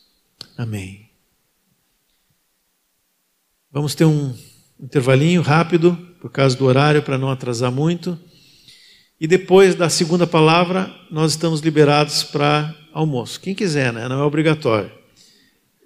Amém. 0.58 1.08
Vamos 3.70 3.94
ter 3.94 4.04
um 4.04 4.34
intervalinho 4.80 5.40
rápido, 5.40 5.96
por 6.20 6.30
causa 6.30 6.56
do 6.56 6.64
horário, 6.64 7.02
para 7.02 7.16
não 7.16 7.30
atrasar 7.30 7.70
muito. 7.70 8.18
E 9.22 9.26
depois 9.28 9.76
da 9.76 9.88
segunda 9.88 10.26
palavra, 10.26 10.92
nós 11.08 11.30
estamos 11.30 11.60
liberados 11.60 12.24
para 12.24 12.74
almoço. 12.92 13.40
Quem 13.40 13.54
quiser, 13.54 13.92
né? 13.92 14.08
Não 14.08 14.20
é 14.20 14.24
obrigatório. 14.24 14.90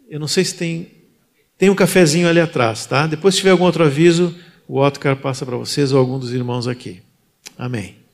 Eu 0.08 0.18
não 0.18 0.26
sei 0.26 0.42
se 0.42 0.54
tem. 0.54 0.90
Tem 1.58 1.68
um 1.68 1.74
cafezinho 1.74 2.26
ali 2.26 2.40
atrás, 2.40 2.86
tá? 2.86 3.06
Depois, 3.06 3.34
se 3.34 3.40
tiver 3.40 3.50
algum 3.50 3.64
outro 3.64 3.84
aviso, 3.84 4.34
o 4.66 4.80
Otcar 4.80 5.16
passa 5.16 5.44
para 5.44 5.54
vocês 5.54 5.92
ou 5.92 5.98
algum 5.98 6.18
dos 6.18 6.32
irmãos 6.32 6.66
aqui. 6.66 7.02
Amém. 7.58 8.05